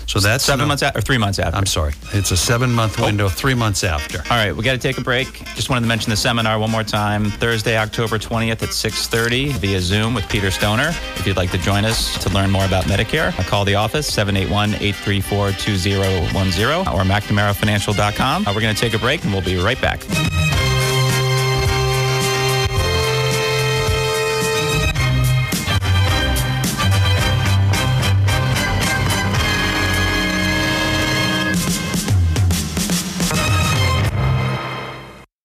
So 0.09 0.19
that's 0.19 0.43
Seven 0.43 0.63
no- 0.63 0.69
months 0.69 0.81
after, 0.81 0.97
or 0.97 1.01
three 1.03 1.19
months 1.19 1.37
after. 1.37 1.55
I'm 1.55 1.67
sorry. 1.67 1.93
It's 2.13 2.31
a 2.31 2.37
seven 2.37 2.73
month 2.73 2.99
window, 2.99 3.29
three 3.29 3.53
months 3.53 3.83
after. 3.83 4.23
All 4.31 4.37
right, 4.37 4.55
we 4.55 4.63
got 4.63 4.71
to 4.71 4.79
take 4.79 4.97
a 4.97 5.01
break. 5.01 5.31
Just 5.55 5.69
wanted 5.69 5.81
to 5.81 5.87
mention 5.87 6.09
the 6.09 6.17
seminar 6.17 6.57
one 6.57 6.71
more 6.71 6.83
time. 6.83 7.25
Thursday, 7.29 7.77
October 7.77 8.17
20th 8.17 8.63
at 8.63 8.69
6:30 8.73 9.51
via 9.59 9.79
Zoom 9.79 10.15
with 10.15 10.27
Peter 10.27 10.49
Stoner. 10.49 10.89
If 11.17 11.27
you'd 11.27 11.37
like 11.37 11.51
to 11.51 11.59
join 11.59 11.85
us 11.85 12.17
to 12.23 12.29
learn 12.31 12.49
more 12.49 12.65
about 12.65 12.85
Medicare, 12.85 13.31
call 13.47 13.65
the 13.65 13.75
office 13.75 14.09
781-834-2010 14.09 16.87
or 16.91 17.03
McNamaraFinancial.com. 17.03 18.47
Uh, 18.47 18.51
we're 18.55 18.61
going 18.61 18.73
to 18.73 18.81
take 18.81 18.95
a 18.95 18.99
break 18.99 19.23
and 19.23 19.31
we'll 19.31 19.43
be 19.43 19.57
right 19.57 19.79
back. 19.79 19.99